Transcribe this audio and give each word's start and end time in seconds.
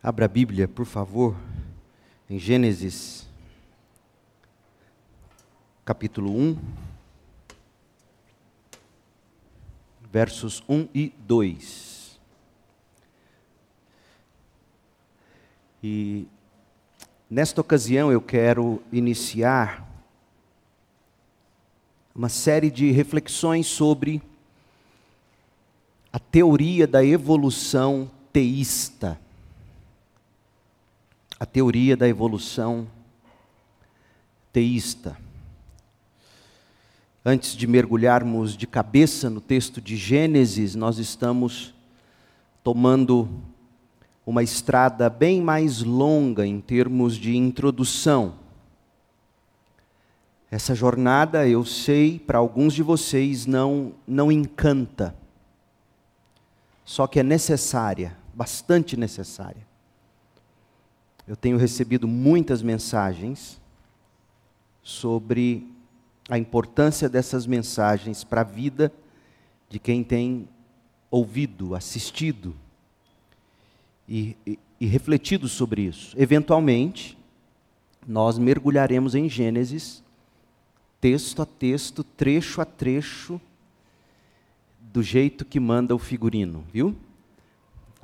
Abra 0.00 0.26
a 0.26 0.28
Bíblia, 0.28 0.68
por 0.68 0.86
favor, 0.86 1.36
em 2.30 2.38
Gênesis, 2.38 3.26
capítulo 5.84 6.30
1, 6.30 6.56
versos 10.08 10.62
1 10.68 10.88
e 10.94 11.12
2. 11.18 12.20
E 15.82 16.28
nesta 17.28 17.60
ocasião 17.60 18.12
eu 18.12 18.20
quero 18.20 18.80
iniciar 18.92 19.84
uma 22.14 22.28
série 22.28 22.70
de 22.70 22.92
reflexões 22.92 23.66
sobre 23.66 24.22
a 26.12 26.20
teoria 26.20 26.86
da 26.86 27.04
evolução 27.04 28.08
teísta 28.32 29.18
a 31.38 31.46
teoria 31.46 31.96
da 31.96 32.08
evolução 32.08 32.86
teísta. 34.52 35.16
Antes 37.24 37.54
de 37.54 37.66
mergulharmos 37.66 38.56
de 38.56 38.66
cabeça 38.66 39.30
no 39.30 39.40
texto 39.40 39.80
de 39.80 39.96
Gênesis, 39.96 40.74
nós 40.74 40.98
estamos 40.98 41.74
tomando 42.64 43.28
uma 44.26 44.42
estrada 44.42 45.08
bem 45.08 45.40
mais 45.40 45.82
longa 45.82 46.46
em 46.46 46.60
termos 46.60 47.16
de 47.16 47.36
introdução. 47.36 48.34
Essa 50.50 50.74
jornada, 50.74 51.46
eu 51.46 51.64
sei, 51.64 52.18
para 52.18 52.38
alguns 52.38 52.72
de 52.72 52.82
vocês 52.82 53.46
não 53.46 53.92
não 54.06 54.32
encanta. 54.32 55.14
Só 56.84 57.06
que 57.06 57.20
é 57.20 57.22
necessária, 57.22 58.16
bastante 58.34 58.96
necessária. 58.96 59.67
Eu 61.28 61.36
tenho 61.36 61.58
recebido 61.58 62.08
muitas 62.08 62.62
mensagens 62.62 63.60
sobre 64.82 65.70
a 66.26 66.38
importância 66.38 67.06
dessas 67.06 67.46
mensagens 67.46 68.24
para 68.24 68.40
a 68.40 68.44
vida 68.44 68.90
de 69.68 69.78
quem 69.78 70.02
tem 70.02 70.48
ouvido, 71.10 71.74
assistido 71.74 72.56
e, 74.08 74.38
e, 74.46 74.58
e, 74.80 74.86
refletido 74.86 75.48
sobre 75.48 75.82
isso. 75.82 76.14
Eventualmente, 76.18 77.18
nós 78.06 78.38
mergulharemos 78.38 79.14
em 79.14 79.28
Gênesis, 79.28 80.02
texto 80.98 81.42
a 81.42 81.46
texto, 81.46 82.02
trecho 82.02 82.62
a 82.62 82.64
trecho, 82.64 83.38
do 84.80 85.02
jeito 85.02 85.44
que 85.44 85.60
manda 85.60 85.94
o 85.94 85.98
figurino, 85.98 86.64
viu? 86.72 86.96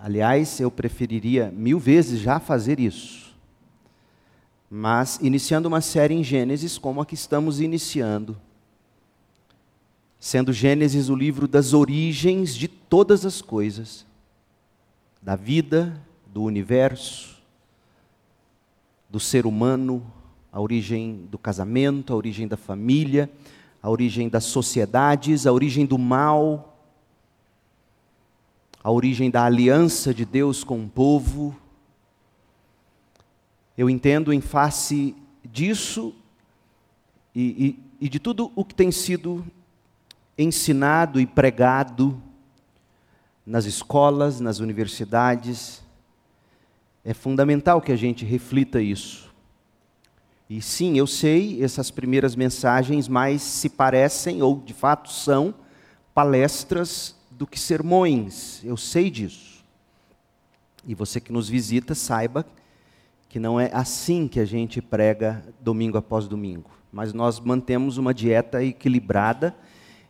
Aliás, 0.04 0.60
eu 0.60 0.70
preferiria 0.70 1.50
mil 1.50 1.78
vezes 1.78 2.20
já 2.20 2.38
fazer 2.38 2.78
isso. 2.78 3.34
Mas 4.70 5.18
iniciando 5.22 5.66
uma 5.66 5.80
série 5.80 6.12
em 6.12 6.22
Gênesis, 6.22 6.76
como 6.76 7.00
a 7.00 7.06
que 7.06 7.14
estamos 7.14 7.58
iniciando, 7.58 8.36
sendo 10.20 10.52
Gênesis 10.52 11.08
o 11.08 11.16
livro 11.16 11.48
das 11.48 11.72
origens 11.72 12.54
de 12.54 12.68
todas 12.68 13.24
as 13.24 13.40
coisas, 13.40 14.04
da 15.22 15.36
vida, 15.36 15.98
do 16.26 16.42
universo, 16.42 17.38
do 19.08 19.18
ser 19.18 19.46
humano, 19.46 20.06
a 20.52 20.60
origem 20.60 21.26
do 21.30 21.38
casamento, 21.38 22.12
a 22.12 22.16
origem 22.16 22.46
da 22.46 22.58
família, 22.58 23.30
a 23.82 23.88
origem 23.88 24.28
das 24.28 24.44
sociedades, 24.44 25.46
a 25.46 25.52
origem 25.52 25.86
do 25.86 25.96
mal, 25.96 26.73
a 28.84 28.90
origem 28.90 29.30
da 29.30 29.42
aliança 29.42 30.12
de 30.12 30.26
Deus 30.26 30.62
com 30.62 30.84
o 30.84 30.88
povo. 30.88 31.56
Eu 33.78 33.88
entendo 33.88 34.30
em 34.30 34.42
face 34.42 35.16
disso 35.42 36.14
e, 37.34 37.78
e, 37.98 38.04
e 38.04 38.08
de 38.10 38.18
tudo 38.18 38.52
o 38.54 38.62
que 38.62 38.74
tem 38.74 38.92
sido 38.92 39.42
ensinado 40.36 41.18
e 41.18 41.24
pregado 41.26 42.22
nas 43.46 43.64
escolas, 43.64 44.38
nas 44.38 44.58
universidades, 44.58 45.82
é 47.02 47.14
fundamental 47.14 47.80
que 47.80 47.92
a 47.92 47.96
gente 47.96 48.22
reflita 48.22 48.82
isso. 48.82 49.32
E 50.48 50.60
sim, 50.60 50.98
eu 50.98 51.06
sei, 51.06 51.64
essas 51.64 51.90
primeiras 51.90 52.36
mensagens 52.36 53.08
mais 53.08 53.40
se 53.40 53.70
parecem, 53.70 54.42
ou 54.42 54.60
de 54.60 54.74
fato 54.74 55.10
são, 55.10 55.54
palestras 56.14 57.16
do 57.44 57.46
que 57.46 57.60
sermões, 57.60 58.64
eu 58.64 58.74
sei 58.74 59.10
disso. 59.10 59.62
E 60.86 60.94
você 60.94 61.20
que 61.20 61.30
nos 61.30 61.46
visita, 61.46 61.94
saiba 61.94 62.46
que 63.28 63.38
não 63.38 63.60
é 63.60 63.68
assim 63.70 64.26
que 64.26 64.40
a 64.40 64.46
gente 64.46 64.80
prega 64.80 65.44
domingo 65.60 65.98
após 65.98 66.26
domingo, 66.26 66.70
mas 66.90 67.12
nós 67.12 67.38
mantemos 67.38 67.98
uma 67.98 68.14
dieta 68.14 68.64
equilibrada 68.64 69.54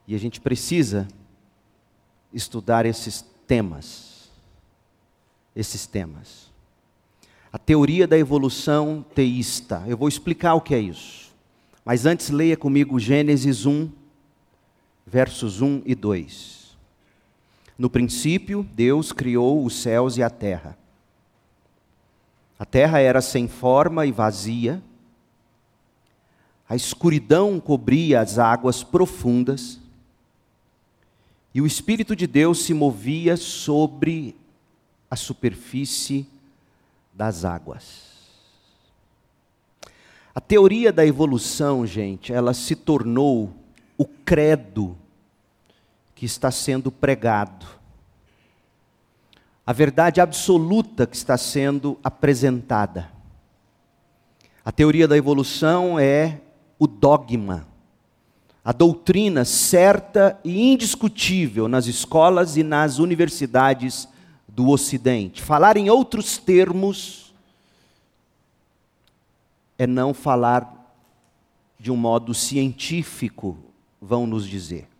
e 0.06 0.14
a 0.14 0.18
gente 0.18 0.40
precisa 0.40 1.08
estudar 2.32 2.86
esses 2.86 3.24
temas. 3.48 4.30
Esses 5.56 5.88
temas. 5.88 6.52
A 7.52 7.58
teoria 7.58 8.06
da 8.06 8.16
evolução 8.16 9.04
teísta. 9.12 9.82
Eu 9.88 9.96
vou 9.96 10.06
explicar 10.06 10.54
o 10.54 10.60
que 10.60 10.74
é 10.74 10.78
isso. 10.78 11.34
Mas 11.84 12.06
antes 12.06 12.30
leia 12.30 12.56
comigo 12.56 13.00
Gênesis 13.00 13.66
1, 13.66 13.90
versos 15.04 15.60
1 15.60 15.82
e 15.84 15.96
2. 15.96 16.63
No 17.76 17.90
princípio, 17.90 18.62
Deus 18.74 19.12
criou 19.12 19.64
os 19.64 19.74
céus 19.74 20.16
e 20.16 20.22
a 20.22 20.30
terra. 20.30 20.78
A 22.58 22.64
terra 22.64 23.00
era 23.00 23.20
sem 23.20 23.48
forma 23.48 24.06
e 24.06 24.12
vazia, 24.12 24.82
a 26.68 26.76
escuridão 26.76 27.60
cobria 27.60 28.20
as 28.20 28.38
águas 28.38 28.82
profundas, 28.82 29.80
e 31.52 31.60
o 31.60 31.66
Espírito 31.66 32.16
de 32.16 32.26
Deus 32.26 32.64
se 32.64 32.72
movia 32.72 33.36
sobre 33.36 34.34
a 35.10 35.14
superfície 35.14 36.26
das 37.12 37.44
águas. 37.44 38.14
A 40.34 40.40
teoria 40.40 40.92
da 40.92 41.06
evolução, 41.06 41.86
gente, 41.86 42.32
ela 42.32 42.54
se 42.54 42.74
tornou 42.74 43.54
o 43.96 44.04
credo 44.04 44.96
que 46.24 46.30
está 46.30 46.50
sendo 46.50 46.90
pregado, 46.90 47.66
a 49.66 49.74
verdade 49.74 50.22
absoluta 50.22 51.06
que 51.06 51.14
está 51.14 51.36
sendo 51.36 51.98
apresentada. 52.02 53.10
A 54.64 54.72
teoria 54.72 55.06
da 55.06 55.18
evolução 55.18 55.98
é 55.98 56.40
o 56.78 56.86
dogma, 56.86 57.68
a 58.64 58.72
doutrina 58.72 59.44
certa 59.44 60.40
e 60.42 60.72
indiscutível 60.72 61.68
nas 61.68 61.84
escolas 61.86 62.56
e 62.56 62.62
nas 62.62 62.98
universidades 62.98 64.08
do 64.48 64.70
Ocidente. 64.70 65.42
Falar 65.42 65.76
em 65.76 65.90
outros 65.90 66.38
termos 66.38 67.34
é 69.76 69.86
não 69.86 70.14
falar 70.14 70.90
de 71.78 71.92
um 71.92 71.96
modo 71.96 72.32
científico, 72.32 73.58
vão 74.00 74.26
nos 74.26 74.48
dizer. 74.48 74.93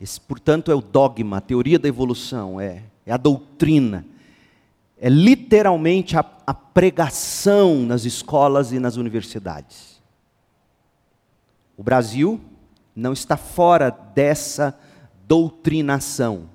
Esse, 0.00 0.20
portanto, 0.20 0.70
é 0.70 0.74
o 0.74 0.80
dogma, 0.80 1.38
a 1.38 1.40
teoria 1.40 1.78
da 1.78 1.88
evolução, 1.88 2.60
é, 2.60 2.82
é 3.04 3.12
a 3.12 3.16
doutrina. 3.16 4.04
É 4.98 5.08
literalmente 5.08 6.16
a, 6.16 6.24
a 6.46 6.54
pregação 6.54 7.80
nas 7.80 8.04
escolas 8.04 8.72
e 8.72 8.78
nas 8.78 8.96
universidades. 8.96 10.00
O 11.76 11.82
Brasil 11.82 12.40
não 12.94 13.12
está 13.12 13.36
fora 13.36 13.90
dessa 13.90 14.78
doutrinação. 15.26 16.48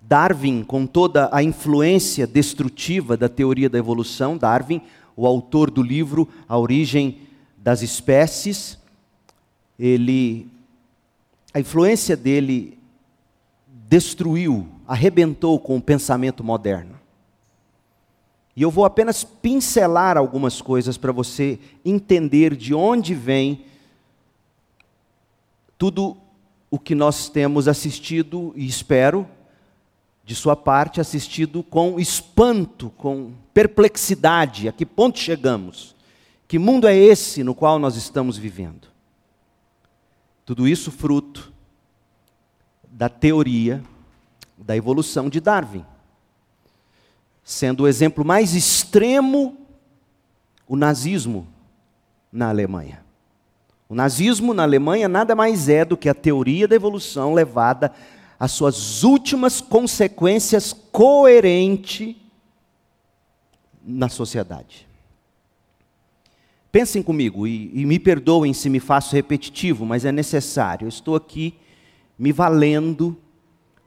Darwin, 0.00 0.62
com 0.62 0.86
toda 0.86 1.28
a 1.32 1.42
influência 1.42 2.26
destrutiva 2.26 3.16
da 3.16 3.28
teoria 3.28 3.68
da 3.68 3.78
evolução, 3.78 4.38
Darwin, 4.38 4.80
o 5.16 5.26
autor 5.26 5.70
do 5.70 5.82
livro 5.82 6.28
A 6.48 6.56
Origem 6.56 7.20
das 7.58 7.82
Espécies, 7.82 8.78
ele 9.78 10.48
a 11.52 11.60
influência 11.60 12.16
dele 12.16 12.78
destruiu, 13.66 14.68
arrebentou 14.86 15.58
com 15.58 15.76
o 15.76 15.82
pensamento 15.82 16.44
moderno. 16.44 16.98
E 18.54 18.62
eu 18.62 18.70
vou 18.70 18.84
apenas 18.84 19.22
pincelar 19.22 20.18
algumas 20.18 20.60
coisas 20.60 20.98
para 20.98 21.12
você 21.12 21.58
entender 21.84 22.56
de 22.56 22.74
onde 22.74 23.14
vem 23.14 23.64
tudo 25.78 26.16
o 26.68 26.78
que 26.78 26.94
nós 26.94 27.28
temos 27.28 27.68
assistido 27.68 28.52
e 28.56 28.66
espero, 28.66 29.26
de 30.24 30.34
sua 30.34 30.56
parte, 30.56 31.00
assistido 31.00 31.62
com 31.62 32.00
espanto, 32.00 32.90
com 32.98 33.32
perplexidade. 33.54 34.68
A 34.68 34.72
que 34.72 34.84
ponto 34.84 35.18
chegamos? 35.18 35.94
Que 36.48 36.58
mundo 36.58 36.88
é 36.88 36.96
esse 36.96 37.44
no 37.44 37.54
qual 37.54 37.78
nós 37.78 37.94
estamos 37.94 38.36
vivendo? 38.36 38.87
Tudo 40.48 40.66
isso 40.66 40.90
fruto 40.90 41.52
da 42.90 43.06
teoria 43.10 43.84
da 44.56 44.74
evolução 44.74 45.28
de 45.28 45.42
Darwin. 45.42 45.84
sendo 47.44 47.82
o 47.82 47.86
exemplo 47.86 48.24
mais 48.24 48.54
extremo 48.54 49.58
o 50.66 50.74
nazismo 50.74 51.46
na 52.32 52.48
Alemanha. 52.48 53.04
O 53.90 53.94
nazismo 53.94 54.54
na 54.54 54.62
Alemanha 54.62 55.06
nada 55.06 55.34
mais 55.34 55.68
é 55.68 55.84
do 55.84 55.98
que 55.98 56.08
a 56.08 56.14
teoria 56.14 56.66
da 56.66 56.74
evolução 56.74 57.34
levada 57.34 57.92
às 58.40 58.52
suas 58.52 59.04
últimas 59.04 59.60
consequências 59.60 60.72
coerente 60.72 62.16
na 63.84 64.08
sociedade. 64.08 64.87
Pensem 66.70 67.02
comigo, 67.02 67.46
e, 67.46 67.70
e, 67.72 67.86
me 67.86 67.98
perdoem 67.98 68.52
se 68.52 68.68
me 68.68 68.78
faço 68.78 69.14
repetitivo, 69.14 69.86
mas 69.86 70.04
é 70.04 70.12
necessário. 70.12 70.84
Eu 70.84 70.88
estou 70.88 71.16
aqui 71.16 71.54
me 72.18 72.30
valendo 72.30 73.16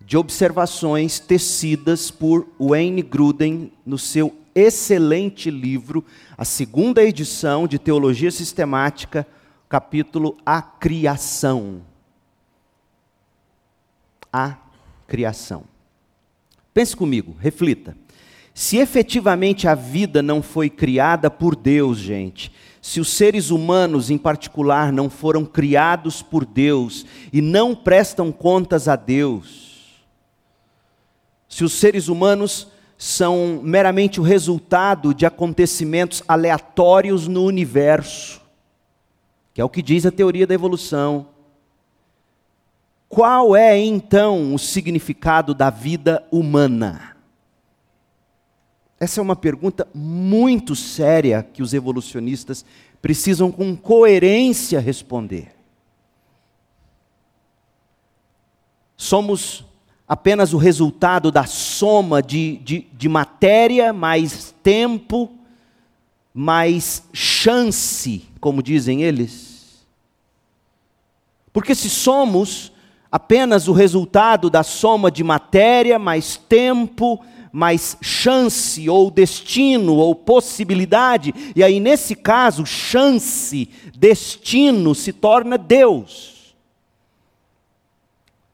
de 0.04 0.18
observações 0.18 1.20
tecidas 1.20 2.10
por 2.10 2.48
Wayne 2.60 3.04
Gruden 3.04 3.72
no 3.86 3.98
seu 3.98 4.36
excelente 4.56 5.50
livro, 5.50 6.04
a 6.38 6.44
segunda 6.44 7.04
edição 7.04 7.68
de 7.68 7.78
Teologia 7.78 8.32
Sistemática, 8.32 9.28
capítulo 9.70 10.36
A 10.46 10.62
Criação. 10.62 11.84
A 14.34 14.58
Criação. 15.08 15.64
Pense 16.74 16.96
comigo, 16.96 17.36
reflita. 17.40 17.96
Se 18.54 18.78
efetivamente 18.78 19.68
a 19.68 19.76
vida 19.76 20.22
não 20.22 20.42
foi 20.42 20.70
criada 20.70 21.30
por 21.30 21.56
Deus, 21.56 21.98
gente, 21.98 22.52
se 22.82 23.00
os 23.00 23.10
seres 23.14 23.52
humanos 23.52 24.10
em 24.10 24.18
particular 24.18 24.92
não 24.92 25.10
foram 25.10 25.46
criados 25.46 26.24
por 26.24 26.44
Deus 26.44 27.06
e 27.32 27.40
não 27.40 27.76
prestam 27.76 28.32
contas 28.32 28.88
a 28.88 28.96
Deus, 28.96 30.04
se 31.48 31.64
os 31.64 31.74
seres 31.74 32.08
humanos 32.08 32.68
são 32.98 33.60
meramente 33.64 34.20
o 34.20 34.24
resultado 34.24 35.14
de 35.14 35.26
acontecimentos 35.26 36.24
aleatórios 36.28 37.28
no 37.28 37.44
universo, 37.44 38.42
que 39.54 39.62
é 39.62 39.64
o 39.64 39.70
que 39.70 39.82
diz 39.82 40.06
a 40.06 40.12
teoria 40.12 40.48
da 40.48 40.54
evolução, 40.54 41.28
qual 43.08 43.56
é 43.56 43.78
então 43.78 44.56
o 44.56 44.60
significado 44.60 45.54
da 45.54 45.70
vida 45.70 46.26
humana? 46.32 47.11
Essa 49.02 49.20
é 49.20 49.24
uma 49.24 49.36
pergunta 49.36 49.88
muito 49.96 50.76
séria 50.76 51.42
que 51.42 51.64
os 51.64 51.74
evolucionistas 51.74 52.64
precisam 53.02 53.52
com 53.52 53.76
coerência 53.76 54.80
responder. 54.80 55.56
Somos 58.96 59.66
apenas 60.08 60.54
o 60.54 60.58
resultado 60.58 61.32
da 61.32 61.46
soma 61.48 62.22
de, 62.22 62.58
de, 62.58 62.86
de 62.94 63.10
matéria 63.10 63.92
mais 63.92 64.54
tempo, 64.62 65.32
mais 66.32 67.04
chance, 67.12 68.30
como 68.40 68.62
dizem 68.62 69.02
eles? 69.02 69.84
Porque 71.52 71.74
se 71.74 71.90
somos 71.90 72.72
apenas 73.12 73.68
o 73.68 73.74
resultado 73.74 74.48
da 74.48 74.62
soma 74.62 75.10
de 75.10 75.24
matéria 75.24 75.98
mais 75.98 76.38
tempo, 76.38 77.20
mais 77.52 77.98
chance 78.02 78.90
ou 78.90 79.12
destino 79.12 79.96
ou 79.96 80.16
possibilidade, 80.16 81.34
e 81.56 81.64
aí 81.64 81.80
nesse 81.80 82.16
caso, 82.16 82.66
chance, 82.66 83.70
destino 83.98 84.96
se 84.96 85.12
torna 85.12 85.58
Deus. 85.58 86.56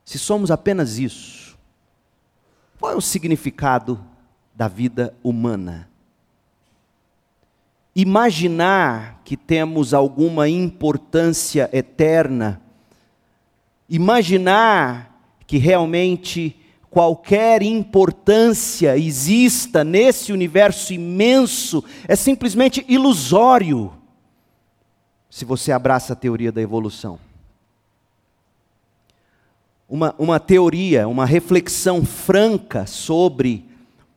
Se 0.03 0.17
somos 0.17 0.49
apenas 0.49 0.97
isso, 0.97 1.57
qual 2.79 2.93
é 2.93 2.95
o 2.95 3.01
significado 3.01 4.03
da 4.55 4.67
vida 4.67 5.13
humana? 5.23 5.89
Imaginar 7.95 9.21
que 9.25 9.35
temos 9.35 9.93
alguma 9.93 10.47
importância 10.47 11.69
eterna, 11.73 12.61
imaginar 13.89 15.13
que 15.45 15.57
realmente 15.57 16.55
qualquer 16.97 17.61
importância 17.61 18.97
exista 18.97 19.83
nesse 19.83 20.33
universo 20.33 20.91
imenso 20.91 21.83
é 22.07 22.15
simplesmente 22.15 22.83
ilusório 22.89 23.93
se 25.29 25.45
você 25.45 25.71
abraça 25.71 26.13
a 26.13 26.15
teoria 26.15 26.51
da 26.51 26.59
evolução. 26.59 27.19
Uma, 29.87 30.15
uma 30.17 30.39
teoria, 30.39 31.07
uma 31.07 31.23
reflexão 31.23 32.03
franca 32.03 32.87
sobre 32.87 33.69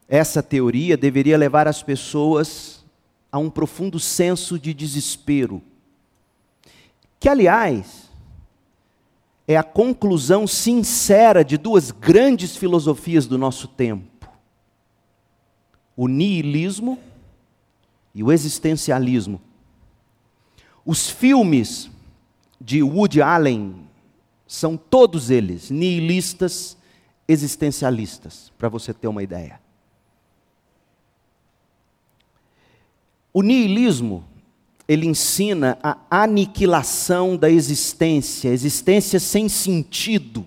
essa 0.08 0.42
teoria 0.42 0.96
deveria 0.96 1.36
levar 1.36 1.68
as 1.68 1.82
pessoas 1.82 2.82
a 3.30 3.38
um 3.38 3.50
profundo 3.50 4.00
senso 4.00 4.58
de 4.58 4.72
desespero. 4.72 5.60
Que, 7.18 7.28
aliás, 7.28 8.09
é 9.52 9.56
a 9.56 9.64
conclusão 9.64 10.46
sincera 10.46 11.44
de 11.44 11.58
duas 11.58 11.90
grandes 11.90 12.56
filosofias 12.56 13.26
do 13.26 13.36
nosso 13.36 13.66
tempo: 13.66 14.28
o 15.96 16.06
niilismo 16.06 16.96
e 18.14 18.22
o 18.22 18.30
existencialismo. 18.30 19.42
Os 20.86 21.10
filmes 21.10 21.90
de 22.60 22.80
Woody 22.80 23.20
Allen 23.20 23.74
são 24.46 24.76
todos 24.76 25.30
eles 25.30 25.68
nihilistas, 25.68 26.76
existencialistas, 27.26 28.52
para 28.56 28.68
você 28.68 28.94
ter 28.94 29.08
uma 29.08 29.20
ideia. 29.20 29.60
O 33.32 33.42
niilismo 33.42 34.24
ele 34.90 35.06
ensina 35.06 35.78
a 35.84 35.96
aniquilação 36.10 37.36
da 37.36 37.48
existência, 37.48 38.48
existência 38.48 39.20
sem 39.20 39.48
sentido. 39.48 40.44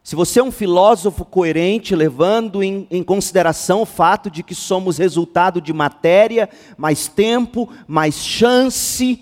Se 0.00 0.14
você 0.14 0.38
é 0.38 0.44
um 0.44 0.52
filósofo 0.52 1.24
coerente, 1.24 1.96
levando 1.96 2.62
em, 2.62 2.86
em, 2.88 3.02
consideração 3.02 3.82
o 3.82 3.84
fato 3.84 4.30
de 4.30 4.44
que 4.44 4.54
somos 4.54 4.96
resultado 4.96 5.60
de 5.60 5.72
matéria, 5.72 6.48
mais 6.78 7.08
tempo, 7.08 7.68
mais 7.84 8.14
chance, 8.14 9.20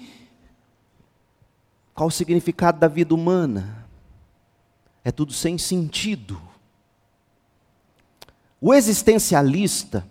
qual 1.94 2.08
o 2.08 2.12
significado 2.12 2.78
da 2.78 2.88
vida 2.88 3.14
humana? 3.14 3.86
É 5.02 5.10
tudo 5.10 5.32
sem 5.32 5.56
sentido. 5.56 6.38
O 8.60 8.74
existencialista, 8.74 10.06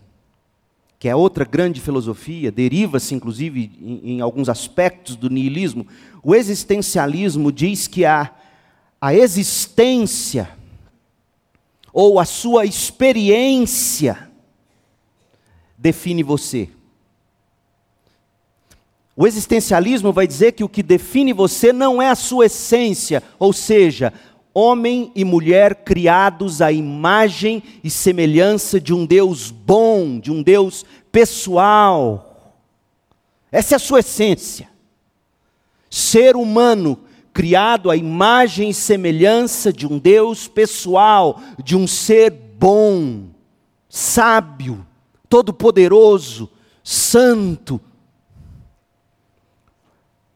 que 1.03 1.09
é 1.09 1.13
outra 1.13 1.43
grande 1.43 1.81
filosofia, 1.81 2.49
deriva-se 2.49 3.13
inclusive 3.13 3.69
em, 3.81 4.13
em, 4.13 4.21
alguns 4.21 4.47
aspectos 4.47 5.17
do 5.17 5.29
niilismo. 5.29 5.85
O 6.23 6.33
existencialismo 6.33 7.51
diz 7.51 7.89
que 7.89 8.05
a, 8.05 8.33
a 9.01 9.13
existência, 9.13 10.49
ou 11.91 12.21
a 12.21 12.23
sua 12.23 12.63
experiência, 12.63 14.29
define 15.77 16.23
você. 16.23 16.69
O 19.13 19.27
existencialismo 19.27 20.13
vai 20.13 20.25
dizer 20.25 20.53
que 20.53 20.63
o 20.63 20.69
que 20.69 20.81
define 20.81 21.33
você 21.33 21.73
não 21.73 22.01
é 22.01 22.09
a 22.09 22.15
sua 22.15 22.45
essência, 22.45 23.21
ou 23.37 23.51
seja, 23.51 24.13
homem 24.53 25.11
e 25.15 25.25
mulher 25.25 25.83
criados 25.83 26.61
à 26.61 26.71
imagem 26.71 27.63
e 27.83 27.89
semelhança 27.89 28.79
de 28.79 28.93
um 28.93 29.05
Deus 29.05 29.49
bom, 29.49 30.19
de 30.19 30.31
um 30.31 30.43
Deus 30.43 30.85
pessoal. 31.11 32.55
Essa 33.51 33.75
é 33.75 33.77
a 33.77 33.79
sua 33.79 33.99
essência. 33.99 34.69
Ser 35.89 36.35
humano 36.35 36.99
criado 37.33 37.89
à 37.89 37.97
imagem 37.97 38.69
e 38.69 38.73
semelhança 38.73 39.73
de 39.73 39.87
um 39.87 39.97
Deus 39.97 40.47
pessoal, 40.47 41.41
de 41.63 41.75
um 41.75 41.87
ser 41.87 42.31
bom, 42.31 43.25
sábio, 43.89 44.85
todo-poderoso, 45.27 46.47
santo. 46.83 47.81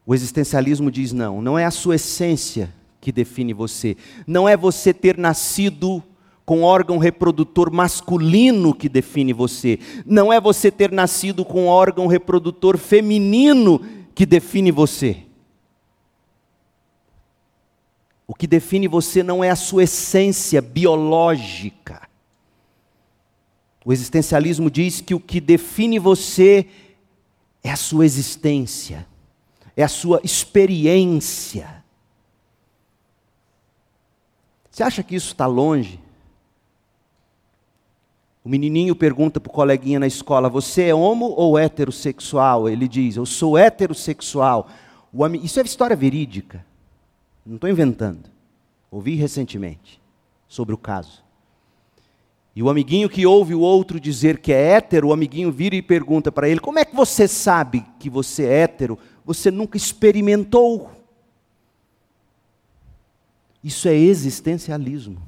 O 0.04 0.12
existencialismo 0.12 0.90
diz: 0.90 1.12
não, 1.12 1.40
não 1.40 1.56
é 1.56 1.64
a 1.64 1.70
sua 1.70 1.94
essência 1.94 2.74
que 3.00 3.12
define 3.12 3.52
você. 3.52 3.96
Não 4.26 4.48
é 4.48 4.56
você 4.56 4.92
ter 4.92 5.16
nascido 5.16 6.02
com 6.44 6.62
órgão 6.62 6.96
reprodutor 6.98 7.70
masculino 7.70 8.74
que 8.74 8.88
define 8.88 9.32
você. 9.32 9.78
Não 10.06 10.32
é 10.32 10.40
você 10.40 10.70
ter 10.70 10.90
nascido 10.90 11.44
com 11.44 11.66
órgão 11.66 12.06
reprodutor 12.06 12.78
feminino 12.78 13.80
que 14.14 14.24
define 14.24 14.70
você. 14.70 15.24
O 18.26 18.34
que 18.34 18.46
define 18.46 18.88
você 18.88 19.22
não 19.22 19.42
é 19.42 19.50
a 19.50 19.56
sua 19.56 19.84
essência 19.84 20.60
biológica. 20.60 22.08
O 23.84 23.92
existencialismo 23.92 24.70
diz 24.70 25.00
que 25.00 25.14
o 25.14 25.20
que 25.20 25.40
define 25.40 25.98
você 25.98 26.66
é 27.62 27.70
a 27.70 27.76
sua 27.76 28.04
existência, 28.04 29.06
é 29.76 29.82
a 29.82 29.88
sua 29.88 30.20
experiência. 30.22 31.84
Você 34.78 34.84
acha 34.84 35.02
que 35.02 35.16
isso 35.16 35.32
está 35.32 35.44
longe? 35.44 35.98
O 38.44 38.48
menininho 38.48 38.94
pergunta 38.94 39.40
para 39.40 39.50
o 39.50 39.52
coleguinha 39.52 39.98
na 39.98 40.06
escola: 40.06 40.48
Você 40.48 40.84
é 40.84 40.94
homo 40.94 41.34
ou 41.36 41.58
heterossexual? 41.58 42.68
Ele 42.68 42.86
diz: 42.86 43.16
Eu 43.16 43.26
sou 43.26 43.58
heterossexual. 43.58 44.68
Isso 45.42 45.58
é 45.58 45.64
história 45.64 45.96
verídica. 45.96 46.64
Não 47.44 47.56
estou 47.56 47.68
inventando. 47.68 48.30
Ouvi 48.88 49.16
recentemente 49.16 50.00
sobre 50.46 50.76
o 50.76 50.78
caso. 50.78 51.24
E 52.54 52.62
o 52.62 52.70
amiguinho 52.70 53.08
que 53.08 53.26
ouve 53.26 53.56
o 53.56 53.60
outro 53.60 53.98
dizer 53.98 54.38
que 54.38 54.52
é 54.52 54.74
hétero, 54.74 55.08
o 55.08 55.12
amiguinho 55.12 55.50
vira 55.50 55.74
e 55.74 55.82
pergunta 55.82 56.30
para 56.30 56.48
ele: 56.48 56.60
Como 56.60 56.78
é 56.78 56.84
que 56.84 56.94
você 56.94 57.26
sabe 57.26 57.84
que 57.98 58.08
você 58.08 58.44
é 58.44 58.60
hétero? 58.60 58.96
Você 59.24 59.50
nunca 59.50 59.76
experimentou. 59.76 60.97
Isso 63.62 63.88
é 63.88 63.94
existencialismo. 63.94 65.20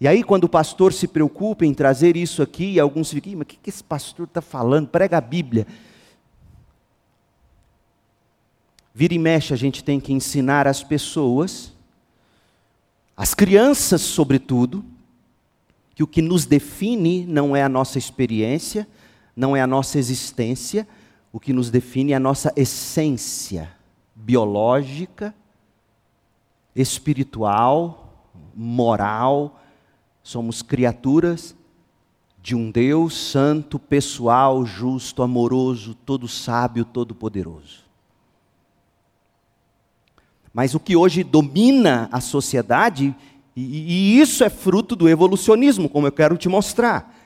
E 0.00 0.06
aí, 0.06 0.22
quando 0.22 0.44
o 0.44 0.48
pastor 0.48 0.92
se 0.92 1.08
preocupa 1.08 1.66
em 1.66 1.74
trazer 1.74 2.16
isso 2.16 2.40
aqui, 2.40 2.78
alguns 2.78 3.10
ficam, 3.10 3.32
mas 3.32 3.42
o 3.42 3.46
que 3.46 3.68
esse 3.68 3.82
pastor 3.82 4.26
está 4.26 4.40
falando? 4.40 4.86
Prega 4.86 5.18
a 5.18 5.20
Bíblia. 5.20 5.66
Vira 8.94 9.14
e 9.14 9.18
mexe, 9.18 9.52
a 9.52 9.56
gente 9.56 9.82
tem 9.82 9.98
que 9.98 10.12
ensinar 10.12 10.66
as 10.66 10.82
pessoas, 10.82 11.72
as 13.16 13.34
crianças, 13.34 14.00
sobretudo, 14.00 14.84
que 15.94 16.02
o 16.02 16.06
que 16.06 16.22
nos 16.22 16.46
define 16.46 17.26
não 17.26 17.56
é 17.56 17.62
a 17.62 17.68
nossa 17.68 17.98
experiência, 17.98 18.86
não 19.34 19.56
é 19.56 19.60
a 19.60 19.66
nossa 19.66 19.98
existência, 19.98 20.86
o 21.32 21.40
que 21.40 21.52
nos 21.52 21.70
define 21.70 22.12
é 22.12 22.16
a 22.16 22.20
nossa 22.20 22.52
essência 22.56 23.70
biológica, 24.14 25.34
espiritual, 26.80 28.30
moral, 28.54 29.58
Somos 30.28 30.60
criaturas 30.60 31.56
de 32.42 32.54
um 32.54 32.70
Deus 32.70 33.16
santo, 33.16 33.78
pessoal, 33.78 34.62
justo, 34.66 35.22
amoroso, 35.22 35.94
todo 35.94 36.28
sábio, 36.28 36.84
todo 36.84 37.14
poderoso. 37.14 37.78
Mas 40.52 40.74
o 40.74 40.80
que 40.80 40.94
hoje 40.94 41.24
domina 41.24 42.10
a 42.12 42.20
sociedade, 42.20 43.16
e, 43.56 43.62
e, 43.62 44.20
isso 44.20 44.44
é 44.44 44.50
fruto 44.50 44.94
do 44.94 45.08
evolucionismo, 45.08 45.88
como 45.88 46.06
eu 46.06 46.12
quero 46.12 46.36
te 46.36 46.46
mostrar. 46.46 47.17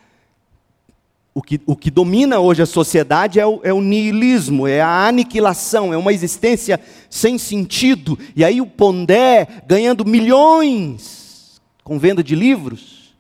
O 1.35 1.41
que, 1.41 1.61
o 1.65 1.75
que 1.75 1.91
domina 1.91 2.39
hoje 2.41 2.63
a 2.63 2.67
sociedade 2.67 3.41
é 3.41 3.47
o, 3.47 3.61
é 3.63 3.73
o 3.73 3.81
niilismo, 3.81 4.69
é 4.69 4.83
a 4.83 5.07
aniquilação, 5.07 5.93
é 5.93 5.97
uma 5.97 6.13
existência 6.13 6.79
sem 7.09 7.39
sentido. 7.39 8.19
E 8.37 8.45
aí 8.45 8.61
o 8.61 8.67
Pondé 8.67 9.47
ganhando 9.67 10.05
milhões 10.05 11.61
com 11.83 11.99
venda 11.99 12.23
de 12.23 12.35
livros, 12.35 13.15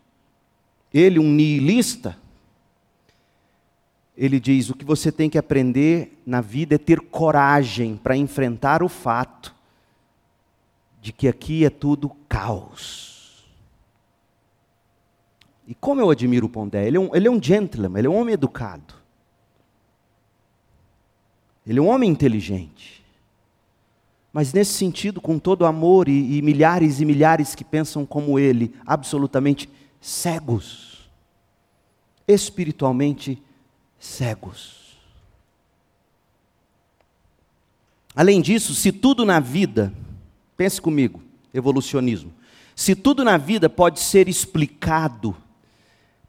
ele, 0.92 1.18
um 1.18 1.30
nihilista, 1.30 2.16
ele 4.16 4.38
diz: 4.38 4.68
o 4.68 4.74
que 4.74 4.84
você 4.84 5.10
tem 5.10 5.30
que 5.30 5.38
aprender 5.38 6.20
na 6.26 6.40
vida 6.40 6.74
é 6.74 6.78
ter 6.78 7.00
coragem 7.00 7.96
para 7.96 8.16
enfrentar 8.16 8.82
o 8.82 8.88
fato 8.88 9.54
de 11.00 11.12
que 11.12 11.26
aqui 11.26 11.64
é 11.64 11.70
tudo 11.70 12.10
caos. 12.28 13.11
E 15.66 15.74
como 15.74 16.00
eu 16.00 16.10
admiro 16.10 16.46
o 16.46 16.50
Pondé, 16.50 16.86
ele 16.86 16.96
é 16.96 17.00
um, 17.00 17.14
ele 17.14 17.28
é 17.28 17.30
um 17.30 17.42
gentleman, 17.42 17.98
ele 17.98 18.06
é 18.08 18.10
um 18.10 18.20
homem 18.20 18.34
educado. 18.34 18.94
Ele 21.66 21.78
é 21.78 21.82
um 21.82 21.88
homem 21.88 22.10
inteligente. 22.10 23.02
Mas 24.32 24.52
nesse 24.52 24.72
sentido, 24.72 25.20
com 25.20 25.38
todo 25.38 25.66
amor 25.66 26.08
e, 26.08 26.38
e 26.38 26.42
milhares 26.42 27.00
e 27.00 27.04
milhares 27.04 27.54
que 27.54 27.64
pensam 27.64 28.04
como 28.04 28.38
ele, 28.38 28.74
absolutamente 28.84 29.68
cegos, 30.00 31.08
espiritualmente 32.26 33.40
cegos. 33.98 34.98
Além 38.16 38.40
disso, 38.40 38.74
se 38.74 38.90
tudo 38.90 39.24
na 39.24 39.38
vida, 39.38 39.92
pense 40.56 40.80
comigo, 40.80 41.22
evolucionismo, 41.52 42.32
se 42.74 42.94
tudo 42.94 43.22
na 43.22 43.36
vida 43.36 43.70
pode 43.70 44.00
ser 44.00 44.28
explicado 44.28 45.36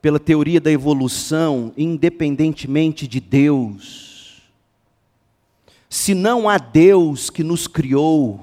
pela 0.03 0.19
teoria 0.19 0.59
da 0.59 0.69
evolução, 0.69 1.71
independentemente 1.77 3.07
de 3.07 3.21
Deus, 3.21 4.41
se 5.89 6.13
não 6.13 6.49
há 6.49 6.57
Deus 6.57 7.29
que 7.29 7.41
nos 7.41 7.67
criou, 7.67 8.41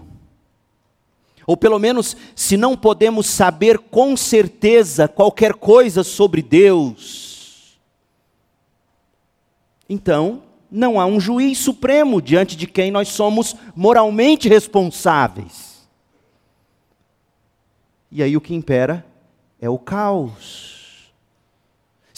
ou 1.46 1.58
pelo 1.58 1.78
menos 1.78 2.16
se 2.34 2.56
não 2.56 2.74
podemos 2.74 3.26
saber 3.26 3.78
com 3.78 4.16
certeza 4.16 5.06
qualquer 5.06 5.52
coisa 5.52 6.02
sobre 6.02 6.40
Deus, 6.40 7.78
então 9.86 10.42
não 10.70 10.98
há 10.98 11.04
um 11.04 11.20
juiz 11.20 11.58
supremo 11.58 12.22
diante 12.22 12.56
de 12.56 12.66
quem 12.66 12.90
nós 12.90 13.08
somos 13.08 13.54
moralmente 13.76 14.48
responsáveis. 14.48 15.86
E 18.10 18.22
aí 18.22 18.34
o 18.34 18.40
que 18.40 18.54
impera 18.54 19.04
é 19.60 19.68
o 19.68 19.78
caos. 19.78 20.79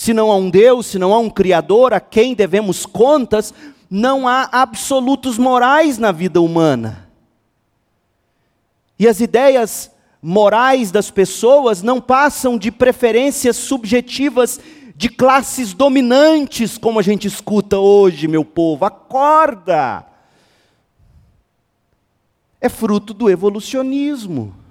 Se 0.02 0.12
não 0.12 0.32
há 0.32 0.36
um 0.36 0.50
Deus, 0.50 0.86
se 0.86 0.98
não 0.98 1.14
há 1.14 1.18
um 1.20 1.30
Criador 1.30 1.94
a 1.94 2.00
quem 2.00 2.34
devemos 2.34 2.84
contas, 2.84 3.54
não 3.88 4.26
há 4.26 4.48
absolutos 4.50 5.38
morais 5.38 5.96
na 5.96 6.10
vida 6.10 6.40
humana. 6.40 7.08
E 8.98 9.06
as 9.06 9.20
ideias 9.20 9.92
morais 10.20 10.90
das 10.90 11.08
pessoas 11.08 11.84
não 11.84 12.00
passam 12.00 12.58
de 12.58 12.72
preferências 12.72 13.54
subjetivas 13.54 14.58
de 14.96 15.08
classes 15.08 15.72
dominantes, 15.72 16.76
como 16.76 16.98
a 16.98 17.02
gente 17.02 17.28
escuta 17.28 17.78
hoje, 17.78 18.26
meu 18.26 18.44
povo. 18.44 18.84
Acorda! 18.84 20.04
É 22.60 22.68
fruto 22.68 23.14
do 23.14 23.30
evolucionismo. 23.30 24.61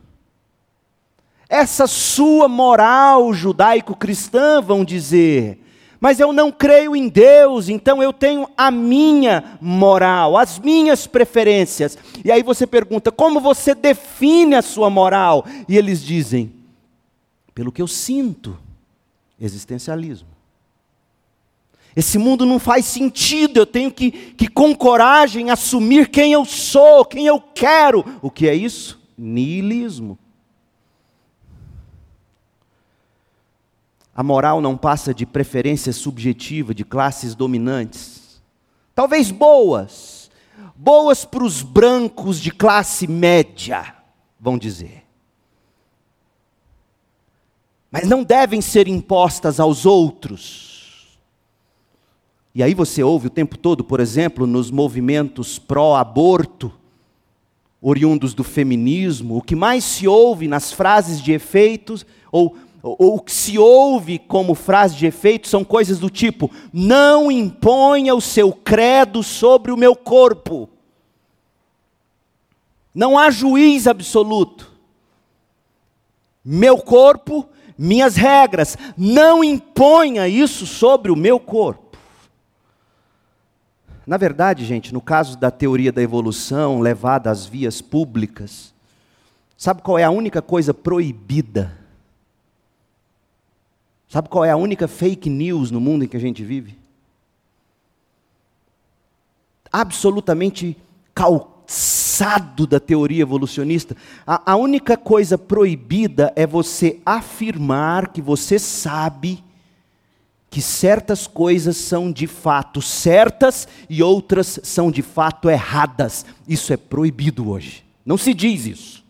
Essa 1.51 1.85
sua 1.85 2.47
moral 2.47 3.33
judaico-cristã, 3.33 4.61
vão 4.61 4.85
dizer, 4.85 5.59
mas 5.99 6.17
eu 6.17 6.31
não 6.31 6.49
creio 6.49 6.95
em 6.95 7.09
Deus, 7.09 7.67
então 7.67 8.01
eu 8.01 8.13
tenho 8.13 8.47
a 8.55 8.71
minha 8.71 9.59
moral, 9.59 10.37
as 10.37 10.57
minhas 10.57 11.05
preferências. 11.05 11.97
E 12.23 12.31
aí 12.31 12.41
você 12.41 12.65
pergunta: 12.65 13.11
como 13.11 13.41
você 13.41 13.75
define 13.75 14.55
a 14.55 14.61
sua 14.61 14.89
moral? 14.89 15.45
E 15.67 15.75
eles 15.75 16.01
dizem: 16.01 16.53
pelo 17.53 17.69
que 17.69 17.81
eu 17.81 17.87
sinto, 17.87 18.57
existencialismo. 19.37 20.29
Esse 21.93 22.17
mundo 22.17 22.45
não 22.45 22.59
faz 22.59 22.85
sentido, 22.85 23.57
eu 23.57 23.65
tenho 23.65 23.91
que, 23.91 24.09
que 24.11 24.47
com 24.47 24.73
coragem 24.73 25.49
assumir 25.49 26.07
quem 26.07 26.31
eu 26.31 26.45
sou, 26.45 27.03
quem 27.03 27.27
eu 27.27 27.41
quero. 27.41 28.05
O 28.21 28.31
que 28.31 28.47
é 28.47 28.55
isso? 28.55 29.01
Niilismo. 29.17 30.17
A 34.15 34.21
moral 34.23 34.59
não 34.61 34.75
passa 34.77 35.13
de 35.13 35.25
preferência 35.25 35.93
subjetiva 35.93 36.73
de 36.73 36.83
classes 36.83 37.33
dominantes. 37.33 38.41
Talvez 38.93 39.31
boas, 39.31 40.29
boas 40.75 41.23
para 41.23 41.43
os 41.43 41.61
brancos 41.61 42.39
de 42.39 42.51
classe 42.51 43.07
média, 43.07 43.95
vão 44.39 44.57
dizer. 44.57 45.05
Mas 47.89 48.07
não 48.07 48.23
devem 48.23 48.61
ser 48.61 48.87
impostas 48.87 49.59
aos 49.59 49.85
outros. 49.85 51.19
E 52.53 52.61
aí 52.61 52.73
você 52.73 53.01
ouve 53.01 53.27
o 53.27 53.29
tempo 53.31 53.57
todo, 53.57 53.83
por 53.83 54.01
exemplo, 54.01 54.45
nos 54.45 54.69
movimentos 54.69 55.57
pró-aborto, 55.57 56.71
oriundos 57.81 58.33
do 58.33 58.43
feminismo, 58.43 59.37
o 59.37 59.41
que 59.41 59.55
mais 59.55 59.83
se 59.83 60.07
ouve 60.07 60.47
nas 60.47 60.71
frases 60.71 61.21
de 61.21 61.31
efeitos, 61.31 62.05
ou 62.31 62.55
o 62.83 63.19
que 63.19 63.31
se 63.31 63.59
ouve 63.59 64.17
como 64.17 64.55
frase 64.55 64.95
de 64.95 65.05
efeito 65.05 65.47
são 65.47 65.63
coisas 65.63 65.99
do 65.99 66.09
tipo: 66.09 66.49
não 66.73 67.31
imponha 67.31 68.15
o 68.15 68.21
seu 68.21 68.51
credo 68.51 69.21
sobre 69.21 69.71
o 69.71 69.77
meu 69.77 69.95
corpo. 69.95 70.67
Não 72.93 73.17
há 73.17 73.29
juiz 73.29 73.87
absoluto. 73.87 74.71
Meu 76.43 76.77
corpo, 76.77 77.47
minhas 77.77 78.15
regras. 78.15 78.77
Não 78.97 79.43
imponha 79.43 80.27
isso 80.27 80.65
sobre 80.65 81.11
o 81.11 81.15
meu 81.15 81.39
corpo. 81.39 81.97
Na 84.05 84.17
verdade, 84.17 84.65
gente, 84.65 84.91
no 84.91 84.99
caso 84.99 85.37
da 85.37 85.51
teoria 85.51 85.91
da 85.91 86.01
evolução 86.01 86.79
levada 86.79 87.29
às 87.29 87.45
vias 87.45 87.79
públicas, 87.79 88.73
sabe 89.55 89.83
qual 89.83 89.97
é 89.97 90.03
a 90.03 90.09
única 90.09 90.41
coisa 90.41 90.73
proibida? 90.73 91.80
Sabe 94.11 94.27
qual 94.27 94.43
é 94.43 94.51
a 94.51 94.57
única 94.57 94.87
fake 94.89 95.29
news 95.29 95.71
no 95.71 95.79
mundo 95.79 96.03
em 96.03 96.07
que 96.07 96.17
a 96.17 96.19
gente 96.19 96.43
vive? 96.43 96.77
Absolutamente 99.71 100.75
calçada 101.15 101.61
passado 101.71 102.67
da 102.67 102.79
teoria 102.79 103.21
evolucionista. 103.21 103.95
A, 104.27 104.51
a 104.51 104.55
única 104.57 104.97
coisa 104.97 105.37
proibida 105.37 106.33
é 106.35 106.45
você 106.45 106.99
afirmar 107.05 108.09
que 108.09 108.21
você 108.21 108.59
sabe 108.59 109.41
que 110.49 110.61
certas 110.61 111.27
coisas 111.27 111.77
são 111.77 112.11
de 112.11 112.27
fato 112.27 112.81
certas 112.81 113.69
e 113.89 114.03
outras 114.03 114.59
são 114.63 114.91
de 114.91 115.01
fato 115.01 115.49
erradas. 115.49 116.25
Isso 116.45 116.73
é 116.73 116.77
proibido 116.77 117.49
hoje. 117.49 117.85
Não 118.05 118.17
se 118.17 118.33
diz 118.33 118.65
isso. 118.65 119.05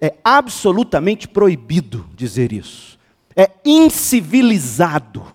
É 0.00 0.14
absolutamente 0.24 1.28
proibido 1.28 2.04
dizer 2.16 2.52
isso. 2.52 2.91
É 3.36 3.50
incivilizado. 3.64 5.26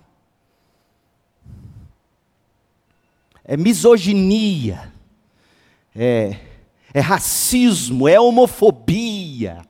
É 3.44 3.56
misoginia. 3.56 4.92
É, 5.96 6.38
é 6.94 7.00
racismo, 7.00 8.08
é 8.08 8.20
homofobia. 8.20 9.66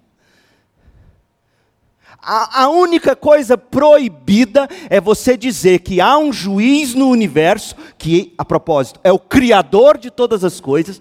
A, 2.29 2.63
a 2.63 2.69
única 2.69 3.15
coisa 3.15 3.57
proibida 3.57 4.67
é 4.89 4.99
você 4.99 5.37
dizer 5.37 5.79
que 5.79 6.01
há 6.01 6.17
um 6.17 6.33
juiz 6.33 6.93
no 6.93 7.07
universo, 7.07 7.75
que, 7.97 8.33
a 8.37 8.43
propósito, 8.43 8.99
é 9.03 9.11
o 9.13 9.19
Criador 9.19 9.97
de 9.97 10.11
todas 10.11 10.43
as 10.43 10.59
coisas, 10.59 10.99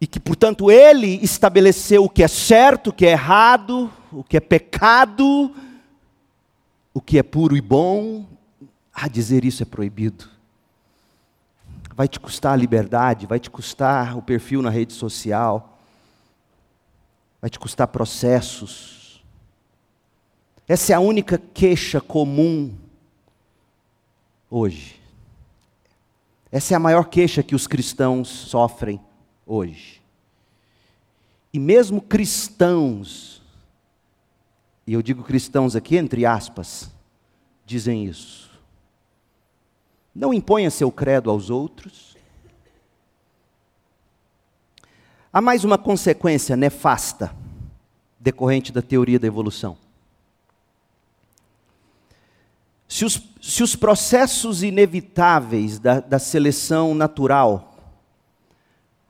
e 0.00 0.06
que, 0.06 0.20
portanto, 0.20 0.70
ele 0.70 1.18
estabeleceu 1.22 2.04
o 2.04 2.08
que 2.08 2.22
é 2.22 2.28
certo, 2.28 2.90
o 2.90 2.92
que 2.92 3.04
é 3.04 3.10
errado, 3.10 3.90
o 4.12 4.22
que 4.22 4.36
é 4.36 4.40
pecado, 4.40 5.52
o 6.98 7.00
que 7.00 7.16
é 7.16 7.22
puro 7.22 7.56
e 7.56 7.60
bom. 7.60 8.26
Ah, 8.92 9.06
dizer 9.06 9.44
isso 9.44 9.62
é 9.62 9.66
proibido. 9.66 10.28
Vai 11.94 12.08
te 12.08 12.18
custar 12.18 12.54
a 12.54 12.56
liberdade, 12.56 13.24
vai 13.24 13.38
te 13.38 13.48
custar 13.48 14.18
o 14.18 14.22
perfil 14.22 14.62
na 14.62 14.68
rede 14.68 14.92
social, 14.92 15.78
vai 17.40 17.48
te 17.48 17.56
custar 17.56 17.86
processos. 17.86 19.24
Essa 20.66 20.92
é 20.92 20.96
a 20.96 21.00
única 21.00 21.38
queixa 21.38 22.00
comum 22.00 22.74
hoje. 24.50 25.00
Essa 26.50 26.74
é 26.74 26.76
a 26.76 26.80
maior 26.80 27.04
queixa 27.04 27.44
que 27.44 27.54
os 27.54 27.68
cristãos 27.68 28.28
sofrem 28.28 29.00
hoje. 29.46 30.02
E 31.52 31.60
mesmo 31.60 32.02
cristãos, 32.02 33.37
e 34.88 34.94
eu 34.94 35.02
digo 35.02 35.22
cristãos 35.22 35.76
aqui 35.76 35.98
entre 35.98 36.24
aspas, 36.24 36.90
dizem 37.66 38.06
isso. 38.06 38.48
Não 40.14 40.32
imponha 40.32 40.70
seu 40.70 40.90
credo 40.90 41.28
aos 41.28 41.50
outros. 41.50 42.16
Há 45.30 45.42
mais 45.42 45.62
uma 45.62 45.76
consequência 45.76 46.56
nefasta 46.56 47.36
decorrente 48.18 48.72
da 48.72 48.80
teoria 48.80 49.18
da 49.18 49.26
evolução. 49.26 49.76
Se 52.88 53.04
os, 53.04 53.22
se 53.42 53.62
os 53.62 53.76
processos 53.76 54.62
inevitáveis 54.62 55.78
da, 55.78 56.00
da 56.00 56.18
seleção 56.18 56.94
natural 56.94 57.67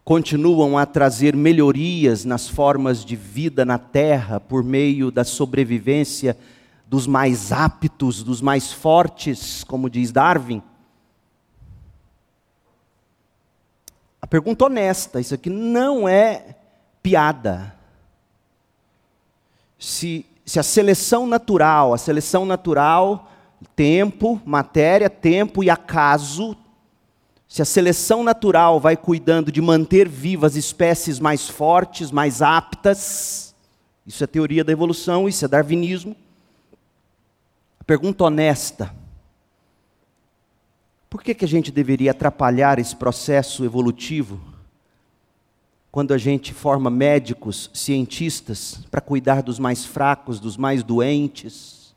continuam 0.08 0.78
a 0.78 0.86
trazer 0.86 1.36
melhorias 1.36 2.24
nas 2.24 2.48
formas 2.48 3.04
de 3.04 3.14
vida 3.14 3.62
na 3.62 3.76
terra 3.76 4.40
por 4.40 4.64
meio 4.64 5.10
da 5.10 5.22
sobrevivência 5.22 6.34
dos 6.86 7.06
mais 7.06 7.52
aptos, 7.52 8.22
dos 8.22 8.40
mais 8.40 8.72
fortes, 8.72 9.62
como 9.64 9.90
diz 9.90 10.10
Darwin. 10.10 10.62
A 14.22 14.26
pergunta 14.26 14.64
honesta, 14.64 15.20
isso 15.20 15.34
aqui 15.34 15.50
não 15.50 16.08
é 16.08 16.56
piada. 17.02 17.76
Se, 19.78 20.24
se 20.42 20.58
a 20.58 20.62
seleção 20.62 21.26
natural, 21.26 21.92
a 21.92 21.98
seleção 21.98 22.46
natural, 22.46 23.30
tempo, 23.76 24.40
matéria, 24.46 25.10
tempo 25.10 25.62
e 25.62 25.68
acaso 25.68 26.56
se 27.48 27.62
a 27.62 27.64
seleção 27.64 28.22
natural 28.22 28.78
vai 28.78 28.94
cuidando 28.94 29.50
de 29.50 29.62
manter 29.62 30.06
vivas 30.06 30.54
espécies 30.54 31.18
mais 31.18 31.48
fortes, 31.48 32.10
mais 32.10 32.42
aptas, 32.42 33.54
isso 34.06 34.22
é 34.22 34.26
teoria 34.26 34.62
da 34.62 34.70
evolução, 34.70 35.26
isso 35.26 35.46
é 35.46 35.48
darwinismo. 35.48 36.14
A 37.80 37.84
pergunta 37.84 38.24
honesta: 38.24 38.94
por 41.08 41.22
que, 41.22 41.34
que 41.34 41.44
a 41.46 41.48
gente 41.48 41.72
deveria 41.72 42.10
atrapalhar 42.10 42.78
esse 42.78 42.94
processo 42.94 43.64
evolutivo 43.64 44.38
quando 45.90 46.12
a 46.12 46.18
gente 46.18 46.52
forma 46.52 46.90
médicos, 46.90 47.70
cientistas, 47.72 48.84
para 48.90 49.00
cuidar 49.00 49.42
dos 49.42 49.58
mais 49.58 49.86
fracos, 49.86 50.38
dos 50.38 50.58
mais 50.58 50.82
doentes, 50.82 51.94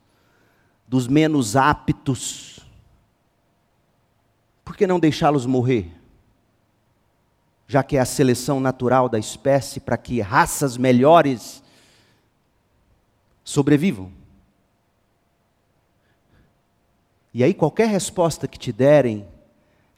dos 0.87 1.09
menos 1.09 1.57
aptos? 1.57 2.60
Por 4.71 4.77
que 4.77 4.87
não 4.87 5.01
deixá-los 5.01 5.45
morrer? 5.45 5.91
Já 7.67 7.83
que 7.83 7.97
é 7.97 7.99
a 7.99 8.05
seleção 8.05 8.61
natural 8.61 9.09
da 9.09 9.19
espécie 9.19 9.81
para 9.81 9.97
que 9.97 10.21
raças 10.21 10.77
melhores 10.77 11.61
sobrevivam. 13.43 14.09
E 17.33 17.43
aí, 17.43 17.53
qualquer 17.53 17.89
resposta 17.89 18.47
que 18.47 18.57
te 18.57 18.71
derem 18.71 19.27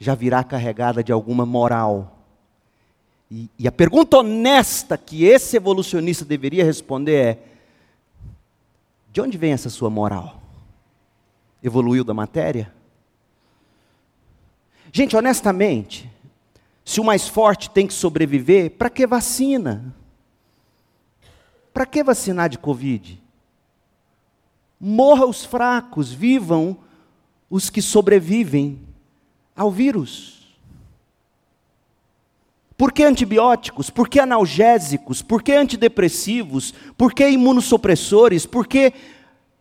já 0.00 0.12
virá 0.16 0.42
carregada 0.42 1.04
de 1.04 1.12
alguma 1.12 1.46
moral. 1.46 2.18
E, 3.30 3.48
e, 3.56 3.68
a 3.68 3.72
pergunta 3.72 4.16
honesta 4.16 4.98
que 4.98 5.22
esse 5.22 5.56
evolucionista 5.56 6.24
deveria 6.24 6.64
responder 6.64 7.24
é: 7.24 7.38
de 9.12 9.20
onde 9.20 9.38
vem 9.38 9.52
essa 9.52 9.70
sua 9.70 9.88
moral? 9.88 10.42
Evoluiu 11.62 12.02
da 12.02 12.12
matéria? 12.12 12.74
Gente, 14.96 15.16
honestamente, 15.16 16.08
se 16.84 17.00
o 17.00 17.04
mais 17.04 17.26
forte 17.26 17.68
tem 17.68 17.84
que 17.84 17.92
sobreviver, 17.92 18.70
para 18.70 18.88
que 18.88 19.04
vacina? 19.08 19.92
Para 21.72 21.84
que 21.84 22.04
vacinar 22.04 22.48
de 22.48 22.58
Covid? 22.58 23.20
Morra 24.78 25.26
os 25.26 25.44
fracos, 25.44 26.12
vivam 26.12 26.78
os 27.50 27.70
que 27.70 27.82
sobrevivem 27.82 28.78
ao 29.56 29.68
vírus. 29.68 30.54
Por 32.76 32.92
que 32.92 33.02
antibióticos? 33.02 33.90
Por 33.90 34.08
que 34.08 34.20
analgésicos? 34.20 35.22
Por 35.22 35.42
que 35.42 35.54
antidepressivos? 35.54 36.72
Por 36.96 37.12
que 37.12 37.28
imunossupressores? 37.28 38.46
Por 38.46 38.64
que 38.64 38.92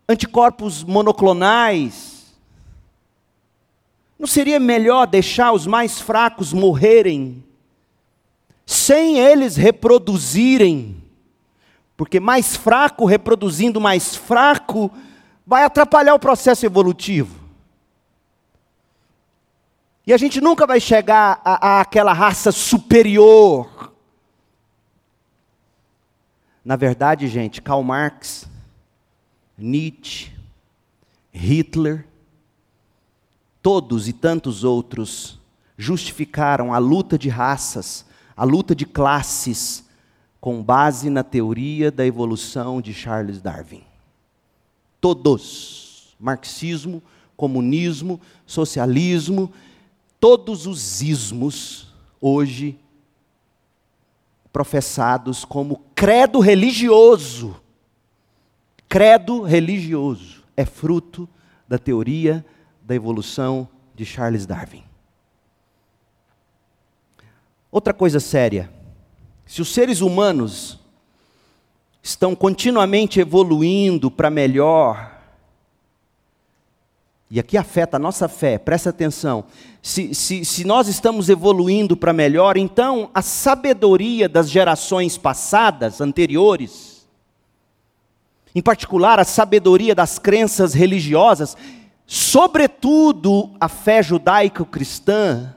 anticorpos 0.07 0.83
monoclonais? 0.83 2.12
Não 4.23 4.27
seria 4.27 4.57
melhor 4.57 5.05
deixar 5.05 5.51
os 5.51 5.67
mais 5.67 5.99
fracos 5.99 6.53
morrerem, 6.53 7.43
sem 8.65 9.19
eles 9.19 9.57
reproduzirem? 9.57 11.03
Porque 11.97 12.21
mais 12.21 12.55
fraco 12.55 13.03
reproduzindo 13.03 13.81
mais 13.81 14.15
fraco 14.15 14.89
vai 15.45 15.65
atrapalhar 15.65 16.13
o 16.15 16.19
processo 16.19 16.65
evolutivo. 16.65 17.37
E 20.07 20.13
a 20.13 20.17
gente 20.17 20.39
nunca 20.39 20.65
vai 20.65 20.79
chegar 20.79 21.41
a, 21.43 21.79
a 21.79 21.81
aquela 21.81 22.13
raça 22.13 22.49
superior. 22.49 23.91
Na 26.63 26.77
verdade, 26.77 27.27
gente, 27.27 27.61
Karl 27.61 27.83
Marx, 27.83 28.47
Nietzsche, 29.57 30.31
Hitler, 31.29 32.07
todos 33.63 34.09
e 34.09 34.13
tantos 34.13 34.65
outros 34.65 35.39
justificaram 35.77 36.73
a 36.73 36.77
luta 36.77 37.17
de 37.17 37.29
raças, 37.29 38.05
a 38.35 38.43
luta 38.43 38.75
de 38.75 38.85
classes, 38.85 39.85
com 40.41 40.61
base 40.61 41.09
na 41.09 41.23
teoria 41.23 41.89
da 41.89 42.05
evolução 42.05 42.81
de 42.81 42.93
Charles 42.93 43.41
Darwin. 43.41 43.83
Todos. 44.99 46.13
Marxismo, 46.19 47.01
comunismo, 47.35 48.19
socialismo, 48.45 49.51
todos 50.19 50.67
os 50.67 51.01
ismos 51.01 51.87
hoje 52.21 52.77
professados 54.51 55.43
como 55.43 55.81
credo 55.95 56.39
religioso. 56.39 57.55
Credo 58.87 59.41
religioso 59.41 60.43
é 60.55 60.65
fruto 60.65 61.27
da 61.67 61.77
teoria 61.77 62.45
da 62.83 62.93
evolução 62.93 63.67
de 63.95 64.05
Charles 64.05 64.45
Darwin. 64.45 64.83
Outra 67.71 67.93
coisa 67.93 68.19
séria: 68.19 68.69
se 69.45 69.61
os 69.61 69.73
seres 69.73 70.01
humanos 70.01 70.79
estão 72.01 72.35
continuamente 72.35 73.19
evoluindo 73.19 74.11
para 74.11 74.29
melhor, 74.29 75.13
e 77.33 77.39
aqui 77.39 77.57
afeta 77.57 77.97
a 77.97 77.99
nossa 77.99 78.27
fé, 78.27 78.59
presta 78.59 78.91
atenção. 78.91 79.45
Se, 79.81 80.13
se, 80.13 80.45
se 80.45 80.63
nós 80.63 80.87
estamos 80.87 81.29
evoluindo 81.29 81.97
para 81.97 82.13
melhor, 82.13 82.57
então 82.57 83.09
a 83.11 83.23
sabedoria 83.23 84.29
das 84.29 84.51
gerações 84.51 85.17
passadas, 85.17 85.99
anteriores, 85.99 87.07
em 88.53 88.61
particular 88.61 89.19
a 89.19 89.23
sabedoria 89.23 89.95
das 89.95 90.19
crenças 90.19 90.75
religiosas, 90.75 91.57
sobretudo 92.05 93.51
a 93.59 93.67
fé 93.67 94.01
judaico-cristã, 94.03 95.55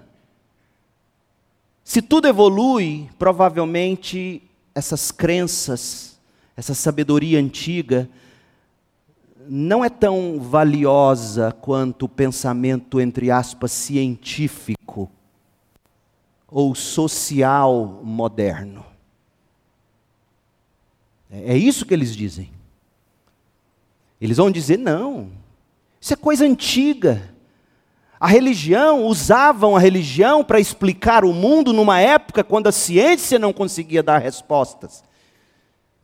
se 1.85 2.03
tudo 2.03 2.27
evolui, 2.27 3.09
provavelmente 3.19 4.43
essas 4.75 5.11
crenças, 5.11 6.19
essa 6.57 6.75
sabedoria 6.75 7.39
antiga, 7.39 8.09
não 9.49 9.85
é 9.85 9.89
tão 9.89 10.41
valiosa 10.41 11.53
quanto 11.53 12.07
o 12.07 12.09
pensamento, 12.09 13.01
entre 13.01 13.31
aspas, 13.31 13.71
científico 13.71 15.11
ou 16.49 16.75
social 16.75 18.01
moderno. 18.03 18.85
É, 21.31 21.53
é 21.53 21.57
isso 21.57 21.87
que 21.87 21.95
eles 21.95 22.15
dizem. 22.15 22.51
Eles 24.21 24.37
vão 24.37 24.51
dizer: 24.51 24.79
não, 24.79 25.31
isso 26.01 26.13
é 26.13 26.17
coisa 26.17 26.45
antiga. 26.45 27.35
A 28.19 28.27
religião, 28.27 29.05
usavam 29.05 29.77
a 29.77 29.81
religião 29.81 30.43
para 30.43 30.59
explicar 30.59 31.25
o 31.25 31.33
mundo 31.33 31.73
numa 31.73 32.01
época 32.01 32.43
quando 32.43 32.67
a 32.67 32.73
ciência 32.73 33.39
não 33.39 33.53
conseguia 33.53 34.03
dar 34.03 34.19
respostas. 34.19 35.05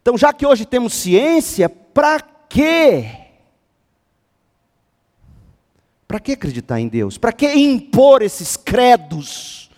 Então, 0.02 0.18
já 0.18 0.32
que 0.32 0.46
hoje 0.46 0.66
temos 0.66 0.92
ciência, 0.92 1.68
para 1.68 2.20
quê? 2.48 3.06
Para 6.06 6.20
que 6.20 6.32
acreditar 6.32 6.78
em 6.78 6.88
Deus? 6.88 7.16
Para 7.16 7.32
que 7.32 7.46
impor 7.54 8.20
esses 8.20 8.56
credos? 8.56 9.70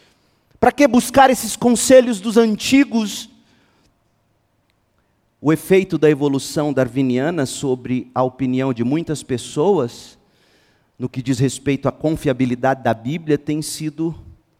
Para 0.59 0.73
que 0.73 0.89
buscar 0.89 1.31
esses 1.31 1.55
conselhos 1.55 2.21
dos 2.21 2.37
antigos? 2.37 3.31
O 5.47 5.53
efeito 5.53 5.99
da 5.99 6.09
evolução 6.09 6.73
darwiniana 6.73 7.45
sobre 7.45 8.11
a 8.15 8.23
opinião 8.23 8.73
de 8.73 8.83
muitas 8.83 9.23
pessoas, 9.23 10.19
no 10.99 11.07
que 11.07 11.21
diz 11.21 11.39
respeito 11.39 11.87
à 11.87 11.93
confiabilidade 11.93 12.83
da 12.83 12.95
Bíblia, 12.95 13.37
tem 13.37 13.61
sido 13.61 14.15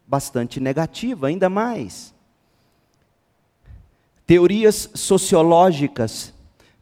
bastante 0.07 0.61
negativa, 0.61 1.29
ainda 1.29 1.49
mais. 1.49 2.13
Teorias 4.27 4.91
sociológicas, 4.93 6.35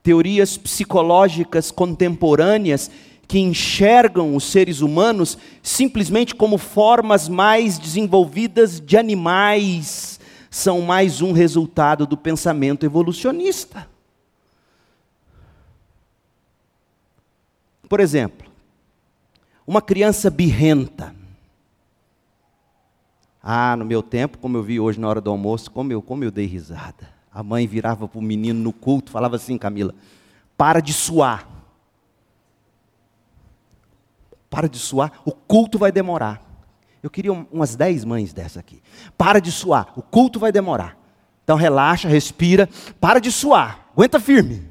teorias 0.03 0.59
psicológicas 0.59 1.71
contemporâneas 1.71 2.91
que 3.29 3.39
enxergam 3.39 4.35
os 4.35 4.43
seres 4.43 4.81
humanos 4.81 5.39
simplesmente 5.63 6.35
como 6.35 6.59
formas 6.59 7.29
mais 7.29 7.79
desenvolvidas 7.79 8.81
de 8.81 8.97
animais, 8.97 10.19
são 10.51 10.81
mais 10.81 11.23
um 11.23 11.31
resultado 11.31 12.05
do 12.05 12.17
pensamento 12.17 12.85
evolucionista. 12.85 13.92
Por 17.93 18.01
exemplo, 18.01 18.51
uma 19.67 19.83
criança 19.83 20.31
birrenta. 20.31 21.15
Ah, 23.43 23.77
no 23.77 23.85
meu 23.85 24.03
tempo, 24.03 24.39
como 24.39 24.57
eu 24.57 24.63
vi 24.63 24.81
hoje 24.81 24.99
na 24.99 25.07
hora 25.07 25.21
do 25.21 25.29
almoço, 25.29 25.71
como 25.71 25.93
eu, 25.93 26.01
como 26.01 26.25
eu 26.25 26.31
dei 26.31 26.47
risada. 26.47 27.07
A 27.31 27.43
mãe 27.43 27.67
virava 27.67 28.09
para 28.09 28.19
o 28.19 28.23
menino 28.23 28.59
no 28.59 28.73
culto, 28.73 29.11
falava 29.11 29.37
assim, 29.37 29.59
Camila, 29.59 29.95
para 30.57 30.81
de 30.81 30.95
suar 30.95 31.47
para 34.49 34.71
de 34.71 34.79
suar, 34.79 35.21
o 35.27 35.33
culto 35.33 35.79
vai 35.79 35.93
demorar. 35.93 36.43
Eu 37.03 37.11
queria 37.11 37.31
umas 37.31 37.77
dez 37.77 38.07
mães 38.07 38.33
dessa 38.33 38.59
aqui. 38.59 38.83
Para 39.19 39.39
de 39.39 39.53
suar, 39.53 39.93
o 39.95 40.01
culto 40.01 40.41
vai 40.41 40.51
demorar. 40.51 40.97
Então 41.45 41.59
relaxa, 41.59 42.09
respira, 42.09 42.71
para 42.99 43.21
de 43.21 43.31
suar, 43.31 43.91
aguenta 43.93 44.19
firme. 44.19 44.67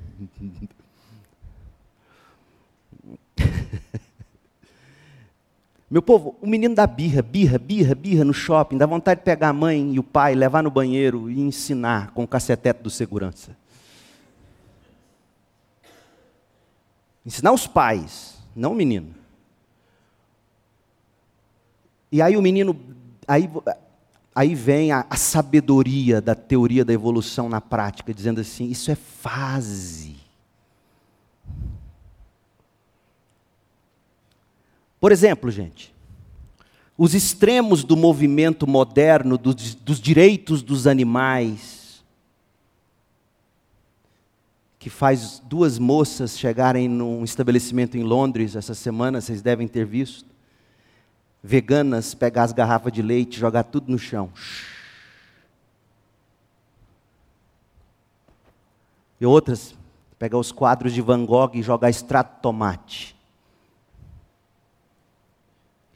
Meu 5.91 6.01
povo, 6.01 6.38
o 6.41 6.47
menino 6.47 6.73
dá 6.73 6.88
birra, 6.88 7.21
birra, 7.21 7.60
birra, 7.60 7.93
birra 7.93 8.23
no 8.23 8.34
shopping, 8.34 8.77
dá 8.77 8.86
vontade 8.86 9.19
de 9.19 9.25
pegar 9.25 9.49
a 9.49 9.54
mãe 9.54 9.93
e 9.93 9.99
o 9.99 10.04
pai, 10.04 10.34
levar 10.34 10.63
no 10.63 10.71
banheiro 10.71 11.30
e 11.30 11.41
ensinar 11.41 12.12
com 12.12 12.23
o 12.23 12.27
cacetete 12.27 12.82
do 12.82 12.89
segurança. 12.89 13.58
Ensinar 17.25 17.51
os 17.51 17.67
pais, 17.67 18.38
não 18.56 18.71
o 18.71 18.75
menino. 18.75 19.13
E 22.10 22.21
aí 22.21 22.38
o 22.38 22.41
menino, 22.41 22.73
aí, 23.27 23.49
aí 24.34 24.56
vem 24.56 24.93
a, 24.93 25.06
a 25.10 25.17
sabedoria 25.17 26.21
da 26.21 26.34
teoria 26.34 26.86
da 26.86 26.93
evolução 26.93 27.49
na 27.49 27.60
prática, 27.60 28.13
dizendo 28.13 28.39
assim: 28.39 28.69
isso 28.69 28.91
é 28.91 28.95
fase. 28.95 30.21
Por 35.02 35.12
exemplo, 35.12 35.50
gente, 35.50 35.94
os 36.96 37.16
extremos 37.16 37.84
do 37.84 37.98
movimento 37.98 38.68
moderno 38.68 39.36
dos, 39.38 39.74
dos 39.74 40.00
direitos 40.00 40.62
dos 40.62 40.86
animais, 40.86 42.04
que 44.78 44.92
faz 44.92 45.40
duas 45.40 45.80
moças 45.80 46.38
chegarem 46.38 46.88
num 46.88 47.24
estabelecimento 47.24 47.98
em 47.98 48.04
Londres 48.04 48.56
essa 48.56 48.76
semana, 48.76 49.20
vocês 49.20 49.42
devem 49.42 49.68
ter 49.68 49.86
visto 49.86 50.30
veganas 51.44 52.14
pegar 52.14 52.44
as 52.44 52.54
garrafas 52.54 52.94
de 52.94 53.02
leite, 53.02 53.40
jogar 53.40 53.64
tudo 53.64 53.92
no 53.92 53.98
chão. 53.98 54.32
E 59.20 59.26
outras 59.26 59.76
pegar 60.20 60.38
os 60.38 60.52
quadros 60.52 60.94
de 60.94 61.02
Van 61.02 61.26
Gogh 61.26 61.52
e 61.56 61.64
jogar 61.64 61.90
extrato 61.90 62.36
de 62.36 62.42
tomate. 62.44 63.21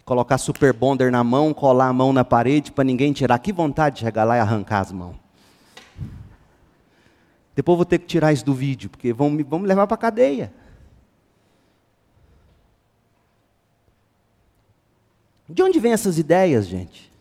Colocar 0.05 0.37
super 0.37 0.71
bonder 0.71 1.11
na 1.11 1.23
mão, 1.23 1.51
colar 1.51 1.87
a 1.87 1.93
mão 1.93 2.13
na 2.13 2.23
parede 2.23 2.71
para 2.71 2.83
ninguém 2.83 3.11
tirar. 3.11 3.39
Que 3.39 3.51
vontade 3.51 3.95
de 3.95 4.01
chegar 4.01 4.23
lá 4.23 4.37
e 4.37 4.39
arrancar 4.39 4.81
as 4.81 4.91
mãos. 4.91 5.15
Depois 7.55 7.75
vou 7.75 7.85
ter 7.85 7.97
que 7.97 8.05
tirar 8.05 8.31
isso 8.31 8.45
do 8.45 8.53
vídeo, 8.53 8.89
porque 8.89 9.11
vão 9.11 9.31
me, 9.31 9.41
vão 9.41 9.59
me 9.59 9.67
levar 9.67 9.87
para 9.87 9.95
a 9.95 9.97
cadeia. 9.97 10.53
De 15.49 15.63
onde 15.63 15.79
vêm 15.79 15.93
essas 15.93 16.19
ideias, 16.19 16.67
gente? 16.67 17.11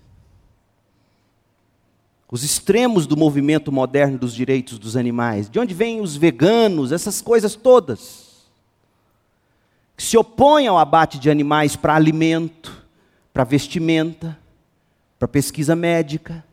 Os 2.31 2.43
extremos 2.43 3.07
do 3.07 3.17
movimento 3.17 3.71
moderno 3.71 4.19
dos 4.19 4.35
direitos 4.35 4.79
dos 4.79 4.97
animais. 4.97 5.49
De 5.49 5.59
onde 5.59 5.73
vêm 5.73 6.01
os 6.01 6.17
veganos, 6.17 6.91
essas 6.91 7.23
coisas 7.23 7.55
todas? 7.55 8.24
Que 9.97 10.03
se 10.03 10.17
opõem 10.17 10.67
ao 10.67 10.79
abate 10.79 11.19
de 11.19 11.31
animais 11.31 11.77
para 11.77 11.95
alimento, 11.95 12.85
para 13.33 13.45
vestimenta, 13.45 14.39
para 15.19 15.29
pesquisa 15.29 15.75
médica. 15.75 16.45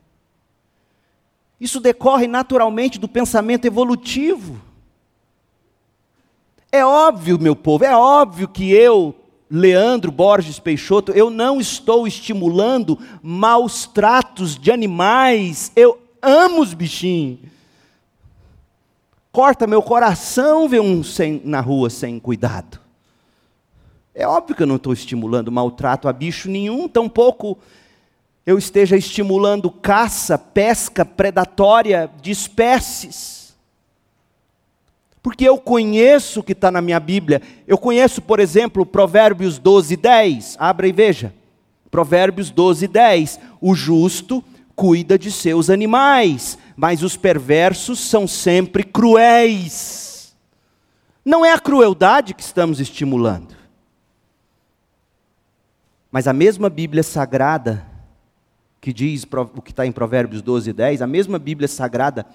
Isso 1.59 1.79
decorre 1.79 2.27
naturalmente 2.27 2.99
do 2.99 3.07
pensamento 3.07 3.65
evolutivo. 3.65 4.59
É 6.71 6.85
óbvio, 6.85 7.39
meu 7.39 7.55
povo, 7.55 7.83
é 7.83 7.95
óbvio 7.95 8.47
que 8.47 8.71
eu 8.71 9.15
Leandro 9.53 10.11
Borges 10.11 10.59
Peixoto, 10.59 11.11
eu 11.11 11.29
não 11.29 11.59
estou 11.59 12.07
estimulando 12.07 12.97
maus 13.21 13.85
tratos 13.85 14.57
de 14.57 14.71
animais, 14.71 15.73
eu 15.75 15.99
amo 16.21 16.61
os 16.61 16.73
bichinhos. 16.73 17.39
Corta 19.29 19.67
meu 19.67 19.81
coração 19.81 20.67
ver 20.69 20.79
um 20.79 21.03
sem, 21.03 21.41
na 21.43 21.59
rua 21.59 21.89
sem 21.89 22.17
cuidado. 22.17 22.80
É 24.13 24.27
óbvio 24.27 24.55
que 24.55 24.63
eu 24.63 24.67
não 24.67 24.75
estou 24.75 24.93
estimulando 24.93 25.51
maltrato 25.51 26.07
a 26.07 26.13
bicho 26.13 26.49
nenhum, 26.49 26.87
tampouco 26.87 27.57
eu 28.45 28.57
esteja 28.57 28.97
estimulando 28.97 29.69
caça, 29.69 30.37
pesca 30.37 31.05
predatória 31.05 32.09
de 32.21 32.31
espécies. 32.31 33.55
Porque 35.21 35.47
eu 35.47 35.59
conheço 35.59 36.39
o 36.39 36.43
que 36.43 36.53
está 36.53 36.71
na 36.71 36.81
minha 36.81 36.99
Bíblia. 36.99 37.41
Eu 37.67 37.77
conheço, 37.77 38.21
por 38.21 38.39
exemplo, 38.39 38.85
Provérbios 38.85 39.59
12, 39.59 39.95
10. 39.95 40.57
Abra 40.59 40.87
e 40.87 40.91
veja. 40.91 41.31
Provérbios 41.91 42.49
12, 42.49 42.87
10. 42.87 43.39
O 43.61 43.75
justo 43.75 44.43
cuida 44.75 45.19
de 45.19 45.31
seus 45.31 45.69
animais, 45.69 46.57
mas 46.75 47.03
os 47.03 47.15
perversos 47.15 47.99
são 47.99 48.27
sempre 48.27 48.83
cruéis. 48.83 50.35
Não 51.23 51.45
é 51.45 51.53
a 51.53 51.59
crueldade 51.59 52.33
que 52.33 52.41
estamos 52.41 52.79
estimulando. 52.79 53.60
Mas 56.11 56.27
a 56.27 56.33
mesma 56.33 56.69
Bíblia 56.69 57.03
sagrada, 57.03 57.85
que 58.81 58.91
diz 58.91 59.25
o 59.55 59.61
que 59.61 59.71
está 59.71 59.85
em 59.85 59.91
Provérbios 59.93 60.41
12, 60.41 60.73
10, 60.73 61.01
a 61.01 61.07
mesma 61.07 61.39
Bíblia 61.39 61.69
sagrada 61.69 62.25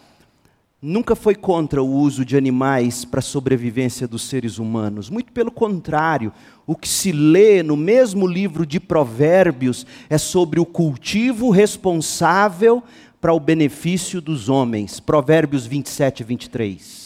nunca 0.80 1.14
foi 1.14 1.34
contra 1.34 1.82
o 1.82 1.90
uso 1.90 2.24
de 2.24 2.38
animais 2.38 3.04
para 3.04 3.20
a 3.20 3.22
sobrevivência 3.22 4.08
dos 4.08 4.22
seres 4.22 4.58
humanos. 4.58 5.10
Muito 5.10 5.30
pelo 5.30 5.50
contrário, 5.50 6.32
o 6.66 6.74
que 6.74 6.88
se 6.88 7.12
lê 7.12 7.62
no 7.62 7.76
mesmo 7.76 8.26
livro 8.26 8.64
de 8.64 8.80
Provérbios 8.80 9.86
é 10.08 10.16
sobre 10.16 10.58
o 10.58 10.64
cultivo 10.64 11.50
responsável 11.50 12.82
para 13.20 13.34
o 13.34 13.40
benefício 13.40 14.22
dos 14.22 14.48
homens. 14.48 15.00
Provérbios 15.00 15.66
27 15.66 16.20
e 16.20 16.24
23. 16.24 17.05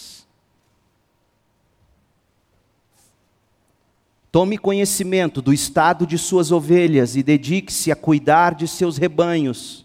Tome 4.33 4.57
conhecimento 4.57 5.43
do 5.43 5.53
estado 5.53 6.07
de 6.07 6.17
suas 6.17 6.53
ovelhas 6.53 7.17
e 7.17 7.23
dedique-se 7.23 7.91
a 7.91 7.97
cuidar 7.97 8.55
de 8.55 8.69
seus 8.69 8.97
rebanhos. 8.97 9.85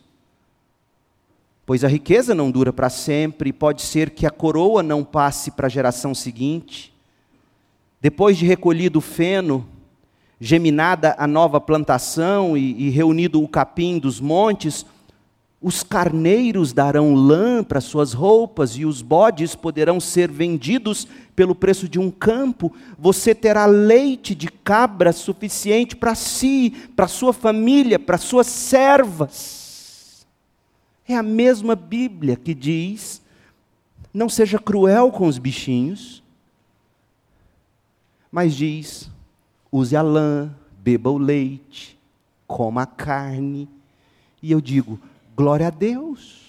Pois 1.65 1.83
a 1.83 1.87
riqueza 1.87 2.35
não 2.35 2.51
dura 2.51 2.71
para 2.71 2.91
sempre, 2.91 3.49
e 3.49 3.53
pode 3.53 3.81
ser 3.81 4.11
que 4.11 4.23
a 4.27 4.29
coroa 4.29 4.83
não 4.83 5.03
passe 5.03 5.49
para 5.49 5.65
a 5.65 5.69
geração 5.69 6.13
seguinte. 6.13 6.93
Depois 7.99 8.37
de 8.37 8.45
recolhido 8.45 8.99
o 8.99 9.01
feno, 9.01 9.67
geminada 10.39 11.15
a 11.17 11.25
nova 11.25 11.59
plantação 11.59 12.55
e, 12.55 12.87
e 12.87 12.89
reunido 12.91 13.41
o 13.41 13.47
capim 13.47 13.97
dos 13.97 14.19
montes, 14.19 14.85
os 15.65 15.81
carneiros 15.81 16.71
darão 16.73 17.15
lã 17.15 17.63
para 17.63 17.81
suas 17.81 18.13
roupas 18.13 18.77
e 18.77 18.85
os 18.85 19.01
bodes 19.01 19.55
poderão 19.55 19.99
ser 19.99 20.29
vendidos 20.29 21.07
pelo 21.35 21.55
preço 21.55 21.89
de 21.89 21.97
um 21.97 22.11
campo. 22.11 22.71
Você 22.99 23.33
terá 23.33 23.65
leite 23.65 24.35
de 24.35 24.47
cabra 24.47 25.11
suficiente 25.11 25.95
para 25.95 26.13
si, 26.13 26.69
para 26.95 27.07
sua 27.07 27.33
família, 27.33 27.97
para 27.97 28.19
suas 28.19 28.45
servas. 28.45 30.27
É 31.07 31.15
a 31.15 31.23
mesma 31.23 31.75
Bíblia 31.75 32.35
que 32.35 32.53
diz: 32.53 33.19
não 34.13 34.29
seja 34.29 34.59
cruel 34.59 35.11
com 35.11 35.25
os 35.25 35.39
bichinhos, 35.39 36.21
mas 38.31 38.53
diz: 38.53 39.09
use 39.71 39.95
a 39.95 40.03
lã, 40.03 40.53
beba 40.77 41.09
o 41.09 41.17
leite, 41.17 41.97
coma 42.45 42.83
a 42.83 42.85
carne. 42.85 43.67
E 44.43 44.51
eu 44.51 44.61
digo: 44.61 44.99
Glória 45.35 45.67
a 45.67 45.69
Deus. 45.69 46.45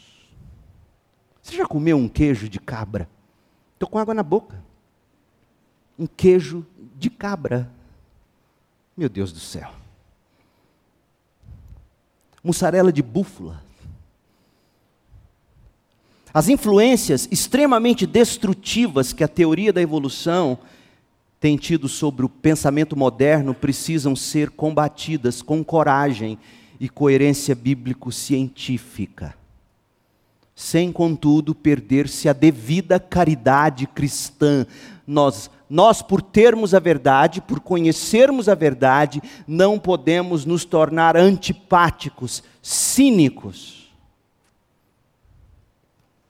Você 1.43 1.57
já 1.57 1.67
comeu 1.67 1.97
um 1.97 2.09
queijo 2.09 2.49
de 2.49 2.61
cabra? 2.61 3.09
Estou 3.75 3.89
com 3.89 3.99
água 3.99 4.15
na 4.15 4.23
boca. 4.23 4.63
Um 5.99 6.07
queijo 6.07 6.65
de 6.97 7.11
cabra. 7.11 7.71
Meu 8.97 9.09
Deus 9.09 9.33
do 9.33 9.41
céu. 9.41 9.73
Mussarela 12.45 12.93
de 12.93 13.03
búfala. 13.03 13.63
As 16.33 16.49
influências 16.49 17.27
extremamente 17.31 18.07
destrutivas 18.07 19.13
que 19.13 19.25
a 19.25 19.29
teoria 19.29 19.73
da 19.73 19.83
evolução 19.83 20.59
tem 21.41 21.57
tido 21.57 21.89
sobre 21.89 22.25
o 22.25 22.29
pensamento 22.29 22.97
moderno 22.97 23.53
precisam 23.53 24.15
ser 24.15 24.51
combatidas 24.51 25.43
com 25.43 25.65
coragem 25.65 26.39
e 26.79 26.89
coerência 26.89 27.55
bíblico-científica, 27.55 29.35
sem, 30.55 30.91
contudo, 30.91 31.55
perder-se 31.55 32.29
a 32.29 32.33
devida 32.33 32.99
caridade 32.99 33.87
cristã. 33.87 34.67
Nós, 35.07 35.51
nós, 35.69 36.01
por 36.01 36.23
termos 36.23 36.75
a 36.75 36.79
verdade, 36.79 37.41
por 37.41 37.61
conhecermos 37.61 38.49
a 38.49 38.55
verdade, 38.55 39.23
não 39.47 39.79
podemos 39.79 40.45
nos 40.45 40.65
tornar 40.65 41.17
antipáticos, 41.17 42.43
cínicos. 42.63 43.93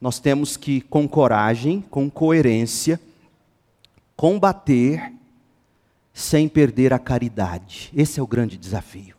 Nós 0.01 0.19
temos 0.19 0.57
que, 0.57 0.81
com 0.81 1.09
coragem, 1.09 1.85
com 1.91 2.11
coerência, 2.11 3.01
combater 4.17 5.13
sem 6.13 6.49
perder 6.49 6.93
a 6.95 6.99
caridade. 6.99 7.93
Esse 7.95 8.19
é 8.19 8.23
o 8.23 8.27
grande 8.27 8.57
desafio. 8.57 9.16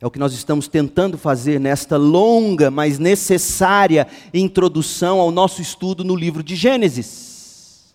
É 0.00 0.06
o 0.06 0.10
que 0.10 0.18
nós 0.18 0.32
estamos 0.32 0.66
tentando 0.66 1.18
fazer 1.18 1.60
nesta 1.60 1.98
longa, 1.98 2.70
mas 2.70 2.98
necessária 2.98 4.06
introdução 4.32 5.20
ao 5.20 5.30
nosso 5.30 5.60
estudo 5.60 6.02
no 6.02 6.16
livro 6.16 6.42
de 6.42 6.56
Gênesis. 6.56 7.94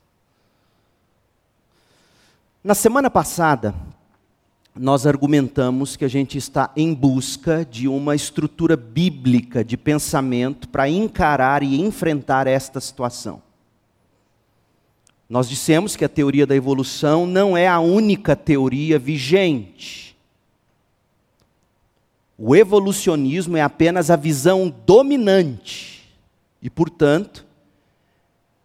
Na 2.64 2.76
semana 2.76 3.10
passada, 3.10 3.74
nós 4.76 5.08
argumentamos 5.08 5.96
que 5.96 6.06
a 6.06 6.08
gente 6.08 6.38
está 6.38 6.72
em 6.76 6.94
busca 6.94 7.66
de 7.66 7.88
uma 7.88 8.16
estrutura 8.16 8.78
bíblica 8.78 9.64
de 9.64 9.76
pensamento 9.76 10.70
para 10.70 10.88
encarar 10.88 11.64
e 11.64 11.82
enfrentar 11.82 12.46
esta 12.46 12.80
situação. 12.80 13.42
Nós 15.28 15.50
dissemos 15.50 15.96
que 15.96 16.06
a 16.06 16.10
teoria 16.10 16.46
da 16.46 16.56
evolução 16.56 17.26
não 17.26 17.58
é 17.58 17.68
a 17.68 17.80
única 17.80 18.36
teoria 18.36 19.00
vigente. 19.00 20.15
O 22.38 22.56
evolucionismo 22.56 23.56
é 23.56 23.62
apenas 23.62 24.10
a 24.10 24.16
visão 24.16 24.74
dominante 24.86 26.14
e, 26.62 26.70
portanto, 26.70 27.46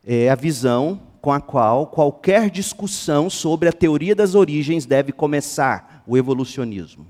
é 0.04 0.28
a 0.28 0.34
visão 0.34 1.00
com 1.20 1.30
a 1.30 1.40
qual 1.40 1.86
qualquer 1.86 2.50
discussão 2.50 3.30
sobre 3.30 3.68
a 3.68 3.72
teoria 3.72 4.14
das 4.14 4.34
origens 4.34 4.86
deve 4.86 5.12
começar, 5.12 6.02
o 6.06 6.16
evolucionismo. 6.16 7.06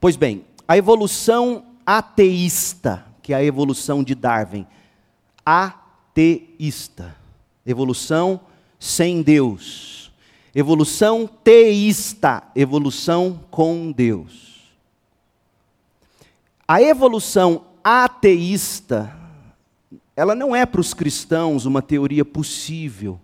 Pois 0.00 0.16
bem, 0.16 0.44
a 0.66 0.76
evolução 0.76 1.64
ateísta, 1.86 3.04
que 3.22 3.32
é 3.32 3.36
a 3.36 3.44
evolução 3.44 4.02
de 4.02 4.14
Darwin, 4.14 4.66
ateísta, 5.44 7.14
evolução 7.64 8.40
sem 8.80 9.22
Deus. 9.22 10.10
Evolução 10.54 11.26
teísta, 11.26 12.42
evolução 12.56 13.40
com 13.50 13.92
Deus. 13.92 14.51
A 16.72 16.80
evolução 16.80 17.66
ateísta, 17.84 19.14
ela 20.16 20.34
não 20.34 20.56
é 20.56 20.64
para 20.64 20.80
os 20.80 20.94
cristãos 20.94 21.66
uma 21.66 21.82
teoria 21.82 22.24
possível 22.24 23.20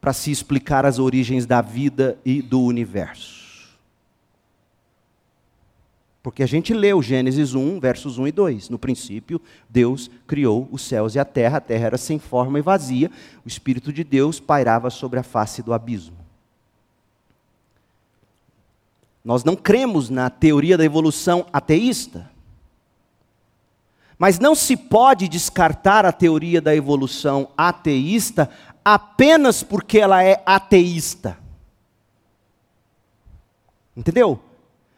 para 0.00 0.12
se 0.12 0.32
explicar 0.32 0.84
as 0.84 0.98
origens 0.98 1.46
da 1.46 1.62
vida 1.62 2.18
e 2.24 2.42
do 2.42 2.60
universo. 2.60 3.78
Porque 6.20 6.42
a 6.42 6.48
gente 6.48 6.74
leu 6.74 7.00
Gênesis 7.00 7.54
1, 7.54 7.78
versos 7.78 8.18
1 8.18 8.26
e 8.26 8.32
2. 8.32 8.70
No 8.70 8.76
princípio, 8.76 9.40
Deus 9.70 10.10
criou 10.26 10.68
os 10.72 10.82
céus 10.82 11.14
e 11.14 11.20
a 11.20 11.24
terra, 11.24 11.58
a 11.58 11.60
terra 11.60 11.86
era 11.86 11.96
sem 11.96 12.18
forma 12.18 12.58
e 12.58 12.62
vazia, 12.62 13.08
o 13.44 13.48
Espírito 13.48 13.92
de 13.92 14.02
Deus 14.02 14.40
pairava 14.40 14.90
sobre 14.90 15.20
a 15.20 15.22
face 15.22 15.62
do 15.62 15.72
abismo. 15.72 16.18
Nós 19.24 19.44
não 19.44 19.54
cremos 19.54 20.10
na 20.10 20.28
teoria 20.28 20.76
da 20.76 20.84
evolução 20.84 21.46
ateísta. 21.52 22.36
Mas 24.18 24.38
não 24.38 24.54
se 24.54 24.76
pode 24.76 25.28
descartar 25.28 26.04
a 26.04 26.12
teoria 26.12 26.60
da 26.60 26.74
evolução 26.74 27.48
ateísta 27.56 28.50
apenas 28.84 29.62
porque 29.62 29.98
ela 29.98 30.24
é 30.24 30.42
ateísta. 30.44 31.38
Entendeu? 33.96 34.40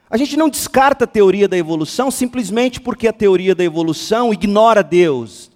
A 0.08 0.16
gente 0.16 0.36
não 0.36 0.48
descarta 0.48 1.04
a 1.04 1.08
teoria 1.08 1.46
da 1.46 1.56
evolução 1.56 2.10
simplesmente 2.10 2.80
porque 2.80 3.06
a 3.06 3.12
teoria 3.12 3.54
da 3.54 3.62
evolução 3.62 4.32
ignora 4.32 4.82
Deus, 4.82 5.50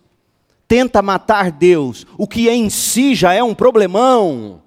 tenta 0.68 1.02
matar 1.02 1.50
Deus, 1.50 2.06
o 2.16 2.26
que 2.26 2.48
em 2.48 2.70
si 2.70 3.14
já 3.14 3.32
é 3.32 3.42
um 3.42 3.54
problemão. 3.54 4.62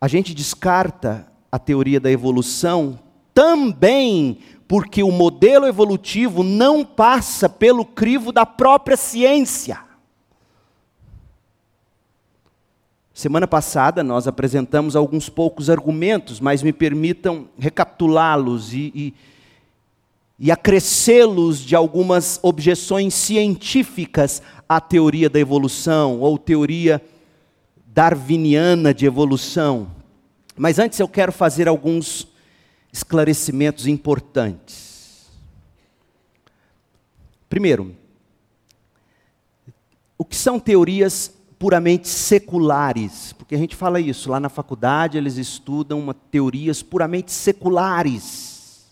A 0.00 0.08
gente 0.08 0.32
descarta 0.32 1.26
a 1.50 1.58
teoria 1.58 1.98
da 1.98 2.10
evolução 2.10 2.98
também 3.34 4.38
porque 4.68 5.02
o 5.02 5.12
modelo 5.12 5.66
evolutivo 5.66 6.42
não 6.42 6.84
passa 6.84 7.48
pelo 7.48 7.84
crivo 7.84 8.32
da 8.32 8.44
própria 8.44 8.96
ciência. 8.96 9.80
Semana 13.14 13.46
passada 13.46 14.02
nós 14.02 14.26
apresentamos 14.28 14.94
alguns 14.94 15.28
poucos 15.28 15.70
argumentos, 15.70 16.38
mas 16.40 16.62
me 16.62 16.72
permitam 16.72 17.48
recapitulá-los 17.58 18.74
e, 18.74 18.92
e, 18.94 19.14
e 20.38 20.50
acrescê-los 20.50 21.60
de 21.60 21.74
algumas 21.74 22.38
objeções 22.42 23.14
científicas 23.14 24.42
à 24.68 24.80
teoria 24.80 25.30
da 25.30 25.38
evolução 25.40 26.20
ou 26.20 26.36
teoria 26.36 27.00
darwiniana 27.86 28.92
de 28.92 29.06
evolução. 29.06 29.86
Mas 30.54 30.78
antes 30.78 31.00
eu 31.00 31.08
quero 31.08 31.32
fazer 31.32 31.68
alguns 31.68 32.28
esclarecimentos 32.96 33.86
importantes. 33.86 35.26
Primeiro, 37.46 37.94
o 40.16 40.24
que 40.24 40.34
são 40.34 40.58
teorias 40.58 41.30
puramente 41.58 42.08
seculares? 42.08 43.34
Porque 43.34 43.54
a 43.54 43.58
gente 43.58 43.76
fala 43.76 44.00
isso, 44.00 44.30
lá 44.30 44.40
na 44.40 44.48
faculdade 44.48 45.18
eles 45.18 45.36
estudam 45.36 46.00
uma, 46.00 46.14
teorias 46.14 46.82
puramente 46.82 47.30
seculares. 47.32 48.86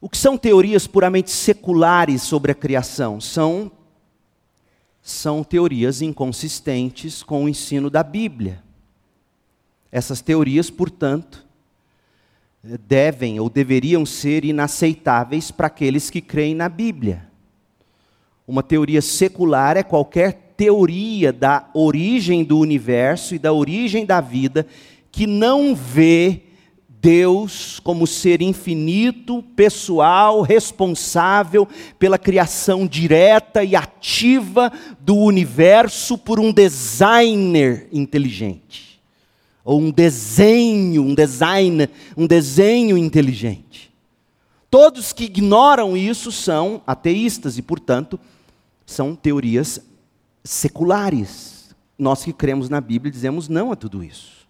O 0.00 0.08
que 0.08 0.16
são 0.16 0.38
teorias 0.38 0.86
puramente 0.86 1.30
seculares 1.30 2.22
sobre 2.22 2.52
a 2.52 2.54
criação? 2.54 3.20
São, 3.20 3.70
são 5.02 5.44
teorias 5.44 6.00
inconsistentes 6.00 7.22
com 7.22 7.44
o 7.44 7.48
ensino 7.50 7.90
da 7.90 8.02
Bíblia. 8.02 8.64
Essas 9.92 10.22
teorias, 10.22 10.70
portanto, 10.70 11.44
devem 12.86 13.38
ou 13.38 13.50
deveriam 13.50 14.06
ser 14.06 14.44
inaceitáveis 14.44 15.50
para 15.50 15.66
aqueles 15.66 16.08
que 16.08 16.20
creem 16.20 16.54
na 16.54 16.68
Bíblia. 16.68 17.28
Uma 18.46 18.62
teoria 18.62 19.02
secular 19.02 19.76
é 19.76 19.82
qualquer 19.82 20.54
teoria 20.56 21.32
da 21.32 21.68
origem 21.74 22.42
do 22.42 22.58
universo 22.58 23.34
e 23.34 23.38
da 23.38 23.52
origem 23.52 24.06
da 24.06 24.20
vida 24.20 24.66
que 25.10 25.26
não 25.26 25.74
vê 25.74 26.42
Deus 26.88 27.78
como 27.80 28.06
ser 28.06 28.40
infinito, 28.40 29.42
pessoal, 29.54 30.40
responsável 30.40 31.68
pela 31.98 32.18
criação 32.18 32.86
direta 32.86 33.62
e 33.62 33.76
ativa 33.76 34.72
do 35.00 35.16
universo 35.16 36.16
por 36.16 36.40
um 36.40 36.50
designer 36.50 37.88
inteligente. 37.92 38.83
Ou 39.64 39.80
um 39.80 39.90
desenho, 39.90 41.02
um 41.02 41.14
design, 41.14 41.88
um 42.16 42.26
desenho 42.26 42.98
inteligente. 42.98 43.92
Todos 44.70 45.12
que 45.12 45.24
ignoram 45.24 45.96
isso 45.96 46.30
são 46.30 46.82
ateístas 46.86 47.56
e, 47.56 47.62
portanto, 47.62 48.18
são 48.84 49.14
teorias 49.14 49.80
seculares. 50.42 51.74
Nós 51.98 52.24
que 52.24 52.32
cremos 52.32 52.68
na 52.68 52.80
Bíblia 52.80 53.10
dizemos 53.10 53.48
não 53.48 53.72
a 53.72 53.76
tudo 53.76 54.02
isso. 54.02 54.44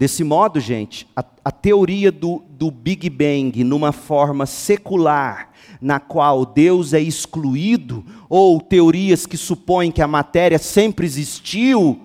Desse 0.00 0.24
modo, 0.24 0.58
gente, 0.58 1.06
a, 1.14 1.22
a 1.44 1.50
teoria 1.50 2.10
do, 2.10 2.42
do 2.48 2.70
Big 2.70 3.10
Bang 3.10 3.62
numa 3.62 3.92
forma 3.92 4.46
secular, 4.46 5.50
na 5.78 6.00
qual 6.00 6.46
Deus 6.46 6.94
é 6.94 7.00
excluído, 7.00 8.02
ou 8.26 8.62
teorias 8.62 9.26
que 9.26 9.36
supõem 9.36 9.92
que 9.92 10.00
a 10.00 10.08
matéria 10.08 10.58
sempre 10.58 11.04
existiu, 11.04 12.00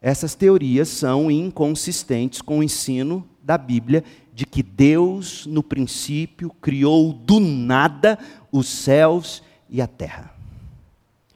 essas 0.00 0.34
teorias 0.34 0.88
são 0.88 1.30
inconsistentes 1.30 2.40
com 2.40 2.60
o 2.60 2.62
ensino 2.62 3.26
da 3.42 3.58
Bíblia 3.58 4.04
de 4.32 4.46
que 4.46 4.62
Deus, 4.62 5.46
no 5.46 5.62
princípio, 5.62 6.50
criou 6.60 7.12
do 7.12 7.40
nada 7.40 8.18
os 8.52 8.68
céus 8.68 9.42
e 9.68 9.82
a 9.82 9.86
terra. 9.86 10.32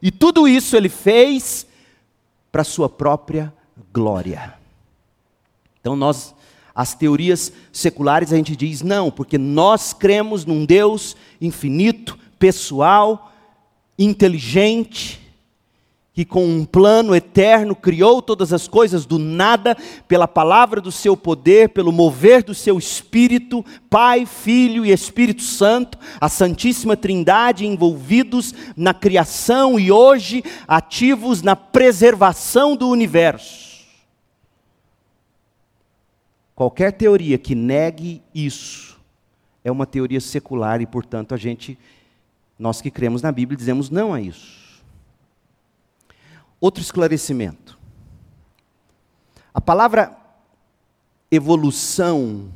E 0.01 0.11
tudo 0.11 0.46
isso 0.46 0.77
ele 0.77 0.88
fez 0.88 1.66
para 2.53 2.62
sua 2.62 2.88
própria 2.88 3.53
glória. 3.92 4.55
Então 5.81 5.96
nós 5.96 6.35
as 6.75 6.94
teorias 6.94 7.53
seculares 7.70 8.33
a 8.33 8.37
gente 8.37 8.57
diz 8.57 8.81
não, 8.81 9.11
porque 9.11 9.37
nós 9.37 9.92
cremos 9.92 10.46
num 10.46 10.64
Deus 10.64 11.16
infinito, 11.40 12.18
pessoal, 12.38 13.33
inteligente, 13.98 15.20
que 16.14 16.27
com 16.27 16.44
um 16.44 16.64
plano 16.64 17.14
eterno 17.14 17.75
criou 17.75 18.20
todas 18.20 18.53
as 18.53 18.68
coisas 18.68 19.07
do 19.07 19.18
nada, 19.18 19.75
pela 20.07 20.29
palavra 20.29 20.81
do 20.81 20.92
seu 20.92 21.16
poder, 21.16 21.70
pelo 21.70 21.90
mover 21.90 22.42
do 22.42 22.55
seu 22.55 22.79
espírito, 22.79 23.64
Pai, 23.88 24.27
Filho 24.27 24.85
e 24.85 24.90
Espírito 24.90 25.42
Santo, 25.42 25.98
a 26.20 26.29
Santíssima 26.29 26.96
Trindade 26.96 27.66
envolvidos 27.66 28.55
na 28.77 28.92
criação 28.92 29.81
e 29.81 29.90
hoje 29.90 30.44
ativos 30.68 31.40
na 31.40 31.57
preservação 31.57 32.77
do 32.77 32.88
universo. 32.90 33.72
Qualquer 36.55 36.92
teoria 36.92 37.38
que 37.38 37.55
negue 37.55 38.22
isso 38.35 39.01
é 39.64 39.72
uma 39.72 39.87
teoria 39.87 40.20
secular 40.20 40.83
e, 40.83 40.87
portanto, 40.87 41.35
a 41.35 41.38
gente, 41.38 41.79
nós 42.59 42.83
que 42.83 42.90
cremos 42.90 43.22
na 43.22 43.33
Bíblia, 43.33 43.57
dizemos 43.57 43.88
não 43.88 44.12
a 44.12 44.20
isso. 44.20 44.62
Outro 46.62 46.81
esclarecimento. 46.81 47.77
A 49.53 49.61
palavra 49.61 50.16
evolução, 51.29 52.53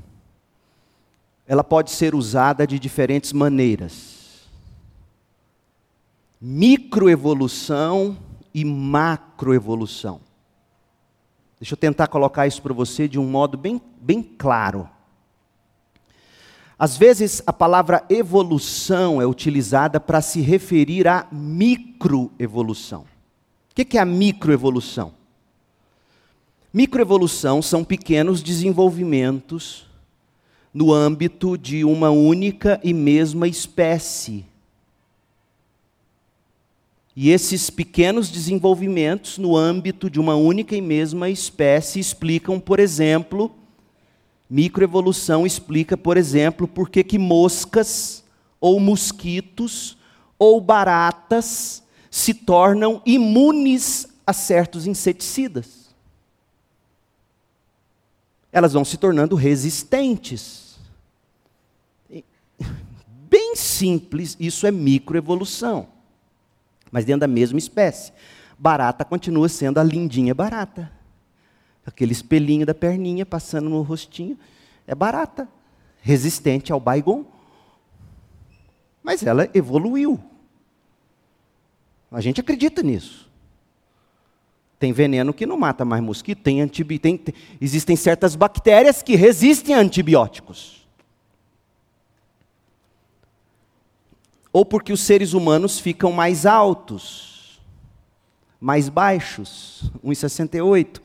ela 1.44 1.64
pode 1.64 1.90
ser 1.90 2.14
usada 2.14 2.64
de 2.68 2.78
diferentes 2.78 3.32
maneiras. 3.32 4.46
Microevolução 6.40 8.16
e 8.54 8.64
macroevolução. 8.64 10.20
Deixa 11.58 11.74
eu 11.74 11.76
tentar 11.76 12.06
colocar 12.06 12.46
isso 12.46 12.62
para 12.62 12.72
você 12.72 13.08
de 13.08 13.18
um 13.18 13.28
modo 13.28 13.58
bem, 13.58 13.82
bem 14.00 14.22
claro. 14.22 14.88
Às 16.78 16.96
vezes 16.96 17.42
a 17.44 17.52
palavra 17.52 18.04
evolução 18.08 19.20
é 19.20 19.26
utilizada 19.26 19.98
para 19.98 20.20
se 20.20 20.40
referir 20.40 21.08
à 21.08 21.26
microevolução. 21.32 23.15
O 23.78 23.84
que 23.84 23.98
é 23.98 24.00
a 24.00 24.06
microevolução? 24.06 25.12
Microevolução 26.72 27.60
são 27.60 27.84
pequenos 27.84 28.42
desenvolvimentos 28.42 29.86
no 30.72 30.94
âmbito 30.94 31.58
de 31.58 31.84
uma 31.84 32.08
única 32.08 32.80
e 32.82 32.94
mesma 32.94 33.46
espécie. 33.46 34.46
E 37.14 37.28
esses 37.28 37.68
pequenos 37.68 38.30
desenvolvimentos 38.30 39.36
no 39.36 39.54
âmbito 39.54 40.08
de 40.08 40.18
uma 40.18 40.36
única 40.36 40.74
e 40.74 40.80
mesma 40.80 41.28
espécie 41.28 42.00
explicam, 42.00 42.58
por 42.58 42.80
exemplo, 42.80 43.54
microevolução 44.48 45.46
explica, 45.46 45.98
por 45.98 46.16
exemplo, 46.16 46.66
por 46.66 46.88
que, 46.88 47.18
moscas 47.18 48.24
ou 48.58 48.80
mosquitos 48.80 49.98
ou 50.38 50.62
baratas 50.62 51.84
se 52.18 52.32
tornam 52.34 53.02
imunes 53.04 54.08
a 54.26 54.32
certos 54.32 54.86
inseticidas. 54.86 55.94
Elas 58.52 58.72
vão 58.72 58.84
se 58.84 58.96
tornando 58.96 59.34
resistentes. 59.34 60.78
Bem 63.28 63.56
simples, 63.56 64.36
isso 64.38 64.66
é 64.66 64.70
microevolução 64.70 65.88
mas 66.90 67.04
dentro 67.04 67.20
da 67.20 67.28
mesma 67.28 67.58
espécie. 67.58 68.12
Barata 68.58 69.04
continua 69.04 69.48
sendo 69.48 69.78
a 69.78 69.84
lindinha 69.84 70.34
barata. 70.34 70.90
Aquele 71.84 72.12
espelhinho 72.12 72.64
da 72.64 72.74
perninha 72.74 73.26
passando 73.26 73.68
no 73.68 73.82
rostinho 73.82 74.38
é 74.86 74.94
barata, 74.94 75.46
resistente 76.00 76.72
ao 76.72 76.80
baigon. 76.80 77.24
Mas 79.02 79.22
ela 79.22 79.48
evoluiu. 79.52 80.18
A 82.16 82.20
gente 82.22 82.40
acredita 82.40 82.82
nisso. 82.82 83.30
Tem 84.78 84.92
veneno 84.92 85.34
que 85.34 85.44
não 85.44 85.58
mata 85.58 85.84
mais 85.84 86.02
mosquito, 86.02 86.42
tem 86.42 86.60
antibi... 86.62 86.98
tem... 86.98 87.20
existem 87.60 87.96
certas 87.96 88.34
bactérias 88.34 89.02
que 89.02 89.16
resistem 89.16 89.74
a 89.74 89.78
antibióticos. 89.78 90.76
ou 94.56 94.64
porque 94.64 94.90
os 94.90 95.00
seres 95.00 95.34
humanos 95.34 95.78
ficam 95.78 96.10
mais 96.10 96.46
altos, 96.46 97.60
mais 98.58 98.88
baixos, 98.88 99.92
1,68. 100.02 100.98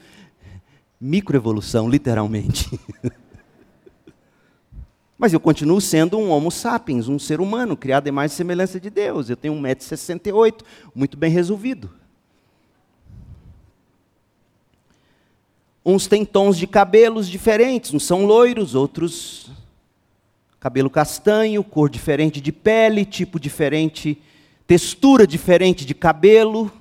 Microevolução, 1.02 1.89
literalmente. 1.89 2.80
Mas 5.21 5.34
eu 5.34 5.39
continuo 5.39 5.79
sendo 5.79 6.17
um 6.17 6.31
Homo 6.31 6.49
sapiens, 6.49 7.07
um 7.07 7.19
ser 7.19 7.39
humano, 7.39 7.77
criado 7.77 8.07
em 8.07 8.12
mais 8.12 8.31
semelhança 8.31 8.79
de 8.79 8.89
Deus. 8.89 9.29
Eu 9.29 9.38
tenho 9.38 9.53
1,68m, 9.53 10.63
muito 10.95 11.15
bem 11.15 11.29
resolvido. 11.29 11.91
Uns 15.86 16.07
têm 16.07 16.25
tons 16.25 16.57
de 16.57 16.65
cabelos 16.65 17.29
diferentes, 17.29 17.93
uns 17.93 18.03
são 18.03 18.25
loiros, 18.25 18.73
outros 18.73 19.51
cabelo 20.60 20.89
castanho, 20.89 21.63
cor 21.63 21.88
diferente 21.88 22.41
de 22.41 22.51
pele, 22.51 23.05
tipo 23.05 23.39
diferente, 23.39 24.19
textura 24.65 25.27
diferente 25.27 25.86
de 25.86 25.93
cabelo. 25.93 26.71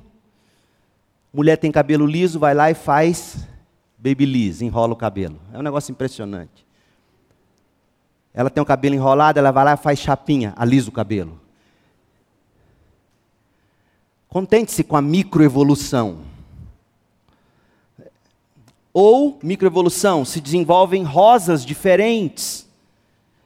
Mulher 1.31 1.59
tem 1.59 1.71
cabelo 1.71 2.07
liso, 2.07 2.39
vai 2.39 2.55
lá 2.55 2.71
e 2.71 2.75
faz 2.75 3.47
babyliss, 3.99 4.63
enrola 4.63 4.95
o 4.95 4.97
cabelo. 4.97 5.39
É 5.53 5.59
um 5.59 5.63
negócio 5.63 5.93
impressionante. 5.93 6.70
Ela 8.33 8.51
tem 8.51 8.63
o 8.63 8.67
cabelo 8.67 8.95
enrolado, 8.95 9.39
ela 9.39 9.51
vai 9.51 9.65
lá 9.65 9.75
e 9.75 9.77
faz 9.77 9.99
chapinha, 9.99 10.53
alisa 10.57 10.89
o 10.89 10.93
cabelo. 10.93 11.41
Contente-se 14.29 14.85
com 14.85 14.97
a 14.97 15.03
microevolução. 15.03 16.19
Ou, 18.93 19.39
microevolução, 19.43 20.25
se 20.25 20.41
desenvolvem 20.41 21.03
rosas 21.03 21.65
diferentes 21.65 22.71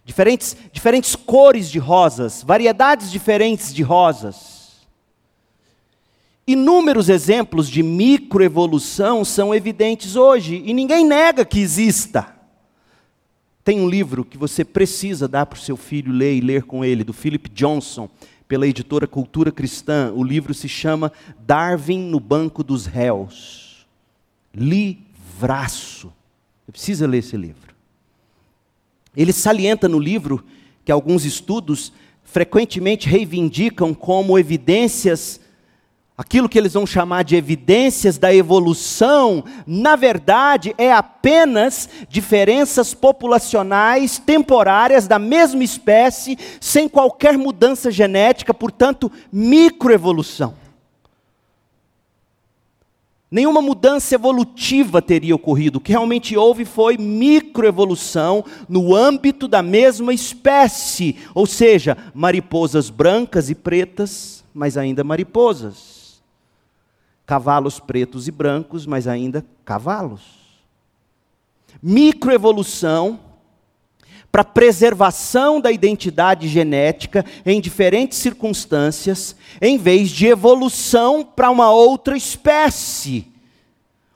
diferentes, 0.04 0.56
diferentes 0.70 1.16
cores 1.16 1.70
de 1.70 1.78
rosas, 1.78 2.42
variedades 2.42 3.10
diferentes 3.10 3.72
de 3.72 3.82
rosas. 3.82 4.84
Inúmeros 6.46 7.08
exemplos 7.08 7.70
de 7.70 7.82
microevolução 7.82 9.24
são 9.24 9.54
evidentes 9.54 10.14
hoje 10.14 10.62
e 10.66 10.74
ninguém 10.74 11.06
nega 11.06 11.44
que 11.44 11.58
exista. 11.58 12.33
Tem 13.64 13.80
um 13.80 13.88
livro 13.88 14.26
que 14.26 14.36
você 14.36 14.62
precisa 14.62 15.26
dar 15.26 15.46
para 15.46 15.56
o 15.56 15.60
seu 15.60 15.74
filho 15.74 16.12
ler 16.12 16.36
e 16.36 16.40
ler 16.40 16.64
com 16.64 16.84
ele, 16.84 17.02
do 17.02 17.14
Philip 17.14 17.48
Johnson, 17.48 18.10
pela 18.46 18.66
editora 18.66 19.06
Cultura 19.06 19.50
Cristã. 19.50 20.12
O 20.14 20.22
livro 20.22 20.52
se 20.52 20.68
chama 20.68 21.10
Darwin 21.46 22.10
no 22.10 22.20
Banco 22.20 22.62
dos 22.62 22.84
Réus. 22.84 23.86
Livraço. 24.54 26.12
Você 26.66 26.72
precisa 26.72 27.06
ler 27.06 27.18
esse 27.18 27.38
livro. 27.38 27.74
Ele 29.16 29.32
salienta 29.32 29.88
no 29.88 29.98
livro 29.98 30.44
que 30.84 30.92
alguns 30.92 31.24
estudos 31.24 31.90
frequentemente 32.22 33.08
reivindicam 33.08 33.94
como 33.94 34.38
evidências 34.38 35.40
Aquilo 36.16 36.48
que 36.48 36.56
eles 36.56 36.74
vão 36.74 36.86
chamar 36.86 37.24
de 37.24 37.34
evidências 37.34 38.18
da 38.18 38.32
evolução, 38.32 39.42
na 39.66 39.96
verdade, 39.96 40.72
é 40.78 40.92
apenas 40.92 41.88
diferenças 42.08 42.94
populacionais 42.94 44.16
temporárias 44.16 45.08
da 45.08 45.18
mesma 45.18 45.64
espécie, 45.64 46.38
sem 46.60 46.88
qualquer 46.88 47.36
mudança 47.36 47.90
genética, 47.90 48.54
portanto, 48.54 49.10
microevolução. 49.32 50.54
Nenhuma 53.28 53.60
mudança 53.60 54.14
evolutiva 54.14 55.02
teria 55.02 55.34
ocorrido. 55.34 55.78
O 55.78 55.80
que 55.80 55.90
realmente 55.90 56.36
houve 56.36 56.64
foi 56.64 56.96
microevolução 56.96 58.44
no 58.68 58.94
âmbito 58.94 59.48
da 59.48 59.62
mesma 59.62 60.14
espécie, 60.14 61.16
ou 61.34 61.44
seja, 61.44 61.98
mariposas 62.14 62.88
brancas 62.88 63.50
e 63.50 63.54
pretas, 63.56 64.44
mas 64.54 64.76
ainda 64.76 65.02
mariposas 65.02 65.93
Cavalos 67.26 67.80
pretos 67.80 68.28
e 68.28 68.30
brancos, 68.30 68.86
mas 68.86 69.06
ainda 69.06 69.44
cavalos. 69.64 70.22
Microevolução 71.82 73.18
para 74.34 74.42
preservação 74.42 75.60
da 75.60 75.70
identidade 75.70 76.48
genética 76.48 77.24
em 77.46 77.60
diferentes 77.60 78.18
circunstâncias, 78.18 79.36
em 79.62 79.78
vez 79.78 80.10
de 80.10 80.26
evolução 80.26 81.24
para 81.24 81.52
uma 81.52 81.70
outra 81.70 82.16
espécie, 82.16 83.28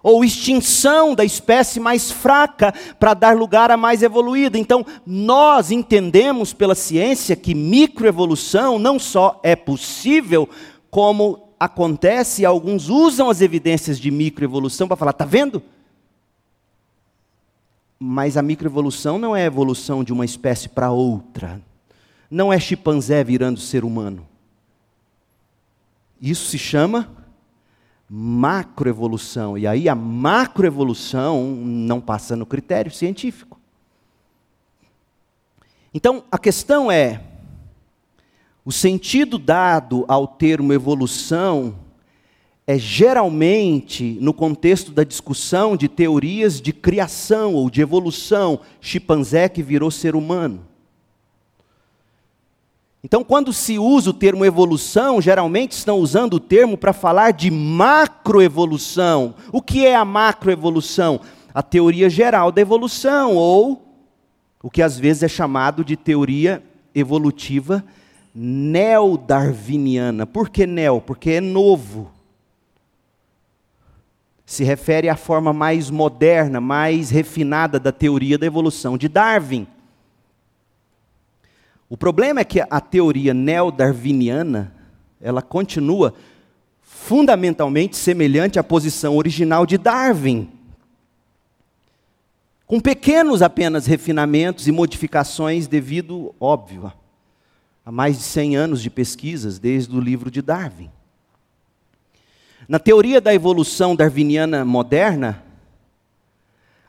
ou 0.03 0.25
extinção 0.25 1.15
da 1.15 1.25
espécie 1.25 1.79
mais 1.79 2.11
fraca 2.11 2.75
para 2.99 3.15
dar 3.15 3.37
lugar 3.37 3.71
à 3.71 3.77
mais 3.77 4.03
evoluída. 4.03 4.59
Então, 4.59 4.85
nós 5.07 5.71
entendemos 5.71 6.53
pela 6.53 6.75
ciência 6.75 7.37
que 7.37 7.55
microevolução 7.55 8.77
não 8.77 8.99
só 8.99 9.39
é 9.43 9.55
possível, 9.55 10.49
como 10.91 11.48
acontece 11.59 12.45
alguns 12.45 12.89
usam 12.89 13.31
as 13.31 13.41
evidências 13.41 13.99
de 13.99 14.11
microevolução 14.11 14.87
para 14.87 14.97
falar, 14.97 15.11
está 15.11 15.25
vendo? 15.25 15.63
Mas 17.99 18.37
a 18.37 18.43
microevolução 18.43 19.19
não 19.19 19.35
é 19.35 19.43
a 19.43 19.47
evolução 19.47 20.05
de 20.05 20.13
uma 20.13 20.25
espécie 20.25 20.69
para 20.69 20.91
outra. 20.91 21.61
Não 22.31 22.53
é 22.53 22.61
chimpanzé 22.61 23.25
virando 23.25 23.59
ser 23.59 23.85
humano. 23.85 24.27
Isso 26.21 26.47
se 26.47 26.59
chama 26.59 27.11
macroevolução. 28.09 29.59
E 29.59 29.67
aí 29.67 29.89
a 29.89 29.95
macroevolução 29.95 31.45
não 31.45 32.01
passa 32.01 32.35
no 32.35 32.47
critério 32.47 32.91
científico. 32.91 33.59
Então 35.93 36.23
a 36.31 36.39
questão 36.39 36.91
é: 36.91 37.23
o 38.69 38.71
sentido 38.71 39.39
dado 39.39 40.05
ao 40.07 40.27
termo 40.27 40.75
evolução 40.75 41.75
é 42.67 42.77
geralmente, 42.79 44.19
no 44.21 44.35
contexto 44.35 44.93
da 44.93 45.05
discussão 45.05 45.75
de 45.75 45.89
teorias 45.89 46.61
de 46.61 46.71
criação 46.71 47.55
ou 47.55 47.71
de 47.71 47.81
evolução, 47.81 48.61
chimpanzé 48.79 49.49
que 49.49 49.63
virou 49.63 49.91
ser 49.91 50.15
humano. 50.15 50.67
Então, 53.03 53.25
quando 53.25 53.55
se 53.55 53.79
usa 53.79 54.11
o 54.11 54.13
termo 54.13 54.45
evolução, 54.45 55.19
geralmente 55.19 55.73
estão 55.73 55.97
usando 55.97 56.35
o 56.35 56.41
termo 56.41 56.77
para 56.77 56.93
falar 56.93 57.31
de 57.31 57.51
macroevolução. 57.51 59.35
O 59.51 59.63
que 59.63 59.87
é 59.87 59.97
a 59.97 60.05
macroevolução? 60.05 61.23
A 61.55 61.63
teoria 61.63 62.11
geral 62.11 62.53
da 62.53 62.61
evolução, 62.61 63.35
ou 63.35 63.83
o 64.63 64.69
que 64.69 64.83
às 64.83 64.99
vezes 64.99 65.23
é 65.23 65.29
chamado 65.29 65.83
de 65.83 65.97
teoria 65.97 66.63
evolutiva 66.95 67.83
neodarwiniana. 68.41 70.25
Por 70.25 70.49
que 70.49 70.65
neo? 70.65 71.01
Porque 71.01 71.31
é 71.33 71.41
novo. 71.41 72.09
Se 74.47 74.63
refere 74.63 75.09
à 75.09 75.17
forma 75.17 75.53
mais 75.53 75.91
moderna, 75.91 76.61
mais 76.61 77.11
refinada 77.11 77.81
da 77.81 77.91
teoria 77.91 78.39
da 78.39 78.47
evolução 78.47 78.97
de 78.97 79.09
Darwin. 79.09 79.67
O 81.89 81.97
problema 81.97 82.39
é 82.41 82.45
que 82.45 82.61
a 82.61 82.81
teoria 82.81 83.35
neodarwiniana, 83.35 84.73
ela 85.21 85.43
continua 85.43 86.15
fundamentalmente 86.81 87.97
semelhante 87.97 88.57
à 88.57 88.63
posição 88.63 89.17
original 89.17 89.67
de 89.67 89.77
Darwin. 89.77 90.49
Com 92.67 92.79
pequenos 92.79 93.43
apenas 93.43 93.87
refinamentos 93.87 94.69
e 94.69 94.73
modificações 94.73 95.67
devido, 95.67 96.35
óbvio, 96.39 96.93
há 97.89 97.91
mais 97.91 98.19
de 98.19 98.23
100 98.25 98.55
anos 98.55 98.83
de 98.83 98.91
pesquisas, 98.91 99.59
desde 99.59 99.97
o 99.97 99.99
livro 99.99 100.31
de 100.31 100.43
Darwin. 100.43 100.91
Na 102.69 102.79
teoria 102.79 103.19
da 103.19 103.33
evolução 103.33 103.97
darwiniana 103.97 104.63
moderna, 104.63 105.43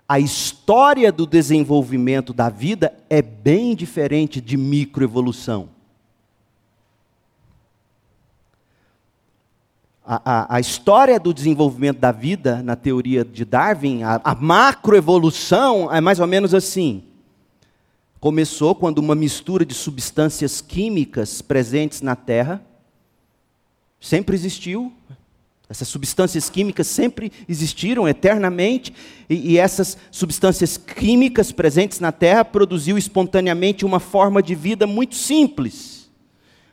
a 0.05 0.19
história 0.19 1.09
do 1.09 1.25
desenvolvimento 1.25 2.33
da 2.33 2.49
vida 2.49 2.93
é 3.09 3.21
bem 3.21 3.77
diferente 3.77 4.41
de 4.41 4.57
microevolução. 4.57 5.69
A, 10.05 10.21
a, 10.25 10.55
a, 10.57 10.59
história 10.59 11.17
do 11.17 11.33
desenvolvimento 11.33 11.99
da 11.99 12.11
vida, 12.11 12.61
na 12.61 12.75
teoria 12.75 13.23
de 13.23 13.45
Darwin, 13.45 14.03
a, 14.03 14.19
a 14.21 14.35
macroevolução 14.35 15.89
é 15.95 16.01
mais 16.01 16.19
ou 16.19 16.27
menos 16.27 16.53
assim. 16.53 17.08
Começou 18.19 18.75
quando 18.75 18.97
uma 18.97 19.15
mistura 19.15 19.65
de 19.65 19.73
substâncias 19.73 20.59
químicas 20.59 21.41
presentes 21.41 22.01
na 22.01 22.15
Terra 22.17 22.61
sempre 23.99 24.35
existiu. 24.35 24.91
Essas 25.69 25.87
substâncias 25.87 26.49
químicas 26.49 26.87
sempre 26.87 27.31
existiram 27.47 28.07
eternamente, 28.07 28.91
e, 29.29 29.51
e 29.51 29.57
essas 29.57 29.97
substâncias 30.09 30.77
químicas 30.77 31.51
presentes 31.51 31.99
na 31.99 32.11
Terra 32.11 32.43
produziu 32.43 32.97
espontaneamente 32.97 33.85
uma 33.85 33.99
forma 33.99 34.41
de 34.41 34.55
vida 34.55 34.87
muito 34.87 35.15
simples. 35.15 36.09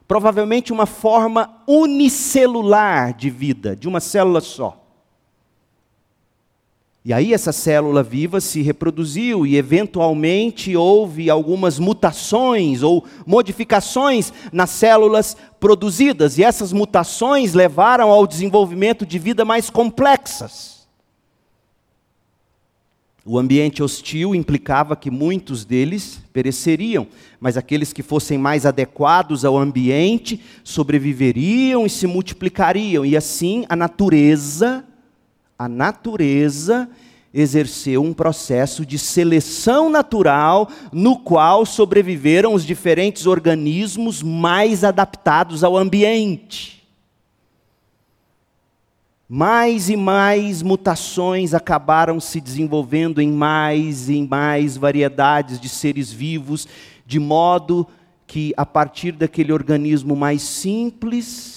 Provavelmente 0.08 0.72
uma 0.72 0.86
forma 0.86 1.62
unicelular 1.66 3.14
de 3.14 3.28
vida, 3.28 3.76
de 3.76 3.86
uma 3.86 4.00
célula 4.00 4.40
só. 4.40 4.85
E 7.06 7.12
aí 7.12 7.32
essa 7.32 7.52
célula 7.52 8.02
viva 8.02 8.40
se 8.40 8.62
reproduziu 8.62 9.46
e 9.46 9.56
eventualmente 9.56 10.74
houve 10.74 11.30
algumas 11.30 11.78
mutações 11.78 12.82
ou 12.82 13.04
modificações 13.24 14.32
nas 14.52 14.70
células 14.70 15.36
produzidas, 15.60 16.36
e 16.36 16.42
essas 16.42 16.72
mutações 16.72 17.54
levaram 17.54 18.10
ao 18.10 18.26
desenvolvimento 18.26 19.06
de 19.06 19.20
vida 19.20 19.44
mais 19.44 19.70
complexas. 19.70 20.88
O 23.24 23.38
ambiente 23.38 23.84
hostil 23.84 24.34
implicava 24.34 24.96
que 24.96 25.08
muitos 25.08 25.64
deles 25.64 26.20
pereceriam, 26.32 27.06
mas 27.38 27.56
aqueles 27.56 27.92
que 27.92 28.02
fossem 28.02 28.36
mais 28.36 28.66
adequados 28.66 29.44
ao 29.44 29.56
ambiente 29.56 30.40
sobreviveriam 30.64 31.86
e 31.86 31.90
se 31.90 32.08
multiplicariam, 32.08 33.06
e 33.06 33.16
assim 33.16 33.64
a 33.68 33.76
natureza 33.76 34.84
a 35.58 35.68
natureza 35.68 36.88
exerceu 37.32 38.02
um 38.02 38.14
processo 38.14 38.84
de 38.84 38.98
seleção 38.98 39.90
natural 39.90 40.70
no 40.92 41.18
qual 41.18 41.66
sobreviveram 41.66 42.54
os 42.54 42.64
diferentes 42.64 43.26
organismos 43.26 44.22
mais 44.22 44.82
adaptados 44.84 45.62
ao 45.62 45.76
ambiente. 45.76 46.76
Mais 49.28 49.90
e 49.90 49.96
mais 49.96 50.62
mutações 50.62 51.52
acabaram 51.52 52.20
se 52.20 52.40
desenvolvendo 52.40 53.20
em 53.20 53.30
mais 53.30 54.08
e 54.08 54.22
mais 54.22 54.76
variedades 54.76 55.58
de 55.58 55.68
seres 55.68 56.12
vivos, 56.12 56.66
de 57.04 57.18
modo 57.18 57.86
que, 58.26 58.54
a 58.56 58.64
partir 58.64 59.12
daquele 59.12 59.52
organismo 59.52 60.14
mais 60.14 60.42
simples, 60.42 61.55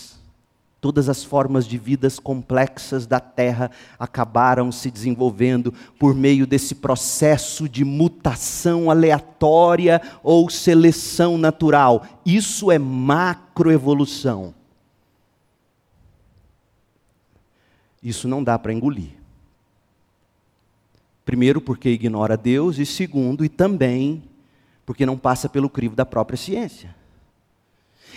Todas 0.81 1.09
as 1.09 1.23
formas 1.23 1.67
de 1.67 1.77
vidas 1.77 2.19
complexas 2.19 3.05
da 3.05 3.19
Terra 3.19 3.69
acabaram 3.97 4.71
se 4.71 4.89
desenvolvendo 4.89 5.73
por 5.99 6.15
meio 6.15 6.47
desse 6.47 6.75
processo 6.75 7.67
de 7.67 7.83
mutação 7.83 8.89
aleatória 8.89 10.01
ou 10.23 10.49
seleção 10.49 11.37
natural. 11.37 12.05
Isso 12.25 12.71
é 12.71 12.79
macroevolução. 12.79 14.53
Isso 18.01 18.27
não 18.29 18.41
dá 18.41 18.57
para 18.57 18.71
engolir. 18.71 19.11
Primeiro, 21.25 21.59
porque 21.59 21.89
ignora 21.89 22.37
Deus, 22.37 22.79
e 22.79 22.85
segundo, 22.85 23.43
e 23.43 23.49
também 23.49 24.23
porque 24.85 25.05
não 25.05 25.17
passa 25.17 25.47
pelo 25.49 25.69
crivo 25.69 25.95
da 25.95 26.05
própria 26.05 26.37
ciência. 26.37 26.95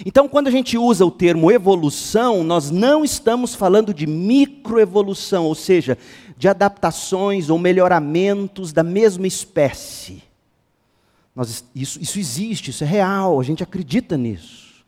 Então, 0.04 0.28
quando 0.28 0.48
a 0.48 0.50
gente 0.50 0.78
usa 0.78 1.04
o 1.04 1.10
termo 1.10 1.50
evolução, 1.50 2.42
nós 2.42 2.70
não 2.70 3.04
estamos 3.04 3.54
falando 3.54 3.92
de 3.92 4.06
microevolução, 4.06 5.44
ou 5.44 5.54
seja, 5.54 5.98
de 6.36 6.48
adaptações 6.48 7.50
ou 7.50 7.58
melhoramentos 7.58 8.72
da 8.72 8.82
mesma 8.82 9.26
espécie. 9.26 10.22
Nós, 11.34 11.64
isso, 11.74 12.00
isso 12.00 12.18
existe, 12.18 12.70
isso 12.70 12.84
é 12.84 12.86
real, 12.86 13.40
a 13.40 13.44
gente 13.44 13.62
acredita 13.62 14.16
nisso. 14.16 14.84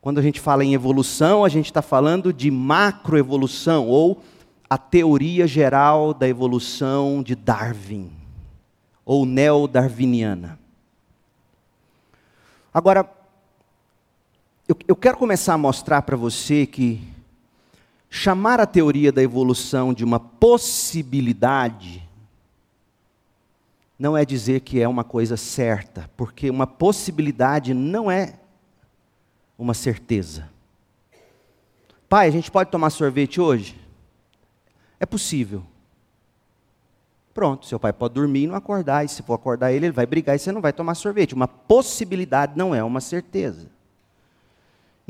Quando 0.00 0.18
a 0.18 0.22
gente 0.22 0.40
fala 0.40 0.64
em 0.64 0.74
evolução, 0.74 1.44
a 1.44 1.48
gente 1.48 1.66
está 1.66 1.82
falando 1.82 2.32
de 2.32 2.50
macroevolução, 2.50 3.86
ou 3.88 4.22
a 4.70 4.78
teoria 4.78 5.46
geral 5.46 6.14
da 6.14 6.28
evolução 6.28 7.22
de 7.22 7.34
Darwin, 7.34 8.10
ou 9.04 9.26
neo-darwiniana. 9.26 10.58
Agora, 12.72 13.17
eu, 14.68 14.76
eu 14.86 14.94
quero 14.94 15.16
começar 15.16 15.54
a 15.54 15.58
mostrar 15.58 16.02
para 16.02 16.14
você 16.14 16.66
que 16.66 17.00
chamar 18.10 18.60
a 18.60 18.66
teoria 18.66 19.10
da 19.10 19.22
evolução 19.22 19.94
de 19.94 20.04
uma 20.04 20.20
possibilidade 20.20 22.06
não 23.98 24.16
é 24.16 24.24
dizer 24.24 24.60
que 24.60 24.80
é 24.80 24.86
uma 24.86 25.02
coisa 25.02 25.36
certa, 25.36 26.08
porque 26.16 26.50
uma 26.50 26.66
possibilidade 26.66 27.74
não 27.74 28.10
é 28.10 28.34
uma 29.58 29.74
certeza. 29.74 30.48
Pai, 32.08 32.28
a 32.28 32.30
gente 32.30 32.50
pode 32.50 32.70
tomar 32.70 32.90
sorvete 32.90 33.40
hoje? 33.40 33.74
É 35.00 35.06
possível. 35.06 35.64
Pronto, 37.34 37.66
seu 37.66 37.80
pai 37.80 37.92
pode 37.92 38.14
dormir 38.14 38.44
e 38.44 38.46
não 38.46 38.54
acordar, 38.54 39.04
e 39.04 39.08
se 39.08 39.22
for 39.22 39.34
acordar 39.34 39.72
ele, 39.72 39.86
ele 39.86 39.92
vai 39.92 40.06
brigar 40.06 40.36
e 40.36 40.38
você 40.38 40.52
não 40.52 40.60
vai 40.60 40.72
tomar 40.72 40.94
sorvete. 40.94 41.34
Uma 41.34 41.48
possibilidade 41.48 42.56
não 42.56 42.74
é 42.74 42.84
uma 42.84 43.00
certeza. 43.00 43.77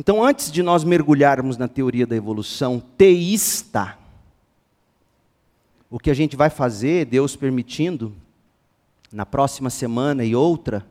Então, 0.00 0.22
antes 0.22 0.52
de 0.52 0.62
nós 0.62 0.84
mergulharmos 0.84 1.56
na 1.56 1.66
teoria 1.66 2.06
da 2.06 2.14
evolução 2.14 2.80
teísta, 2.96 3.98
o 5.90 5.98
que 5.98 6.08
a 6.08 6.14
gente 6.14 6.36
vai 6.36 6.48
fazer, 6.48 7.04
Deus 7.04 7.34
permitindo, 7.34 8.14
na 9.10 9.26
próxima 9.26 9.68
semana 9.70 10.24
e 10.24 10.36
outra, 10.36 10.86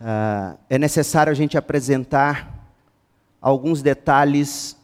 uh, 0.00 0.56
é 0.70 0.78
necessário 0.78 1.32
a 1.32 1.34
gente 1.34 1.58
apresentar 1.58 2.70
alguns 3.40 3.82
detalhes, 3.82 4.76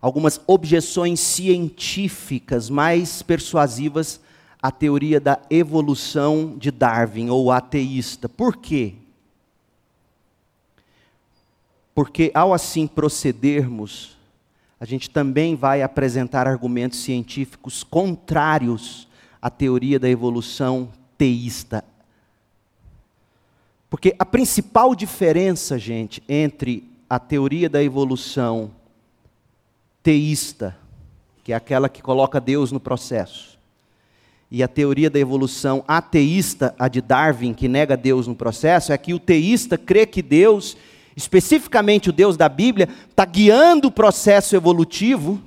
algumas 0.00 0.40
objeções 0.46 1.18
científicas 1.18 2.70
mais 2.70 3.22
persuasivas 3.22 4.20
à 4.62 4.70
teoria 4.70 5.18
da 5.18 5.40
evolução 5.50 6.56
de 6.56 6.70
Darwin, 6.70 7.28
ou 7.28 7.50
ateísta. 7.50 8.28
Por 8.28 8.56
quê? 8.56 8.94
Porque 11.98 12.30
ao 12.32 12.54
assim 12.54 12.86
procedermos, 12.86 14.16
a 14.78 14.84
gente 14.84 15.10
também 15.10 15.56
vai 15.56 15.82
apresentar 15.82 16.46
argumentos 16.46 17.00
científicos 17.00 17.82
contrários 17.82 19.08
à 19.42 19.50
teoria 19.50 19.98
da 19.98 20.08
evolução 20.08 20.90
teísta. 21.18 21.84
Porque 23.90 24.14
a 24.16 24.24
principal 24.24 24.94
diferença, 24.94 25.76
gente, 25.76 26.22
entre 26.28 26.88
a 27.10 27.18
teoria 27.18 27.68
da 27.68 27.82
evolução 27.82 28.70
teísta, 30.00 30.78
que 31.42 31.52
é 31.52 31.56
aquela 31.56 31.88
que 31.88 32.00
coloca 32.00 32.40
Deus 32.40 32.70
no 32.70 32.78
processo, 32.78 33.58
e 34.48 34.62
a 34.62 34.68
teoria 34.68 35.10
da 35.10 35.18
evolução 35.18 35.82
ateísta, 35.88 36.76
a 36.78 36.86
de 36.86 37.00
Darwin, 37.00 37.52
que 37.52 37.66
nega 37.66 37.96
Deus 37.96 38.28
no 38.28 38.36
processo, 38.36 38.92
é 38.92 38.98
que 38.98 39.12
o 39.12 39.18
teísta 39.18 39.76
crê 39.76 40.06
que 40.06 40.22
Deus 40.22 40.76
especificamente 41.18 42.10
o 42.10 42.12
Deus 42.12 42.36
da 42.36 42.48
Bíblia, 42.48 42.88
está 43.10 43.24
guiando 43.24 43.88
o 43.88 43.90
processo 43.90 44.54
evolutivo. 44.54 45.42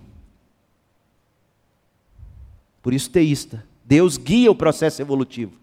Por 2.81 2.93
isso, 2.93 3.09
teísta. 3.09 3.63
Deus 3.85 4.17
guia 4.17 4.51
o 4.51 4.55
processo 4.55 5.01
evolutivo. 5.01 5.53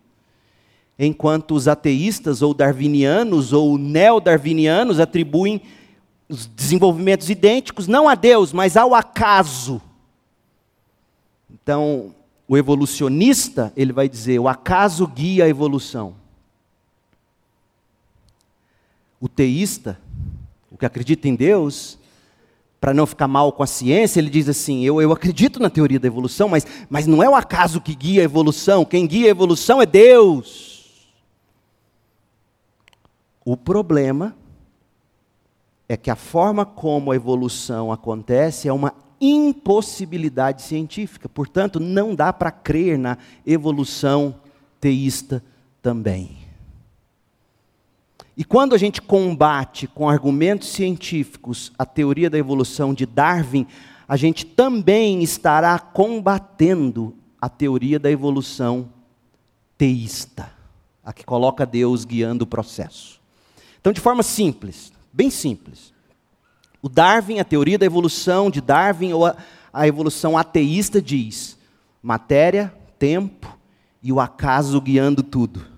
Enquanto 0.98 1.54
os 1.54 1.68
ateístas, 1.68 2.40
ou 2.40 2.54
darwinianos, 2.54 3.52
ou 3.52 3.76
neo-darwinianos, 3.76 4.98
atribuem 4.98 5.60
os 6.26 6.46
desenvolvimentos 6.46 7.28
idênticos 7.28 7.86
não 7.86 8.08
a 8.08 8.14
Deus, 8.14 8.50
mas 8.50 8.78
ao 8.78 8.94
acaso. 8.94 9.78
Então, 11.50 12.14
o 12.48 12.56
evolucionista, 12.56 13.70
ele 13.76 13.92
vai 13.92 14.08
dizer: 14.08 14.38
o 14.38 14.48
acaso 14.48 15.06
guia 15.06 15.44
a 15.44 15.48
evolução. 15.48 16.14
O 19.20 19.28
teísta, 19.28 19.98
o 20.70 20.76
que 20.76 20.86
acredita 20.86 21.28
em 21.28 21.34
Deus, 21.34 21.98
para 22.80 22.94
não 22.94 23.06
ficar 23.06 23.26
mal 23.26 23.52
com 23.52 23.62
a 23.62 23.66
ciência, 23.66 24.20
ele 24.20 24.30
diz 24.30 24.48
assim: 24.48 24.84
eu, 24.84 25.00
eu 25.02 25.12
acredito 25.12 25.60
na 25.60 25.68
teoria 25.68 25.98
da 25.98 26.06
evolução, 26.06 26.48
mas, 26.48 26.66
mas 26.88 27.06
não 27.06 27.22
é 27.22 27.28
o 27.28 27.34
acaso 27.34 27.80
que 27.80 27.94
guia 27.94 28.22
a 28.22 28.24
evolução, 28.24 28.84
quem 28.84 29.06
guia 29.06 29.26
a 29.26 29.30
evolução 29.30 29.82
é 29.82 29.86
Deus. 29.86 30.78
O 33.44 33.56
problema 33.56 34.36
é 35.88 35.96
que 35.96 36.10
a 36.10 36.16
forma 36.16 36.66
como 36.66 37.10
a 37.10 37.16
evolução 37.16 37.90
acontece 37.90 38.68
é 38.68 38.72
uma 38.72 38.92
impossibilidade 39.20 40.62
científica, 40.62 41.28
portanto, 41.28 41.80
não 41.80 42.14
dá 42.14 42.32
para 42.32 42.50
crer 42.50 42.98
na 42.98 43.18
evolução 43.44 44.36
teísta 44.80 45.42
também. 45.82 46.47
E 48.38 48.44
quando 48.44 48.72
a 48.72 48.78
gente 48.78 49.02
combate 49.02 49.88
com 49.88 50.08
argumentos 50.08 50.68
científicos 50.68 51.72
a 51.76 51.84
teoria 51.84 52.30
da 52.30 52.38
evolução 52.38 52.94
de 52.94 53.04
Darwin, 53.04 53.66
a 54.06 54.16
gente 54.16 54.46
também 54.46 55.24
estará 55.24 55.76
combatendo 55.76 57.16
a 57.40 57.48
teoria 57.48 57.98
da 57.98 58.08
evolução 58.08 58.90
teísta, 59.76 60.52
a 61.04 61.12
que 61.12 61.24
coloca 61.24 61.66
Deus 61.66 62.04
guiando 62.04 62.44
o 62.44 62.46
processo. 62.46 63.20
Então, 63.80 63.92
de 63.92 64.00
forma 64.00 64.22
simples, 64.22 64.92
bem 65.12 65.30
simples, 65.30 65.92
o 66.80 66.88
Darwin, 66.88 67.40
a 67.40 67.44
teoria 67.44 67.76
da 67.76 67.86
evolução 67.86 68.52
de 68.52 68.60
Darwin, 68.60 69.14
ou 69.14 69.26
a, 69.26 69.36
a 69.72 69.88
evolução 69.88 70.38
ateísta, 70.38 71.02
diz: 71.02 71.58
matéria, 72.00 72.72
tempo 73.00 73.58
e 74.00 74.12
o 74.12 74.20
acaso 74.20 74.80
guiando 74.80 75.24
tudo. 75.24 75.77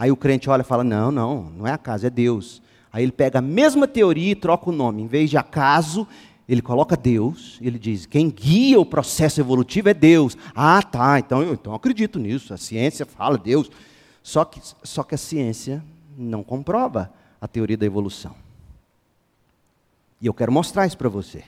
Aí 0.00 0.10
o 0.10 0.16
crente 0.16 0.48
olha 0.48 0.62
e 0.62 0.64
fala: 0.64 0.82
não, 0.82 1.12
não, 1.12 1.52
não 1.58 1.66
é 1.66 1.72
acaso, 1.72 2.06
é 2.06 2.10
Deus. 2.10 2.62
Aí 2.90 3.02
ele 3.02 3.12
pega 3.12 3.38
a 3.38 3.42
mesma 3.42 3.86
teoria 3.86 4.32
e 4.32 4.34
troca 4.34 4.70
o 4.70 4.72
nome. 4.72 5.02
Em 5.02 5.06
vez 5.06 5.28
de 5.28 5.36
acaso, 5.36 6.08
ele 6.48 6.62
coloca 6.62 6.96
Deus, 6.96 7.58
ele 7.60 7.78
diz: 7.78 8.06
quem 8.06 8.30
guia 8.30 8.80
o 8.80 8.86
processo 8.86 9.42
evolutivo 9.42 9.90
é 9.90 9.94
Deus. 9.94 10.38
Ah, 10.54 10.82
tá, 10.82 11.18
então 11.18 11.42
eu 11.42 11.52
então 11.52 11.74
eu 11.74 11.76
acredito 11.76 12.18
nisso. 12.18 12.54
A 12.54 12.56
ciência 12.56 13.04
fala 13.04 13.36
Deus. 13.36 13.70
Só 14.22 14.42
que, 14.42 14.58
só 14.82 15.02
que 15.02 15.14
a 15.14 15.18
ciência 15.18 15.84
não 16.16 16.42
comprova 16.42 17.12
a 17.38 17.46
teoria 17.46 17.76
da 17.76 17.84
evolução. 17.84 18.34
E 20.18 20.26
eu 20.26 20.32
quero 20.32 20.50
mostrar 20.50 20.86
isso 20.86 20.96
para 20.96 21.10
você. 21.10 21.44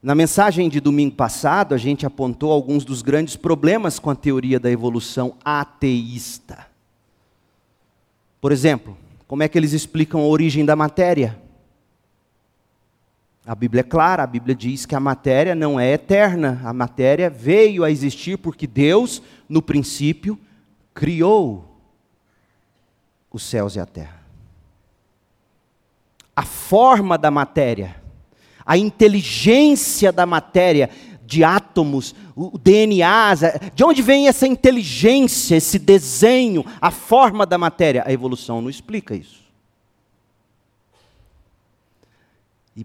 Na 0.00 0.14
mensagem 0.14 0.68
de 0.68 0.78
domingo 0.78 1.16
passado, 1.16 1.74
a 1.74 1.78
gente 1.78 2.06
apontou 2.06 2.52
alguns 2.52 2.84
dos 2.84 3.02
grandes 3.02 3.34
problemas 3.34 3.98
com 3.98 4.08
a 4.08 4.14
teoria 4.14 4.60
da 4.60 4.70
evolução 4.70 5.34
ateísta. 5.44 6.70
Por 8.42 8.50
exemplo, 8.50 8.98
como 9.28 9.44
é 9.44 9.48
que 9.48 9.56
eles 9.56 9.72
explicam 9.72 10.20
a 10.20 10.26
origem 10.26 10.64
da 10.64 10.74
matéria? 10.74 11.40
A 13.46 13.54
Bíblia 13.54 13.82
é 13.82 13.84
clara, 13.84 14.24
a 14.24 14.26
Bíblia 14.26 14.52
diz 14.52 14.84
que 14.84 14.96
a 14.96 15.00
matéria 15.00 15.54
não 15.54 15.78
é 15.78 15.92
eterna, 15.92 16.60
a 16.64 16.72
matéria 16.72 17.30
veio 17.30 17.84
a 17.84 17.90
existir 17.90 18.36
porque 18.36 18.66
Deus, 18.66 19.22
no 19.48 19.62
princípio, 19.62 20.36
criou 20.92 21.78
os 23.30 23.44
céus 23.44 23.76
e 23.76 23.80
a 23.80 23.86
terra. 23.86 24.20
A 26.34 26.42
forma 26.42 27.16
da 27.16 27.30
matéria, 27.30 27.94
a 28.66 28.76
inteligência 28.76 30.10
da 30.10 30.26
matéria 30.26 30.90
de 31.32 31.42
átomos, 31.42 32.14
o 32.36 32.58
DNA, 32.58 33.34
de 33.74 33.82
onde 33.82 34.02
vem 34.02 34.28
essa 34.28 34.46
inteligência, 34.46 35.56
esse 35.56 35.78
desenho, 35.78 36.64
a 36.78 36.90
forma 36.90 37.46
da 37.46 37.56
matéria? 37.56 38.04
A 38.06 38.12
evolução 38.12 38.60
não 38.60 38.68
explica 38.68 39.14
isso. 39.14 39.40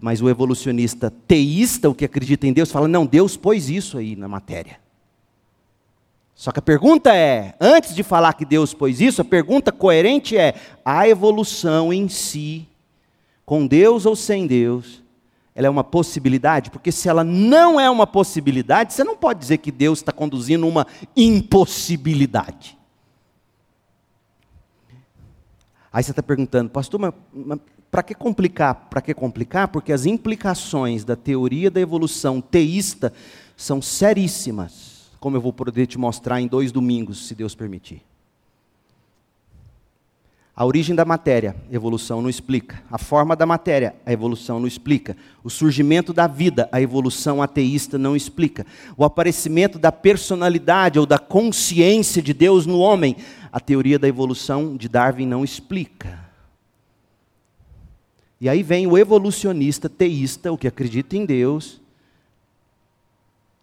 Mas 0.00 0.22
o 0.22 0.28
evolucionista 0.28 1.10
teísta, 1.10 1.90
o 1.90 1.94
que 1.94 2.06
acredita 2.06 2.46
em 2.46 2.52
Deus, 2.52 2.70
fala: 2.70 2.88
não, 2.88 3.04
Deus 3.04 3.36
pôs 3.36 3.68
isso 3.68 3.98
aí 3.98 4.16
na 4.16 4.28
matéria. 4.28 4.78
Só 6.34 6.50
que 6.50 6.58
a 6.58 6.62
pergunta 6.62 7.14
é: 7.14 7.54
antes 7.60 7.94
de 7.94 8.02
falar 8.02 8.32
que 8.32 8.44
Deus 8.44 8.72
pôs 8.72 9.00
isso, 9.00 9.20
a 9.20 9.24
pergunta 9.24 9.72
coerente 9.72 10.36
é: 10.36 10.54
a 10.84 11.06
evolução 11.06 11.92
em 11.92 12.08
si, 12.08 12.66
com 13.44 13.66
Deus 13.66 14.06
ou 14.06 14.16
sem 14.16 14.46
Deus, 14.46 15.02
ela 15.58 15.66
é 15.66 15.70
uma 15.70 15.82
possibilidade? 15.82 16.70
Porque 16.70 16.92
se 16.92 17.08
ela 17.08 17.24
não 17.24 17.80
é 17.80 17.90
uma 17.90 18.06
possibilidade, 18.06 18.94
você 18.94 19.02
não 19.02 19.16
pode 19.16 19.40
dizer 19.40 19.58
que 19.58 19.72
Deus 19.72 19.98
está 19.98 20.12
conduzindo 20.12 20.64
uma 20.64 20.86
impossibilidade. 21.16 22.78
Aí 25.92 26.04
você 26.04 26.12
está 26.12 26.22
perguntando, 26.22 26.70
pastor, 26.70 27.00
mas, 27.00 27.12
mas 27.32 27.58
para 27.90 28.04
que 28.04 28.14
complicar? 28.14 28.86
Para 28.88 29.02
que 29.02 29.12
complicar? 29.12 29.66
Porque 29.66 29.92
as 29.92 30.06
implicações 30.06 31.02
da 31.04 31.16
teoria 31.16 31.72
da 31.72 31.80
evolução 31.80 32.40
teísta 32.40 33.12
são 33.56 33.82
seríssimas, 33.82 35.10
como 35.18 35.36
eu 35.36 35.40
vou 35.40 35.52
poder 35.52 35.88
te 35.88 35.98
mostrar 35.98 36.40
em 36.40 36.46
dois 36.46 36.70
domingos, 36.70 37.26
se 37.26 37.34
Deus 37.34 37.56
permitir. 37.56 38.00
A 40.58 40.66
origem 40.66 40.92
da 40.92 41.04
matéria, 41.04 41.54
a 41.70 41.72
evolução 41.72 42.20
não 42.20 42.28
explica. 42.28 42.82
A 42.90 42.98
forma 42.98 43.36
da 43.36 43.46
matéria, 43.46 43.94
a 44.04 44.12
evolução 44.12 44.58
não 44.58 44.66
explica. 44.66 45.16
O 45.44 45.48
surgimento 45.48 46.12
da 46.12 46.26
vida, 46.26 46.68
a 46.72 46.80
evolução 46.80 47.40
ateísta 47.40 47.96
não 47.96 48.16
explica. 48.16 48.66
O 48.96 49.04
aparecimento 49.04 49.78
da 49.78 49.92
personalidade 49.92 50.98
ou 50.98 51.06
da 51.06 51.16
consciência 51.16 52.20
de 52.20 52.34
Deus 52.34 52.66
no 52.66 52.80
homem, 52.80 53.14
a 53.52 53.60
teoria 53.60 54.00
da 54.00 54.08
evolução 54.08 54.76
de 54.76 54.88
Darwin 54.88 55.28
não 55.28 55.44
explica. 55.44 56.18
E 58.40 58.48
aí 58.48 58.64
vem 58.64 58.84
o 58.88 58.98
evolucionista 58.98 59.88
teísta, 59.88 60.50
o 60.50 60.58
que 60.58 60.66
acredita 60.66 61.16
em 61.16 61.24
Deus, 61.24 61.80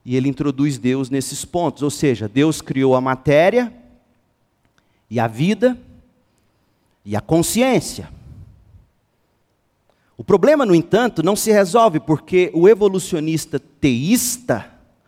e 0.06 0.16
ele 0.16 0.30
introduz 0.30 0.78
Deus 0.78 1.10
nesses 1.10 1.44
pontos. 1.44 1.84
Ou 1.84 1.92
seja, 1.92 2.30
Deus 2.30 2.62
criou 2.62 2.96
a 2.96 3.02
matéria 3.02 3.74
e 5.10 5.20
a 5.20 5.28
vida 5.28 5.78
e 7.06 7.16
a 7.16 7.22
consciência. 7.22 8.10
O 10.18 10.24
problema, 10.24 10.66
no 10.66 10.74
entanto, 10.74 11.22
não 11.22 11.36
se 11.36 11.52
resolve 11.52 12.00
porque 12.00 12.50
o 12.54 12.68
evolucionista 12.68 13.60
teísta, 13.60 14.66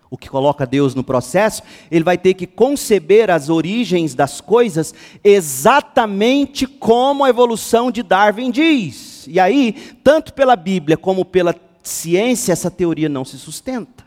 o 0.09 0.17
que 0.17 0.29
coloca 0.29 0.65
Deus 0.65 0.93
no 0.93 1.03
processo, 1.03 1.63
ele 1.89 2.03
vai 2.03 2.17
ter 2.17 2.33
que 2.33 2.45
conceber 2.45 3.31
as 3.31 3.49
origens 3.49 4.13
das 4.13 4.41
coisas 4.41 4.93
exatamente 5.23 6.67
como 6.67 7.23
a 7.23 7.29
evolução 7.29 7.89
de 7.89 8.03
Darwin 8.03 8.51
diz. 8.51 9.25
E 9.27 9.39
aí, 9.39 9.73
tanto 10.03 10.33
pela 10.33 10.55
Bíblia 10.55 10.97
como 10.97 11.25
pela 11.25 11.55
ciência, 11.81 12.51
essa 12.51 12.69
teoria 12.69 13.09
não 13.09 13.25
se 13.25 13.37
sustenta. 13.37 14.06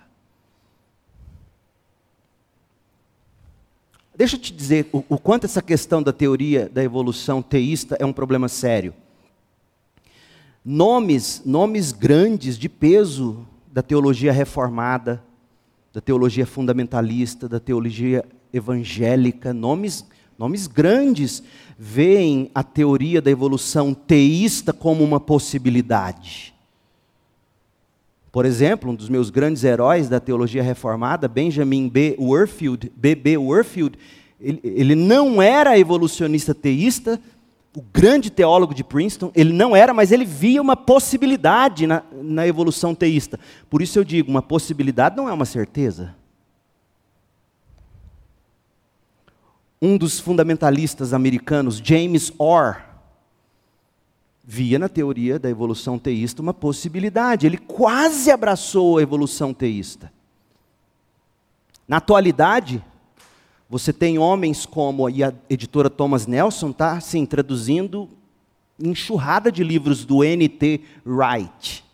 Deixa 4.20 4.36
eu 4.36 4.40
te 4.40 4.52
dizer 4.52 4.86
o, 4.92 5.02
o 5.08 5.18
quanto 5.18 5.46
essa 5.46 5.62
questão 5.62 6.02
da 6.02 6.12
teoria 6.12 6.68
da 6.68 6.84
evolução 6.84 7.40
teísta 7.40 7.96
é 7.98 8.04
um 8.04 8.12
problema 8.12 8.50
sério. 8.50 8.92
Nomes, 10.62 11.40
nomes 11.42 11.90
grandes 11.90 12.58
de 12.58 12.68
peso 12.68 13.46
da 13.72 13.80
teologia 13.80 14.30
reformada, 14.30 15.24
da 15.90 16.02
teologia 16.02 16.44
fundamentalista, 16.44 17.48
da 17.48 17.58
teologia 17.58 18.22
evangélica, 18.52 19.54
nomes, 19.54 20.04
nomes 20.38 20.66
grandes 20.66 21.42
veem 21.78 22.50
a 22.54 22.62
teoria 22.62 23.22
da 23.22 23.30
evolução 23.30 23.94
teísta 23.94 24.70
como 24.70 25.02
uma 25.02 25.18
possibilidade. 25.18 26.49
Por 28.32 28.46
exemplo, 28.46 28.90
um 28.90 28.94
dos 28.94 29.08
meus 29.08 29.28
grandes 29.28 29.64
heróis 29.64 30.08
da 30.08 30.20
teologia 30.20 30.62
reformada, 30.62 31.26
Benjamin 31.26 31.88
B. 31.88 32.16
Warfield, 32.18 32.92
B.B. 32.96 33.36
Warfield, 33.36 33.98
ele, 34.40 34.60
ele 34.62 34.94
não 34.94 35.42
era 35.42 35.78
evolucionista 35.78 36.54
teísta, 36.54 37.20
o 37.76 37.82
grande 37.82 38.30
teólogo 38.30 38.74
de 38.74 38.82
Princeton, 38.82 39.30
ele 39.34 39.52
não 39.52 39.76
era, 39.76 39.94
mas 39.94 40.10
ele 40.10 40.24
via 40.24 40.60
uma 40.60 40.76
possibilidade 40.76 41.86
na, 41.86 42.02
na 42.12 42.46
evolução 42.46 42.94
teísta. 42.94 43.38
Por 43.68 43.80
isso 43.82 43.98
eu 43.98 44.04
digo, 44.04 44.30
uma 44.30 44.42
possibilidade 44.42 45.16
não 45.16 45.28
é 45.28 45.32
uma 45.32 45.44
certeza. 45.44 46.14
Um 49.80 49.96
dos 49.96 50.20
fundamentalistas 50.20 51.14
americanos, 51.14 51.80
James 51.82 52.32
Orr, 52.38 52.89
via 54.44 54.78
na 54.78 54.88
teoria 54.88 55.38
da 55.38 55.48
evolução 55.48 55.98
teísta 55.98 56.42
uma 56.42 56.54
possibilidade. 56.54 57.46
Ele 57.46 57.58
quase 57.58 58.30
abraçou 58.30 58.98
a 58.98 59.02
evolução 59.02 59.54
teísta. 59.54 60.12
Na 61.86 61.98
atualidade, 61.98 62.82
você 63.68 63.92
tem 63.92 64.18
homens 64.18 64.66
como 64.66 65.08
e 65.08 65.22
a 65.22 65.32
editora 65.48 65.90
Thomas 65.90 66.26
Nelson 66.26 66.70
está 66.70 66.92
assim, 66.92 67.24
traduzindo 67.26 68.08
enxurrada 68.78 69.52
de 69.52 69.62
livros 69.62 70.04
do 70.04 70.24
N.T. 70.24 70.80
Wright. 71.04 71.84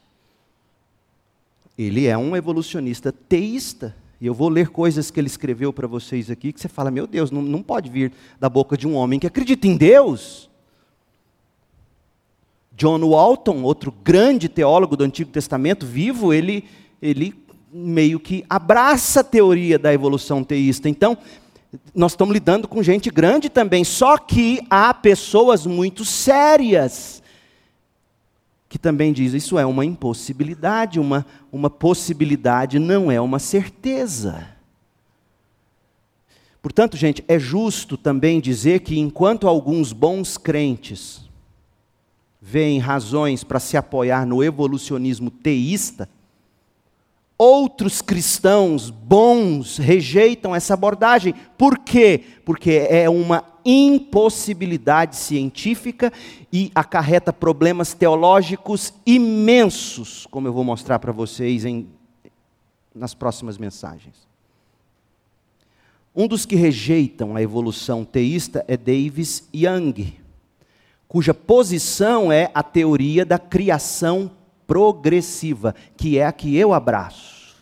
Ele 1.76 2.06
é 2.06 2.16
um 2.16 2.36
evolucionista 2.36 3.12
teísta. 3.12 3.94
E 4.18 4.26
eu 4.26 4.32
vou 4.32 4.48
ler 4.48 4.70
coisas 4.70 5.10
que 5.10 5.20
ele 5.20 5.26
escreveu 5.26 5.72
para 5.72 5.86
vocês 5.86 6.30
aqui 6.30 6.52
que 6.52 6.60
você 6.60 6.68
fala: 6.68 6.90
meu 6.90 7.06
Deus, 7.06 7.30
não, 7.30 7.42
não 7.42 7.62
pode 7.62 7.90
vir 7.90 8.12
da 8.40 8.48
boca 8.48 8.76
de 8.76 8.88
um 8.88 8.94
homem 8.94 9.20
que 9.20 9.26
acredita 9.26 9.66
em 9.66 9.76
Deus. 9.76 10.48
John 12.76 13.00
Walton, 13.08 13.62
outro 13.62 13.92
grande 14.04 14.48
teólogo 14.48 14.96
do 14.96 15.04
Antigo 15.04 15.30
Testamento, 15.30 15.86
vivo, 15.86 16.32
ele, 16.32 16.64
ele 17.00 17.34
meio 17.72 18.20
que 18.20 18.44
abraça 18.50 19.20
a 19.20 19.24
teoria 19.24 19.78
da 19.78 19.94
evolução 19.94 20.44
teísta. 20.44 20.88
Então, 20.88 21.16
nós 21.94 22.12
estamos 22.12 22.34
lidando 22.34 22.68
com 22.68 22.82
gente 22.82 23.10
grande 23.10 23.48
também, 23.48 23.82
só 23.82 24.18
que 24.18 24.60
há 24.68 24.92
pessoas 24.92 25.66
muito 25.66 26.04
sérias 26.04 27.22
que 28.68 28.78
também 28.78 29.12
dizem 29.12 29.38
isso 29.38 29.58
é 29.58 29.64
uma 29.64 29.84
impossibilidade, 29.84 31.00
uma, 31.00 31.24
uma 31.50 31.70
possibilidade, 31.70 32.78
não 32.78 33.10
é 33.10 33.20
uma 33.20 33.38
certeza. 33.38 34.46
Portanto, 36.60 36.96
gente, 36.96 37.24
é 37.28 37.38
justo 37.38 37.96
também 37.96 38.40
dizer 38.40 38.80
que 38.80 38.98
enquanto 38.98 39.46
alguns 39.46 39.92
bons 39.92 40.36
crentes 40.36 41.25
veem 42.48 42.78
razões 42.78 43.42
para 43.42 43.58
se 43.58 43.76
apoiar 43.76 44.24
no 44.24 44.40
evolucionismo 44.40 45.32
teísta, 45.32 46.08
outros 47.36 48.00
cristãos 48.00 48.88
bons 48.88 49.78
rejeitam 49.78 50.54
essa 50.54 50.74
abordagem. 50.74 51.34
Por 51.58 51.76
quê? 51.76 52.22
Porque 52.44 52.86
é 52.88 53.10
uma 53.10 53.44
impossibilidade 53.64 55.16
científica 55.16 56.12
e 56.52 56.70
acarreta 56.72 57.32
problemas 57.32 57.94
teológicos 57.94 58.94
imensos, 59.04 60.24
como 60.30 60.46
eu 60.46 60.52
vou 60.52 60.62
mostrar 60.62 61.00
para 61.00 61.10
vocês 61.10 61.64
em, 61.64 61.88
nas 62.94 63.12
próximas 63.12 63.58
mensagens. 63.58 64.24
Um 66.14 66.28
dos 66.28 66.46
que 66.46 66.54
rejeitam 66.54 67.34
a 67.34 67.42
evolução 67.42 68.04
teísta 68.04 68.64
é 68.68 68.76
Davis 68.76 69.48
Young 69.52 70.25
cuja 71.08 71.32
posição 71.32 72.32
é 72.32 72.50
a 72.54 72.62
teoria 72.62 73.24
da 73.24 73.38
criação 73.38 74.30
progressiva, 74.66 75.74
que 75.96 76.18
é 76.18 76.26
a 76.26 76.32
que 76.32 76.56
eu 76.56 76.74
abraço. 76.74 77.56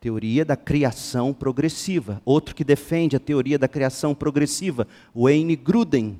Teoria 0.00 0.44
da 0.44 0.56
criação 0.56 1.32
progressiva. 1.32 2.20
Outro 2.24 2.54
que 2.54 2.64
defende 2.64 3.16
a 3.16 3.20
teoria 3.20 3.58
da 3.58 3.68
criação 3.68 4.14
progressiva, 4.14 4.86
Wayne 5.14 5.56
Gruden, 5.56 6.18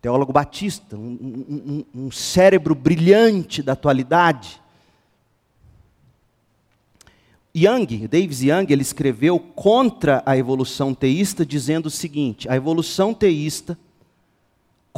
teólogo 0.00 0.32
batista, 0.32 0.96
um, 0.96 1.84
um, 1.94 2.04
um 2.06 2.10
cérebro 2.10 2.74
brilhante 2.74 3.62
da 3.62 3.72
atualidade. 3.72 4.60
Young, 7.56 8.06
Davis 8.06 8.42
Young, 8.42 8.66
ele 8.70 8.82
escreveu 8.82 9.38
contra 9.38 10.22
a 10.24 10.36
evolução 10.36 10.94
teísta, 10.94 11.44
dizendo 11.44 11.86
o 11.86 11.90
seguinte: 11.90 12.48
a 12.48 12.54
evolução 12.54 13.12
teísta 13.12 13.76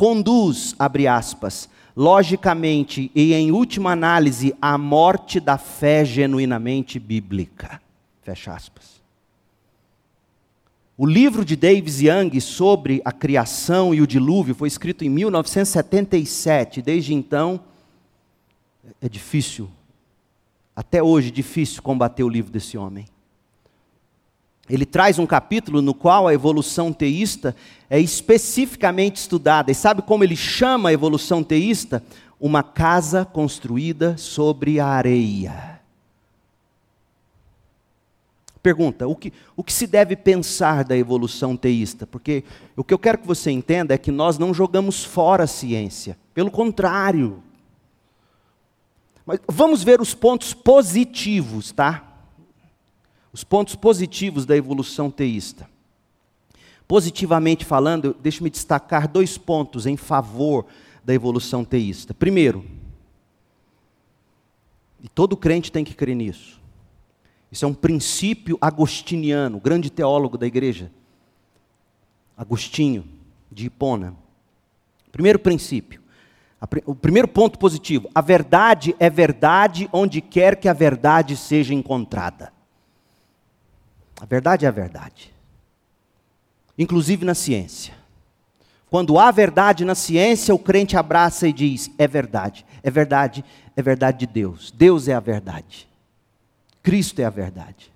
conduz, 0.01 0.75
abre 0.79 1.07
aspas, 1.07 1.69
logicamente 1.95 3.11
e 3.15 3.35
em 3.35 3.53
última 3.53 3.93
análise, 3.93 4.55
à 4.59 4.79
morte 4.79 5.39
da 5.39 5.59
fé 5.59 6.07
genuinamente 6.07 6.99
bíblica. 6.99 7.83
Fecha 8.23 8.55
aspas. 8.55 9.03
O 10.97 11.05
livro 11.05 11.45
de 11.45 11.55
Davis 11.55 12.01
Young 12.01 12.41
sobre 12.41 13.03
a 13.05 13.13
criação 13.13 13.95
e 13.95 14.01
o 14.01 14.07
dilúvio 14.07 14.55
foi 14.55 14.69
escrito 14.69 15.05
em 15.05 15.11
1977. 15.11 16.81
Desde 16.81 17.13
então, 17.13 17.61
é 19.03 19.09
difícil, 19.09 19.69
até 20.75 21.03
hoje, 21.03 21.31
difícil 21.31 21.83
combater 21.83 22.25
o 22.25 22.29
livro 22.31 22.51
desse 22.51 22.79
homem 22.79 23.05
ele 24.71 24.87
traz 24.87 25.18
um 25.18 25.27
capítulo 25.27 25.83
no 25.83 25.93
qual 25.93 26.29
a 26.29 26.33
evolução 26.33 26.93
teísta 26.93 27.57
é 27.89 27.99
especificamente 27.99 29.16
estudada. 29.16 29.71
E 29.71 29.75
sabe 29.75 30.01
como 30.01 30.23
ele 30.23 30.37
chama 30.37 30.89
a 30.89 30.93
evolução 30.93 31.43
teísta? 31.43 32.03
Uma 32.41 32.62
casa 32.62 33.25
construída 33.25 34.16
sobre 34.16 34.79
a 34.79 34.87
areia. 34.87 35.81
Pergunta: 38.62 39.09
o 39.09 39.16
que, 39.16 39.33
o 39.57 39.64
que 39.64 39.73
se 39.73 39.87
deve 39.87 40.14
pensar 40.14 40.85
da 40.85 40.97
evolução 40.97 41.57
teísta? 41.57 42.07
Porque 42.07 42.45
o 42.77 42.85
que 42.85 42.95
eu 42.95 42.99
quero 42.99 43.18
que 43.18 43.27
você 43.27 43.51
entenda 43.51 43.95
é 43.95 43.99
que 43.99 44.12
nós 44.12 44.39
não 44.39 44.55
jogamos 44.55 45.03
fora 45.05 45.45
a 45.45 45.49
ciência. 45.49 46.16
Pelo 46.33 46.51
contrário, 46.51 47.43
Mas 49.27 49.41
vamos 49.49 49.83
ver 49.83 50.01
os 50.01 50.14
pontos 50.14 50.55
positivos, 50.55 51.73
tá? 51.73 52.10
Os 53.33 53.45
pontos 53.45 53.74
positivos 53.74 54.45
da 54.45 54.57
evolução 54.57 55.11
teísta. 55.11 55.68
Positivamente 56.89 57.64
falando, 57.64 58.16
deixe-me 58.20 58.51
destacar 58.51 59.07
dois 59.07 59.39
pontos 59.39 59.87
em 59.87 59.97
favor 59.97 60.66
da 61.05 61.14
evolução 61.14 61.64
teísta. 61.64 62.12
Primeiro, 62.12 62.64
e 65.03 65.09
todo 65.09 65.37
crente 65.37 65.70
tem 65.70 65.85
que 65.85 65.95
crer 65.95 66.16
nisso. 66.16 66.61
Isso 67.51 67.64
é 67.64 67.68
um 67.68 67.74
princípio 67.74 68.59
agostiniano, 68.61 69.61
grande 69.61 69.91
teólogo 69.91 70.37
da 70.37 70.47
igreja. 70.47 70.91
Agostinho, 72.37 73.05
de 73.51 73.66
Hipona. 73.66 74.14
Primeiro 75.11 75.39
princípio. 75.39 76.01
O 76.85 76.95
primeiro 76.95 77.26
ponto 77.26 77.59
positivo: 77.59 78.09
a 78.14 78.20
verdade 78.20 78.95
é 78.99 79.09
verdade 79.09 79.89
onde 79.93 80.20
quer 80.20 80.57
que 80.57 80.68
a 80.68 80.72
verdade 80.72 81.37
seja 81.37 81.72
encontrada. 81.72 82.53
A 84.21 84.27
verdade 84.27 84.66
é 84.66 84.68
a 84.68 84.73
verdade 84.73 85.33
inclusive 86.81 87.27
na 87.27 87.35
ciência. 87.35 87.93
Quando 88.89 89.18
há 89.18 89.31
verdade 89.31 89.85
na 89.85 89.95
ciência, 89.95 90.55
o 90.55 90.59
crente 90.59 90.97
abraça 90.97 91.47
e 91.47 91.53
diz: 91.53 91.91
é 91.99 92.09
verdade, 92.09 92.64
é 92.83 92.91
verdade, 92.91 93.45
é 93.77 93.83
verdade 93.83 94.21
de 94.21 94.27
Deus. 94.27 94.71
Deus 94.71 95.07
é 95.07 95.12
a 95.12 95.21
verdade. 95.21 95.87
Cristo 96.83 97.21
é 97.21 97.25
a 97.27 97.31
verdade. 97.31 97.93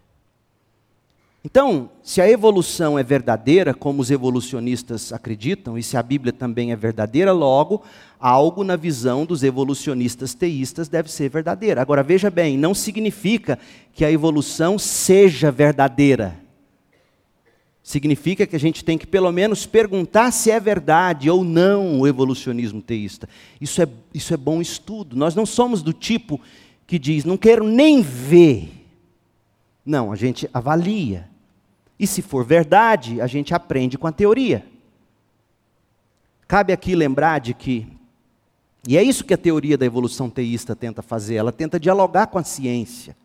Então, 1.44 1.90
se 2.02 2.22
a 2.22 2.28
evolução 2.28 2.98
é 2.98 3.02
verdadeira, 3.02 3.74
como 3.74 4.00
os 4.00 4.10
evolucionistas 4.10 5.12
acreditam, 5.12 5.76
e 5.76 5.82
se 5.82 5.94
a 5.94 6.02
Bíblia 6.02 6.32
também 6.32 6.72
é 6.72 6.76
verdadeira, 6.76 7.32
logo, 7.32 7.82
algo 8.18 8.64
na 8.64 8.76
visão 8.76 9.26
dos 9.26 9.42
evolucionistas 9.42 10.32
teístas 10.32 10.88
deve 10.88 11.12
ser 11.12 11.28
verdadeira. 11.28 11.82
Agora, 11.82 12.02
veja 12.02 12.30
bem, 12.30 12.56
não 12.56 12.72
significa 12.72 13.58
que 13.92 14.06
a 14.06 14.10
evolução 14.10 14.78
seja 14.78 15.50
verdadeira 15.50 16.42
significa 17.84 18.46
que 18.46 18.56
a 18.56 18.58
gente 18.58 18.82
tem 18.82 18.96
que 18.96 19.06
pelo 19.06 19.30
menos 19.30 19.66
perguntar 19.66 20.30
se 20.30 20.50
é 20.50 20.58
verdade 20.58 21.28
ou 21.28 21.44
não 21.44 22.00
o 22.00 22.08
evolucionismo 22.08 22.80
teísta. 22.80 23.28
Isso 23.60 23.82
é, 23.82 23.86
isso 24.12 24.32
é 24.32 24.38
bom 24.38 24.62
estudo. 24.62 25.14
Nós 25.14 25.34
não 25.34 25.44
somos 25.44 25.82
do 25.82 25.92
tipo 25.92 26.40
que 26.86 26.98
diz, 26.98 27.26
não 27.26 27.36
quero 27.36 27.68
nem 27.68 28.00
ver. 28.00 28.70
Não, 29.84 30.10
a 30.10 30.16
gente 30.16 30.48
avalia. 30.52 31.28
E 32.04 32.06
se 32.06 32.20
for 32.20 32.44
verdade, 32.44 33.18
a 33.22 33.26
gente 33.26 33.54
aprende 33.54 33.96
com 33.96 34.06
a 34.06 34.12
teoria. 34.12 34.66
Cabe 36.46 36.70
aqui 36.70 36.94
lembrar 36.94 37.38
de 37.38 37.54
que, 37.54 37.88
e 38.86 38.98
é 38.98 39.02
isso 39.02 39.24
que 39.24 39.32
a 39.32 39.38
teoria 39.38 39.78
da 39.78 39.86
evolução 39.86 40.28
teísta 40.28 40.76
tenta 40.76 41.00
fazer, 41.00 41.36
ela 41.36 41.50
tenta 41.50 41.80
dialogar 41.80 42.26
com 42.26 42.36
a 42.38 42.44
ciência. 42.44 43.16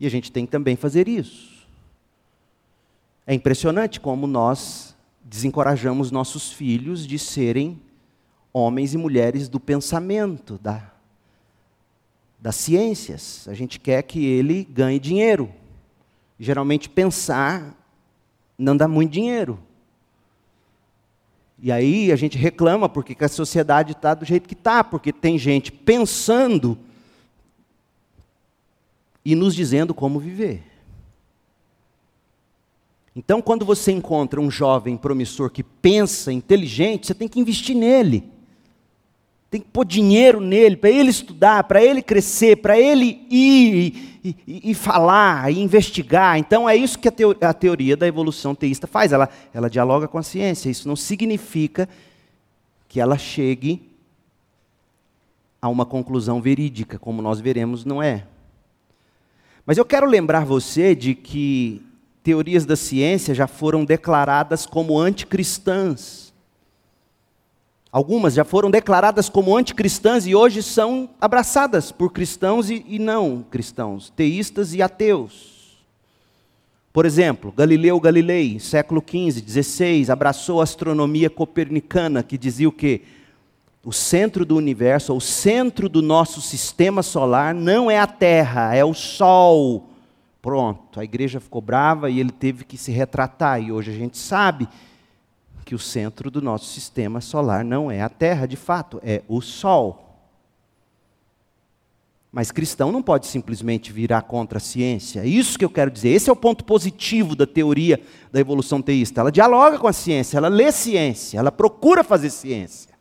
E 0.00 0.06
a 0.06 0.10
gente 0.10 0.32
tem 0.32 0.44
que 0.44 0.50
também 0.50 0.74
fazer 0.74 1.06
isso. 1.06 1.64
É 3.24 3.32
impressionante 3.32 4.00
como 4.00 4.26
nós 4.26 4.96
desencorajamos 5.22 6.10
nossos 6.10 6.50
filhos 6.52 7.06
de 7.06 7.20
serem 7.20 7.80
homens 8.52 8.94
e 8.94 8.98
mulheres 8.98 9.48
do 9.48 9.60
pensamento, 9.60 10.58
da, 10.58 10.90
das 12.36 12.56
ciências. 12.56 13.46
A 13.46 13.54
gente 13.54 13.78
quer 13.78 14.02
que 14.02 14.26
ele 14.26 14.64
ganhe 14.64 14.98
dinheiro. 14.98 15.54
Geralmente, 16.38 16.88
pensar 16.88 17.74
não 18.58 18.76
dá 18.76 18.88
muito 18.88 19.12
dinheiro. 19.12 19.58
E 21.58 21.72
aí 21.72 22.12
a 22.12 22.16
gente 22.16 22.36
reclama 22.36 22.88
porque 22.88 23.16
a 23.24 23.28
sociedade 23.28 23.92
está 23.92 24.14
do 24.14 24.24
jeito 24.24 24.48
que 24.48 24.54
está, 24.54 24.84
porque 24.84 25.12
tem 25.12 25.38
gente 25.38 25.72
pensando 25.72 26.78
e 29.24 29.34
nos 29.34 29.54
dizendo 29.54 29.94
como 29.94 30.20
viver. 30.20 30.62
Então, 33.14 33.40
quando 33.40 33.64
você 33.64 33.90
encontra 33.90 34.38
um 34.38 34.50
jovem 34.50 34.96
promissor 34.96 35.50
que 35.50 35.62
pensa 35.62 36.30
inteligente, 36.30 37.06
você 37.06 37.14
tem 37.14 37.26
que 37.26 37.40
investir 37.40 37.74
nele. 37.74 38.30
Tem 39.50 39.58
que 39.58 39.68
pôr 39.68 39.86
dinheiro 39.86 40.38
nele, 40.38 40.76
para 40.76 40.90
ele 40.90 41.08
estudar, 41.08 41.64
para 41.64 41.82
ele 41.82 42.02
crescer, 42.02 42.56
para 42.56 42.78
ele 42.78 43.26
ir 43.30 44.15
e, 44.26 44.36
e, 44.46 44.70
e, 44.70 44.74
falar, 44.74 45.52
e 45.52 45.60
investigar. 45.60 46.36
Então, 46.36 46.68
é 46.68 46.74
isso 46.74 46.98
que 46.98 47.06
a, 47.06 47.12
teo, 47.12 47.36
a 47.40 47.54
teoria 47.54 47.96
da 47.96 48.06
evolução 48.06 48.54
teísta 48.54 48.86
faz. 48.86 49.12
Ela, 49.12 49.28
ela 49.54 49.70
dialoga 49.70 50.08
com 50.08 50.18
a 50.18 50.22
ciência. 50.22 50.68
Isso 50.68 50.88
não 50.88 50.96
significa 50.96 51.88
que 52.88 53.00
ela 53.00 53.16
chegue 53.16 53.88
a 55.62 55.68
uma 55.68 55.86
conclusão 55.86 56.40
verídica, 56.40 56.98
como 56.98 57.22
nós 57.22 57.40
veremos, 57.40 57.84
não 57.84 58.02
é. 58.02 58.26
Mas 59.64 59.78
eu 59.78 59.84
quero 59.84 60.06
lembrar 60.06 60.44
você 60.44 60.94
de 60.94 61.14
que 61.14 61.82
teorias 62.22 62.64
da 62.66 62.74
ciência 62.74 63.34
já 63.34 63.46
foram 63.46 63.84
declaradas 63.84 64.66
como 64.66 64.98
anticristãs. 64.98 66.25
Algumas 67.90 68.34
já 68.34 68.44
foram 68.44 68.70
declaradas 68.70 69.28
como 69.28 69.56
anticristãs 69.56 70.26
e 70.26 70.34
hoje 70.34 70.62
são 70.62 71.08
abraçadas 71.20 71.90
por 71.90 72.12
cristãos 72.12 72.68
e, 72.68 72.98
não 72.98 73.44
cristãos, 73.50 74.10
teístas 74.10 74.74
e 74.74 74.82
ateus. 74.82 75.76
Por 76.92 77.06
exemplo, 77.06 77.52
Galileu 77.52 78.00
Galilei, 78.00 78.58
século 78.58 79.02
XV, 79.06 79.42
XVI, 79.46 80.10
abraçou 80.10 80.60
a 80.60 80.64
astronomia 80.64 81.30
copernicana, 81.30 82.22
que 82.22 82.38
dizia 82.38 82.68
o 82.68 82.72
quê? 82.72 83.02
O 83.84 83.92
centro 83.92 84.44
do 84.44 84.56
universo, 84.56 85.14
o 85.14 85.20
centro 85.20 85.88
do 85.88 86.02
nosso 86.02 86.40
sistema 86.40 87.02
solar, 87.02 87.54
não 87.54 87.90
é 87.90 87.98
a 87.98 88.06
Terra, 88.06 88.74
é 88.74 88.84
o 88.84 88.94
Sol 88.94 89.86
Pronto, 90.46 91.00
a 91.00 91.02
igreja 91.02 91.40
ficou 91.40 91.60
brava 91.60 92.08
e 92.08 92.20
ele 92.20 92.30
teve 92.30 92.62
que 92.62 92.78
se 92.78 92.92
retratar. 92.92 93.60
E 93.60 93.72
hoje 93.72 93.90
a 93.90 93.94
gente 93.94 94.16
sabe 94.16 94.68
que 95.66 95.74
o 95.74 95.78
centro 95.80 96.30
do 96.30 96.40
nosso 96.40 96.66
sistema 96.66 97.20
solar 97.20 97.64
não 97.64 97.90
é 97.90 98.00
a 98.00 98.08
Terra, 98.08 98.46
de 98.46 98.54
fato, 98.54 99.00
é 99.02 99.24
o 99.26 99.40
Sol. 99.40 100.22
Mas 102.30 102.52
cristão 102.52 102.92
não 102.92 103.02
pode 103.02 103.26
simplesmente 103.26 103.92
virar 103.92 104.22
contra 104.22 104.58
a 104.58 104.60
ciência. 104.60 105.22
É 105.22 105.26
isso 105.26 105.58
que 105.58 105.64
eu 105.64 105.70
quero 105.70 105.90
dizer. 105.90 106.10
Esse 106.10 106.30
é 106.30 106.32
o 106.32 106.36
ponto 106.36 106.64
positivo 106.64 107.34
da 107.34 107.48
teoria 107.48 108.00
da 108.30 108.38
evolução 108.38 108.80
teísta. 108.80 109.20
Ela 109.20 109.32
dialoga 109.32 109.76
com 109.76 109.88
a 109.88 109.92
ciência, 109.92 110.38
ela 110.38 110.46
lê 110.46 110.70
ciência, 110.70 111.36
ela 111.36 111.50
procura 111.50 112.04
fazer 112.04 112.30
ciência. 112.30 112.94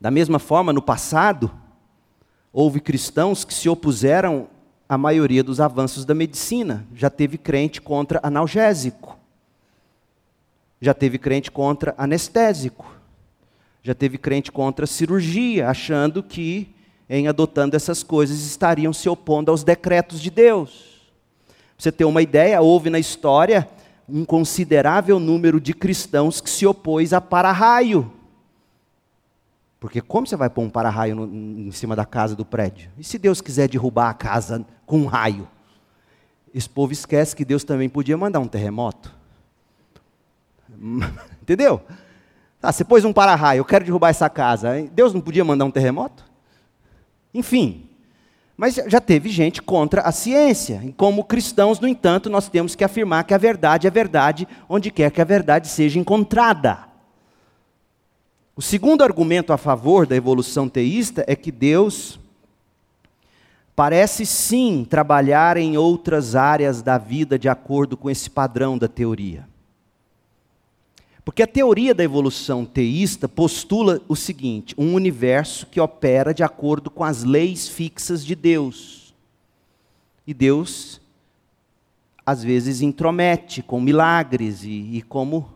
Da 0.00 0.12
mesma 0.12 0.38
forma, 0.38 0.72
no 0.72 0.80
passado, 0.80 1.50
houve 2.52 2.80
cristãos 2.80 3.44
que 3.44 3.52
se 3.52 3.68
opuseram 3.68 4.46
a 4.88 4.96
maioria 4.96 5.42
dos 5.42 5.60
avanços 5.60 6.04
da 6.04 6.14
medicina. 6.14 6.86
Já 6.94 7.10
teve 7.10 7.36
crente 7.36 7.82
contra 7.82 8.20
analgésico. 8.22 9.17
Já 10.80 10.94
teve 10.94 11.18
crente 11.18 11.50
contra 11.50 11.94
anestésico. 11.98 12.86
Já 13.82 13.94
teve 13.94 14.18
crente 14.18 14.52
contra 14.52 14.86
cirurgia, 14.86 15.68
achando 15.68 16.22
que, 16.22 16.74
em 17.08 17.26
adotando 17.26 17.76
essas 17.76 18.02
coisas, 18.02 18.40
estariam 18.40 18.92
se 18.92 19.08
opondo 19.08 19.50
aos 19.50 19.64
decretos 19.64 20.20
de 20.20 20.30
Deus. 20.30 20.98
Pra 21.48 21.56
você 21.78 21.92
ter 21.92 22.04
uma 22.04 22.22
ideia, 22.22 22.60
houve 22.60 22.90
na 22.90 22.98
história 22.98 23.68
um 24.08 24.24
considerável 24.24 25.18
número 25.20 25.60
de 25.60 25.74
cristãos 25.74 26.40
que 26.40 26.50
se 26.50 26.66
opôs 26.66 27.12
a 27.12 27.20
para-raio. 27.20 28.12
Porque 29.78 30.00
como 30.00 30.26
você 30.26 30.36
vai 30.36 30.50
pôr 30.50 30.62
um 30.62 30.70
para-raio 30.70 31.24
em 31.24 31.70
cima 31.70 31.94
da 31.94 32.04
casa 32.04 32.34
do 32.34 32.44
prédio? 32.44 32.90
E 32.98 33.04
se 33.04 33.18
Deus 33.18 33.40
quiser 33.40 33.68
derrubar 33.68 34.10
a 34.10 34.14
casa 34.14 34.66
com 34.84 34.98
um 34.98 35.06
raio? 35.06 35.46
Esse 36.52 36.68
povo 36.68 36.92
esquece 36.92 37.36
que 37.36 37.44
Deus 37.44 37.62
também 37.62 37.88
podia 37.88 38.16
mandar 38.16 38.40
um 38.40 38.48
terremoto. 38.48 39.14
Entendeu? 41.42 41.80
Ah, 42.62 42.72
você 42.72 42.84
pôs 42.84 43.04
um 43.04 43.12
para-raio, 43.12 43.60
eu 43.60 43.64
quero 43.64 43.84
derrubar 43.84 44.10
essa 44.10 44.28
casa. 44.28 44.88
Deus 44.92 45.14
não 45.14 45.20
podia 45.20 45.44
mandar 45.44 45.64
um 45.64 45.70
terremoto? 45.70 46.24
Enfim. 47.32 47.84
Mas 48.56 48.74
já 48.74 49.00
teve 49.00 49.28
gente 49.28 49.62
contra 49.62 50.02
a 50.02 50.10
ciência. 50.10 50.82
E 50.84 50.92
como 50.92 51.22
cristãos, 51.22 51.78
no 51.78 51.86
entanto, 51.86 52.28
nós 52.28 52.48
temos 52.48 52.74
que 52.74 52.82
afirmar 52.82 53.22
que 53.22 53.32
a 53.32 53.38
verdade 53.38 53.86
é 53.86 53.90
verdade 53.90 54.48
onde 54.68 54.90
quer 54.90 55.12
que 55.12 55.20
a 55.20 55.24
verdade 55.24 55.68
seja 55.68 56.00
encontrada. 56.00 56.88
O 58.56 58.62
segundo 58.62 59.04
argumento 59.04 59.52
a 59.52 59.56
favor 59.56 60.04
da 60.04 60.16
evolução 60.16 60.68
teísta 60.68 61.24
é 61.28 61.36
que 61.36 61.52
Deus 61.52 62.18
parece 63.76 64.26
sim 64.26 64.84
trabalhar 64.84 65.56
em 65.56 65.76
outras 65.76 66.34
áreas 66.34 66.82
da 66.82 66.98
vida 66.98 67.38
de 67.38 67.48
acordo 67.48 67.96
com 67.96 68.10
esse 68.10 68.28
padrão 68.28 68.76
da 68.76 68.88
teoria. 68.88 69.46
Porque 71.28 71.42
a 71.42 71.46
teoria 71.46 71.94
da 71.94 72.02
evolução 72.02 72.64
teísta 72.64 73.28
postula 73.28 74.00
o 74.08 74.16
seguinte: 74.16 74.74
um 74.78 74.94
universo 74.94 75.66
que 75.66 75.78
opera 75.78 76.32
de 76.32 76.42
acordo 76.42 76.88
com 76.88 77.04
as 77.04 77.22
leis 77.22 77.68
fixas 77.68 78.24
de 78.24 78.34
Deus. 78.34 79.12
E 80.26 80.32
Deus, 80.32 81.02
às 82.24 82.42
vezes, 82.42 82.80
intromete 82.80 83.62
com 83.62 83.78
milagres 83.78 84.64
e, 84.64 84.70
e 84.70 85.02
como 85.02 85.52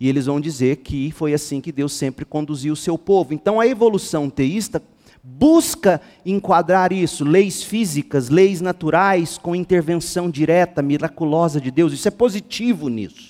e 0.00 0.08
eles 0.08 0.24
vão 0.24 0.40
dizer 0.40 0.76
que 0.76 1.10
foi 1.10 1.34
assim 1.34 1.60
que 1.60 1.70
Deus 1.70 1.92
sempre 1.92 2.24
conduziu 2.24 2.72
o 2.72 2.76
seu 2.76 2.96
povo. 2.96 3.34
Então 3.34 3.60
a 3.60 3.66
evolução 3.66 4.30
teísta 4.30 4.82
busca 5.22 6.00
enquadrar 6.24 6.94
isso, 6.94 7.26
leis 7.26 7.62
físicas, 7.62 8.30
leis 8.30 8.62
naturais, 8.62 9.36
com 9.36 9.54
intervenção 9.54 10.30
direta, 10.30 10.80
miraculosa 10.80 11.60
de 11.60 11.70
Deus. 11.70 11.92
Isso 11.92 12.08
é 12.08 12.10
positivo 12.10 12.88
nisso. 12.88 13.27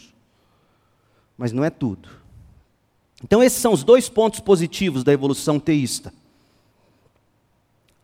Mas 1.38 1.52
não 1.52 1.64
é 1.64 1.70
tudo. 1.70 2.08
Então, 3.24 3.42
esses 3.42 3.60
são 3.60 3.72
os 3.72 3.84
dois 3.84 4.08
pontos 4.08 4.40
positivos 4.40 5.04
da 5.04 5.12
evolução 5.12 5.58
teísta. 5.58 6.12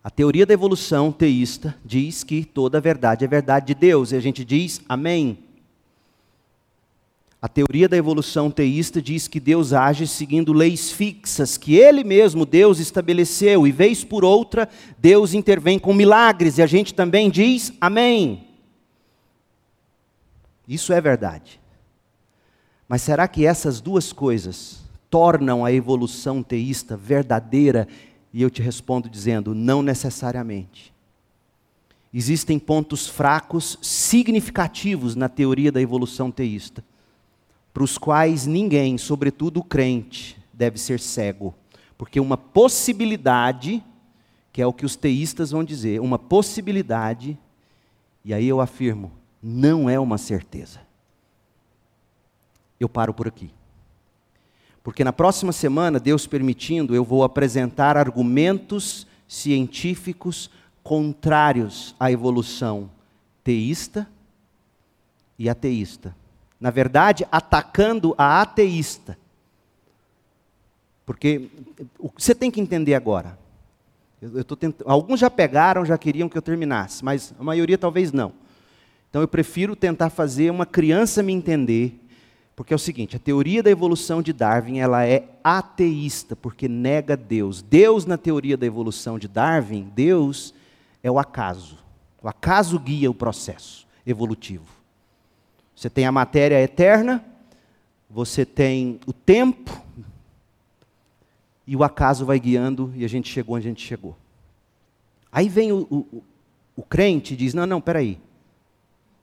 A 0.03 0.11
teoria 0.11 0.45
da 0.45 0.53
evolução 0.55 1.11
teísta 1.11 1.74
diz 1.85 2.22
que 2.22 2.45
toda 2.45 2.78
a 2.78 2.80
verdade 2.80 3.24
é 3.24 3.28
verdade 3.28 3.66
de 3.66 3.74
Deus, 3.74 4.12
e 4.12 4.16
a 4.16 4.20
gente 4.20 4.45
diz 4.45 4.80
amém. 4.89 5.39
A 7.41 7.49
teoria 7.49 7.89
da 7.89 7.97
evolução 7.97 8.51
teísta 8.51 9.01
diz 9.03 9.28
que 9.28 9.39
Deus 9.39 9.72
age 9.72 10.07
seguindo 10.07 10.53
leis 10.53 10.91
fixas, 10.91 11.57
que 11.57 11.74
Ele 11.74 12.05
mesmo, 12.05 12.47
Deus, 12.47 12.78
estabeleceu, 12.78 13.66
e 13.66 13.72
vez 13.72 14.05
por 14.05 14.24
outra, 14.24 14.68
Deus 14.99 15.32
intervém 15.35 15.78
com 15.78 15.93
milagres, 15.93 16.59
e 16.59 16.62
a 16.62 16.66
gente 16.66 16.93
também 16.93 17.30
diz 17.30 17.72
amém. 17.80 18.47
Isso 20.66 20.93
é 20.93 21.01
verdade. 21.01 21.61
Mas 22.89 23.03
será 23.03 23.26
que 23.26 23.47
essas 23.47 23.80
duas 23.80 24.12
coisas 24.12 24.82
tornam 25.11 25.64
a 25.64 25.72
evolução 25.72 26.43
teísta 26.43 26.97
verdadeira? 26.97 27.89
E 28.32 28.43
eu 28.43 28.51
te 28.51 28.61
respondo 28.62 29.09
dizendo: 29.09 29.55
não 29.55 29.82
necessariamente. 29.82 30.93
Existem 32.12 32.59
pontos 32.59 33.09
fracos 33.09 33.78
significativos 33.82 35.16
na 35.16 35.28
teoria 35.28 35.72
da 35.72 35.80
evolução 35.80 36.30
teísta 36.30 36.85
para 37.74 37.82
os 37.82 37.99
quais 37.99 38.47
ninguém, 38.47 38.97
sobretudo 38.97 39.59
o 39.59 39.64
crente, 39.64 40.41
deve 40.53 40.78
ser 40.78 41.01
cego. 41.01 41.53
Porque 41.99 42.20
uma 42.20 42.37
possibilidade, 42.37 43.82
que 44.53 44.62
é 44.62 44.66
o 44.66 44.72
que 44.72 44.87
os 44.87 44.95
teístas 44.95 45.51
vão 45.51 45.64
dizer, 45.64 46.01
uma 46.01 46.16
possibilidade, 46.16 47.37
e 48.24 48.32
aí 48.32 48.47
eu 48.47 48.61
afirmo, 48.61 49.11
não 49.43 49.91
é 49.91 49.99
uma 49.99 50.16
certeza. 50.16 50.84
Eu 52.79 52.89
paro 52.89 53.14
por 53.14 53.29
aqui. 53.29 53.51
Porque 54.83 55.03
na 55.03 55.12
próxima 55.12 55.53
semana, 55.53 55.99
Deus 55.99 56.27
permitindo, 56.27 56.95
eu 56.95 57.05
vou 57.05 57.25
apresentar 57.25 57.97
argumentos 57.97 59.07
científicos 59.27 60.51
contrários 60.83 61.95
à 61.99 62.12
evolução 62.12 62.91
teísta 63.43 64.09
e 65.39 65.49
ateísta 65.49 66.14
na 66.64 66.70
verdade, 66.70 67.27
atacando 67.31 68.14
a 68.16 68.41
ateísta. 68.41 69.18
Porque 71.05 71.51
o 71.99 72.09
que 72.09 72.22
você 72.22 72.35
tem 72.35 72.51
que 72.51 72.59
entender 72.59 72.95
agora, 72.95 73.39
eu, 74.22 74.39
eu 74.39 74.45
tentando, 74.45 74.89
alguns 74.89 75.20
já 75.20 75.29
pegaram, 75.29 75.85
já 75.85 75.99
queriam 75.99 76.27
que 76.27 76.39
eu 76.39 76.41
terminasse, 76.41 77.05
mas 77.05 77.35
a 77.39 77.45
maioria 77.45 77.77
talvez 77.77 78.12
não. 78.12 78.33
Então 79.11 79.20
eu 79.20 79.29
prefiro 79.29 79.77
tentar 79.77 80.09
fazer 80.09 80.51
uma 80.51 80.64
criança 80.64 81.22
me 81.22 81.35
entender, 81.35 82.01
porque 82.57 82.72
é 82.72 82.76
o 82.76 82.78
seguinte, 82.78 83.16
a 83.16 83.18
teoria 83.18 83.62
da 83.62 83.70
evolução 83.70 84.22
de 84.22 84.32
Darwin, 84.32 84.78
ela 84.78 85.05
é 85.05 85.28
ateísta, 85.42 86.36
porque 86.36 86.68
nega 86.68 87.16
Deus. 87.16 87.61
Deus 87.61 88.07
na 88.07 88.16
teoria 88.16 88.57
da 88.57 88.64
evolução 88.64 89.18
de 89.18 89.26
Darwin, 89.26 89.90
Deus 89.94 90.55
é 91.02 91.11
o 91.11 91.18
acaso. 91.18 91.78
O 92.22 92.28
acaso 92.28 92.78
guia 92.78 93.11
o 93.11 93.14
processo 93.14 93.86
evolutivo. 94.07 94.66
Você 95.74 95.90
tem 95.90 96.07
a 96.07 96.12
matéria 96.12 96.61
eterna, 96.62 97.24
você 98.09 98.46
tem 98.46 99.00
o 99.05 99.12
tempo, 99.12 99.82
e 101.66 101.74
o 101.74 101.82
acaso 101.82 102.24
vai 102.24 102.38
guiando, 102.38 102.92
e 102.94 103.05
a 103.05 103.09
gente 103.09 103.28
chegou 103.28 103.57
onde 103.57 103.66
a 103.66 103.70
gente 103.70 103.84
chegou. 103.84 104.16
Aí 105.32 105.48
vem 105.48 105.72
o, 105.72 105.80
o, 105.90 106.22
o 106.76 106.82
crente 106.82 107.34
e 107.34 107.36
diz: 107.36 107.52
não, 107.52 107.66
não, 107.66 107.80
peraí. 107.80 108.20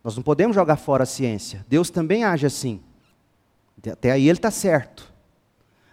Nós 0.03 0.17
não 0.17 0.23
podemos 0.23 0.55
jogar 0.55 0.75
fora 0.75 1.03
a 1.03 1.05
ciência. 1.05 1.65
Deus 1.69 1.89
também 1.89 2.25
age 2.25 2.45
assim. 2.45 2.81
Até 3.89 4.11
aí 4.11 4.27
ele 4.27 4.37
está 4.37 4.51
certo. 4.51 5.11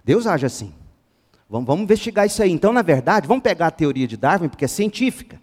Deus 0.04 0.26
age 0.26 0.46
assim. 0.46 0.74
Vamos, 1.48 1.66
vamos 1.66 1.84
investigar 1.84 2.26
isso 2.26 2.42
aí. 2.42 2.50
Então, 2.50 2.72
na 2.72 2.82
verdade, 2.82 3.26
vamos 3.26 3.42
pegar 3.42 3.68
a 3.68 3.70
teoria 3.70 4.06
de 4.06 4.16
Darwin, 4.16 4.48
porque 4.48 4.64
é 4.64 4.68
científica. 4.68 5.40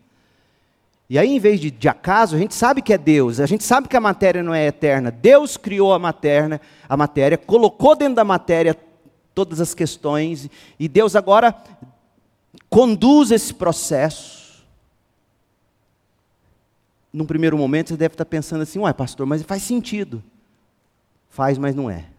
E 1.10 1.20
aí, 1.20 1.30
em 1.30 1.40
vez 1.40 1.60
de, 1.60 1.70
de 1.70 1.88
acaso, 1.88 2.36
a 2.36 2.40
gente 2.40 2.56
sabe 2.56 2.82
que 2.82 2.92
é 2.94 2.98
Deus, 2.98 3.40
a 3.40 3.46
gente 3.46 3.64
sabe 3.64 3.88
que 3.88 3.96
a 3.96 4.02
matéria 4.02 4.42
não 4.42 4.54
é 4.54 4.68
eterna. 4.68 5.12
Deus 5.12 5.56
criou 5.56 5.94
a 5.94 6.00
matéria, 6.00 6.60
a 6.90 6.98
matéria, 6.98 7.38
colocou 7.38 7.96
dentro 7.96 8.16
da 8.16 8.24
matéria 8.24 8.76
todas 9.34 9.60
as 9.60 9.74
questões, 9.74 10.50
e 10.80 10.88
Deus 10.88 11.16
agora 11.16 11.56
conduz 12.70 13.30
esse 13.32 13.54
processo. 13.54 14.66
Num 17.14 17.26
primeiro 17.26 17.58
momento, 17.58 17.90
você 17.90 17.98
deve 17.98 18.14
estar 18.14 18.26
pensando 18.26 18.64
assim: 18.64 18.80
uai, 18.80 18.94
pastor, 18.94 19.26
mas 19.28 19.44
faz 19.44 19.62
sentido. 19.62 20.24
Faz, 21.30 21.58
mas 21.58 21.76
não 21.76 21.90
é. 21.90 22.15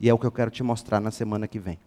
E 0.00 0.08
é 0.08 0.14
o 0.14 0.18
que 0.18 0.26
eu 0.26 0.32
quero 0.32 0.50
te 0.50 0.62
mostrar 0.62 1.00
na 1.00 1.10
semana 1.10 1.48
que 1.48 1.58
vem. 1.58 1.78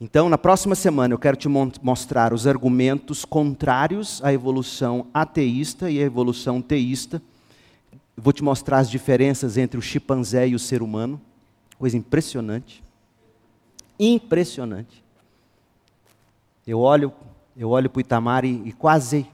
Então, 0.00 0.28
na 0.28 0.38
próxima 0.38 0.76
semana, 0.76 1.12
eu 1.12 1.18
quero 1.18 1.36
te 1.36 1.48
mostrar 1.48 2.32
os 2.32 2.46
argumentos 2.46 3.24
contrários 3.24 4.22
à 4.22 4.32
evolução 4.32 5.08
ateísta 5.12 5.90
e 5.90 5.98
à 5.98 6.02
evolução 6.02 6.62
teísta. 6.62 7.20
vou 8.16 8.32
te 8.32 8.44
mostrar 8.44 8.78
as 8.78 8.88
diferenças 8.88 9.56
entre 9.56 9.76
o 9.76 9.82
chimpanzé 9.82 10.46
e 10.46 10.54
o 10.54 10.58
ser 10.58 10.82
humano. 10.82 11.20
Coisa 11.76 11.96
impressionante. 11.96 12.82
Impressionante. 13.98 15.02
Eu 16.64 16.78
olho, 16.78 17.12
eu 17.56 17.70
olho 17.70 17.90
para 17.90 17.98
o 17.98 18.00
Itamar 18.00 18.44
e, 18.44 18.68
e 18.68 18.72
quase 18.72 19.26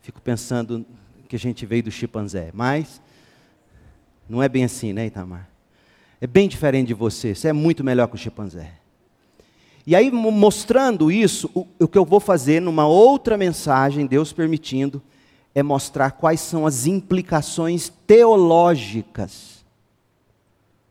fico 0.00 0.20
pensando 0.20 0.86
que 1.28 1.34
a 1.34 1.38
gente 1.38 1.66
veio 1.66 1.82
do 1.82 1.90
chimpanzé. 1.90 2.50
Mas 2.54 3.02
não 4.28 4.40
é 4.40 4.48
bem 4.48 4.64
assim, 4.64 4.92
né, 4.92 5.06
Itamar? 5.06 5.53
É 6.24 6.26
bem 6.26 6.48
diferente 6.48 6.86
de 6.86 6.94
você. 6.94 7.34
Você 7.34 7.48
é 7.48 7.52
muito 7.52 7.84
melhor 7.84 8.08
que 8.08 8.14
o 8.14 8.18
chimpanzé. 8.18 8.72
E 9.86 9.94
aí, 9.94 10.10
mostrando 10.10 11.12
isso, 11.12 11.50
o, 11.52 11.66
o 11.78 11.86
que 11.86 11.98
eu 11.98 12.04
vou 12.06 12.18
fazer 12.18 12.62
numa 12.62 12.86
outra 12.86 13.36
mensagem, 13.36 14.06
Deus 14.06 14.32
permitindo, 14.32 15.02
é 15.54 15.62
mostrar 15.62 16.12
quais 16.12 16.40
são 16.40 16.66
as 16.66 16.86
implicações 16.86 17.92
teológicas 18.06 19.66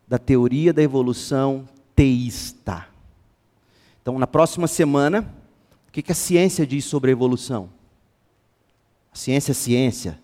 da 0.06 0.18
teoria 0.18 0.72
da 0.72 0.84
evolução 0.84 1.68
teísta. 1.96 2.86
Então, 4.02 4.20
na 4.20 4.28
próxima 4.28 4.68
semana, 4.68 5.28
o 5.88 5.90
que, 5.90 6.12
a 6.12 6.14
ciência 6.14 6.64
diz 6.64 6.84
sobre 6.84 7.10
a 7.10 7.12
evolução? 7.12 7.68
A 9.12 9.16
ciência 9.16 9.50
é 9.50 9.54
ciência. 9.54 10.16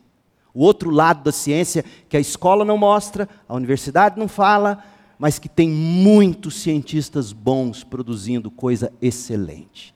O 0.55 0.63
outro 0.63 0.89
lado 0.89 1.25
da 1.25 1.33
ciência, 1.33 1.85
que 2.09 2.17
a 2.17 2.21
escola 2.21 2.65
não 2.65 2.79
mostra, 2.79 3.29
a 3.49 3.55
universidade 3.57 4.17
não 4.17 4.29
fala, 4.29 4.85
mas 5.21 5.39
que 5.39 5.51
tem 5.51 5.69
muitos 5.69 6.55
cientistas 6.63 7.31
bons 7.31 7.85
produzindo 7.85 8.51
coisa 8.51 8.91
excelente. 9.03 9.95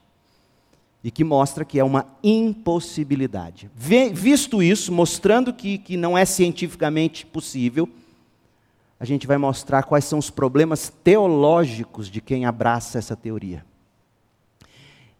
E 1.03 1.09
que 1.09 1.23
mostra 1.23 1.65
que 1.65 1.79
é 1.79 1.83
uma 1.83 2.05
impossibilidade. 2.23 3.67
Visto 3.75 4.61
isso, 4.61 4.91
mostrando 4.91 5.51
que, 5.51 5.79
que 5.79 5.97
não 5.97 6.15
é 6.15 6.25
cientificamente 6.25 7.25
possível, 7.25 7.89
a 8.99 9.03
gente 9.03 9.25
vai 9.25 9.37
mostrar 9.39 9.81
quais 9.81 10.05
são 10.05 10.19
os 10.19 10.29
problemas 10.29 10.93
teológicos 11.03 12.07
de 12.07 12.21
quem 12.21 12.45
abraça 12.45 12.99
essa 12.99 13.15
teoria. 13.15 13.65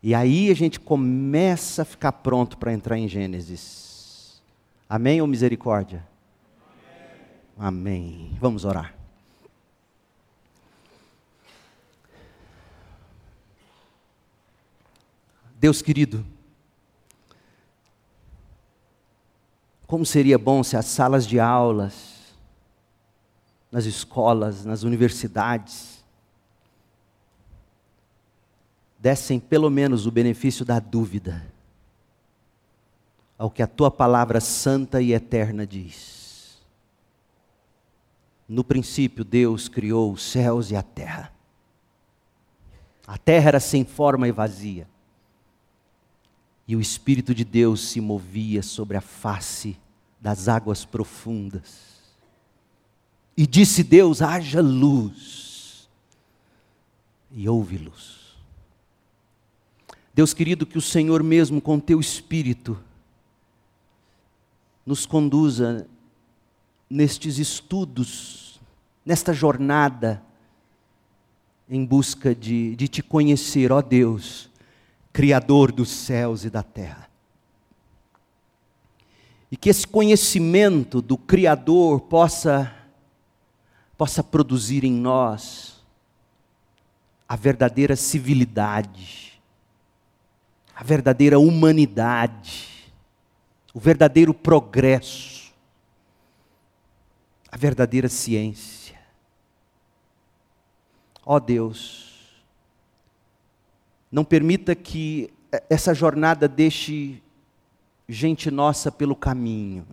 E 0.03 0.13
aí 0.13 0.51
a 0.51 0.55
gente 0.55 0.79
começa 0.79 1.81
a 1.81 1.85
ficar 1.85 2.11
pronto 2.11 2.59
para 2.59 2.71
entrar 2.71 2.95
em 2.99 3.07
Gênesis. 3.07 4.39
Amém 4.87 5.19
ou 5.19 5.25
misericórdia? 5.25 6.05
Amém. 7.57 7.97
Amém. 7.97 8.37
Vamos 8.39 8.65
orar. 8.65 8.94
Deus 15.65 15.81
querido, 15.81 16.23
como 19.87 20.05
seria 20.05 20.37
bom 20.37 20.63
se 20.63 20.77
as 20.77 20.85
salas 20.85 21.25
de 21.25 21.39
aulas, 21.39 22.35
nas 23.71 23.85
escolas, 23.85 24.63
nas 24.63 24.83
universidades, 24.83 26.05
dessem 28.99 29.39
pelo 29.39 29.71
menos 29.71 30.05
o 30.05 30.11
benefício 30.11 30.63
da 30.63 30.79
dúvida 30.79 31.43
ao 33.35 33.49
que 33.49 33.63
a 33.63 33.67
tua 33.67 33.89
palavra 33.89 34.39
santa 34.39 35.01
e 35.01 35.13
eterna 35.13 35.65
diz. 35.65 36.59
No 38.47 38.63
princípio, 38.63 39.25
Deus 39.25 39.67
criou 39.67 40.13
os 40.13 40.21
céus 40.21 40.69
e 40.69 40.75
a 40.75 40.83
terra. 40.83 41.33
A 43.07 43.17
terra 43.17 43.47
era 43.47 43.59
sem 43.59 43.83
forma 43.83 44.27
e 44.27 44.31
vazia 44.31 44.93
e 46.67 46.75
o 46.75 46.81
Espírito 46.81 47.33
de 47.33 47.43
Deus 47.43 47.89
se 47.89 48.01
movia 48.01 48.63
sobre 48.63 48.97
a 48.97 49.01
face 49.01 49.77
das 50.19 50.47
águas 50.47 50.83
profundas. 50.83 51.95
E 53.37 53.45
disse 53.45 53.83
Deus: 53.83 54.21
haja 54.21 54.61
luz. 54.61 55.89
E 57.31 57.47
houve 57.47 57.77
luz. 57.77 58.25
Deus 60.13 60.33
querido, 60.33 60.65
que 60.65 60.77
o 60.77 60.81
Senhor 60.81 61.21
mesmo, 61.21 61.59
com 61.59 61.77
teu 61.77 61.99
espírito, 61.99 62.81
nos 64.85 65.05
conduza 65.05 65.85
nestes 66.89 67.37
estudos, 67.37 68.61
nesta 69.05 69.33
jornada 69.33 70.23
em 71.67 71.83
busca 71.83 72.33
de, 72.33 72.75
de 72.75 72.87
te 72.87 73.03
conhecer, 73.03 73.71
ó 73.71 73.81
Deus, 73.81 74.49
Criador 75.15 75.71
dos 75.71 75.89
céus 75.89 76.43
e 76.43 76.49
da 76.49 76.61
terra. 76.61 77.09
E 79.49 79.55
que 79.55 79.69
esse 79.69 79.87
conhecimento 79.87 81.01
do 81.01 81.17
Criador 81.17 82.01
possa, 82.01 82.75
possa 83.97 84.21
produzir 84.21 84.83
em 84.83 84.91
nós 84.91 85.81
a 87.29 87.37
verdadeira 87.37 87.95
civilidade, 87.95 89.41
a 90.75 90.83
verdadeira 90.83 91.39
humanidade, 91.39 92.91
o 93.73 93.79
verdadeiro 93.79 94.33
progresso, 94.33 95.53
a 97.49 97.55
verdadeira 97.55 98.09
ciência. 98.09 98.99
Ó 101.25 101.37
oh 101.37 101.39
Deus, 101.39 102.14
não 104.15 104.23
permita 104.23 104.73
que 104.73 105.29
essa 105.69 105.93
jornada 105.93 106.47
deixe 106.47 107.21
gente 108.07 108.49
nossa 108.49 108.91
pelo 108.91 109.15
caminho, 109.15 109.85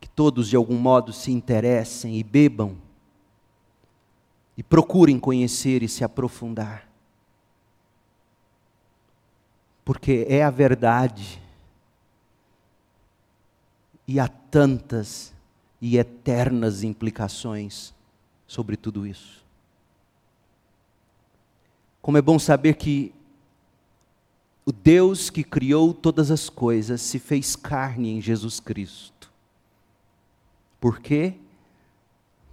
que 0.00 0.08
todos 0.08 0.48
de 0.48 0.56
algum 0.56 0.78
modo 0.78 1.12
se 1.12 1.30
interessem 1.30 2.18
e 2.18 2.22
bebam 2.22 2.76
e 4.56 4.62
procurem 4.62 5.18
conhecer 5.18 5.82
e 5.82 5.88
se 5.88 6.02
aprofundar 6.02 6.92
porque 9.84 10.26
é 10.28 10.42
a 10.42 10.50
verdade. 10.50 11.40
E 14.06 14.18
há 14.18 14.28
tantas 14.28 15.32
e 15.80 15.96
eternas 15.96 16.82
implicações 16.82 17.94
sobre 18.46 18.76
tudo 18.76 19.06
isso. 19.06 19.41
Como 22.02 22.18
é 22.18 22.22
bom 22.22 22.38
saber 22.38 22.74
que 22.74 23.14
o 24.66 24.72
Deus 24.72 25.30
que 25.30 25.42
criou 25.42 25.94
todas 25.94 26.30
as 26.30 26.50
coisas 26.50 27.00
se 27.00 27.18
fez 27.18 27.56
carne 27.56 28.10
em 28.10 28.20
Jesus 28.20 28.60
Cristo. 28.60 29.32
Por 30.80 31.00
quê? 31.00 31.34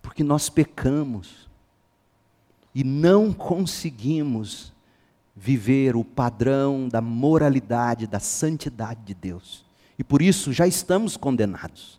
Porque 0.02 0.24
nós 0.24 0.50
pecamos 0.50 1.50
e 2.74 2.84
não 2.84 3.34
conseguimos 3.34 4.72
viver 5.36 5.96
o 5.96 6.04
padrão 6.04 6.88
da 6.88 7.02
moralidade, 7.02 8.06
da 8.06 8.20
santidade 8.20 9.02
de 9.04 9.14
Deus. 9.14 9.66
E 9.98 10.04
por 10.04 10.22
isso 10.22 10.54
já 10.54 10.68
estamos 10.68 11.18
condenados. 11.18 11.99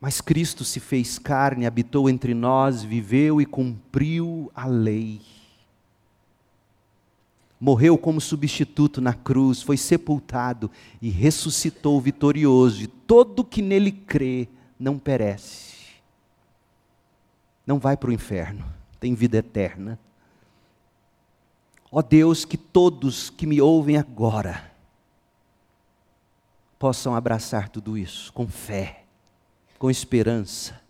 Mas 0.00 0.20
Cristo 0.20 0.64
se 0.64 0.78
fez 0.78 1.18
carne, 1.18 1.66
habitou 1.66 2.08
entre 2.08 2.32
nós, 2.32 2.82
viveu 2.82 3.40
e 3.40 3.46
cumpriu 3.46 4.50
a 4.54 4.66
lei. 4.66 5.20
Morreu 7.60 7.98
como 7.98 8.20
substituto 8.20 9.00
na 9.00 9.12
cruz, 9.12 9.60
foi 9.60 9.76
sepultado 9.76 10.70
e 11.02 11.08
ressuscitou 11.10 12.00
vitorioso. 12.00 12.82
E 12.82 12.86
todo 12.86 13.44
que 13.44 13.60
nele 13.60 13.90
crê 13.90 14.46
não 14.78 14.96
perece, 14.96 15.74
não 17.66 17.80
vai 17.80 17.96
para 17.96 18.10
o 18.10 18.12
inferno, 18.12 18.64
tem 19.00 19.14
vida 19.14 19.38
eterna. 19.38 19.98
Ó 21.90 22.00
Deus, 22.00 22.44
que 22.44 22.56
todos 22.56 23.30
que 23.30 23.46
me 23.46 23.60
ouvem 23.60 23.96
agora 23.96 24.70
possam 26.78 27.16
abraçar 27.16 27.68
tudo 27.68 27.98
isso 27.98 28.32
com 28.32 28.46
fé, 28.46 29.04
com 29.78 29.90
esperança 29.90 30.80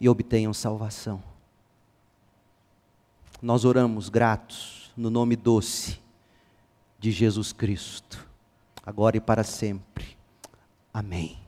e 0.00 0.08
obtenham 0.08 0.52
salvação. 0.52 1.22
Nós 3.40 3.64
oramos 3.64 4.08
gratos 4.08 4.92
no 4.96 5.10
nome 5.10 5.36
doce 5.36 6.00
de 6.98 7.10
Jesus 7.10 7.52
Cristo, 7.52 8.26
agora 8.84 9.16
e 9.16 9.20
para 9.20 9.44
sempre. 9.44 10.16
Amém. 10.92 11.43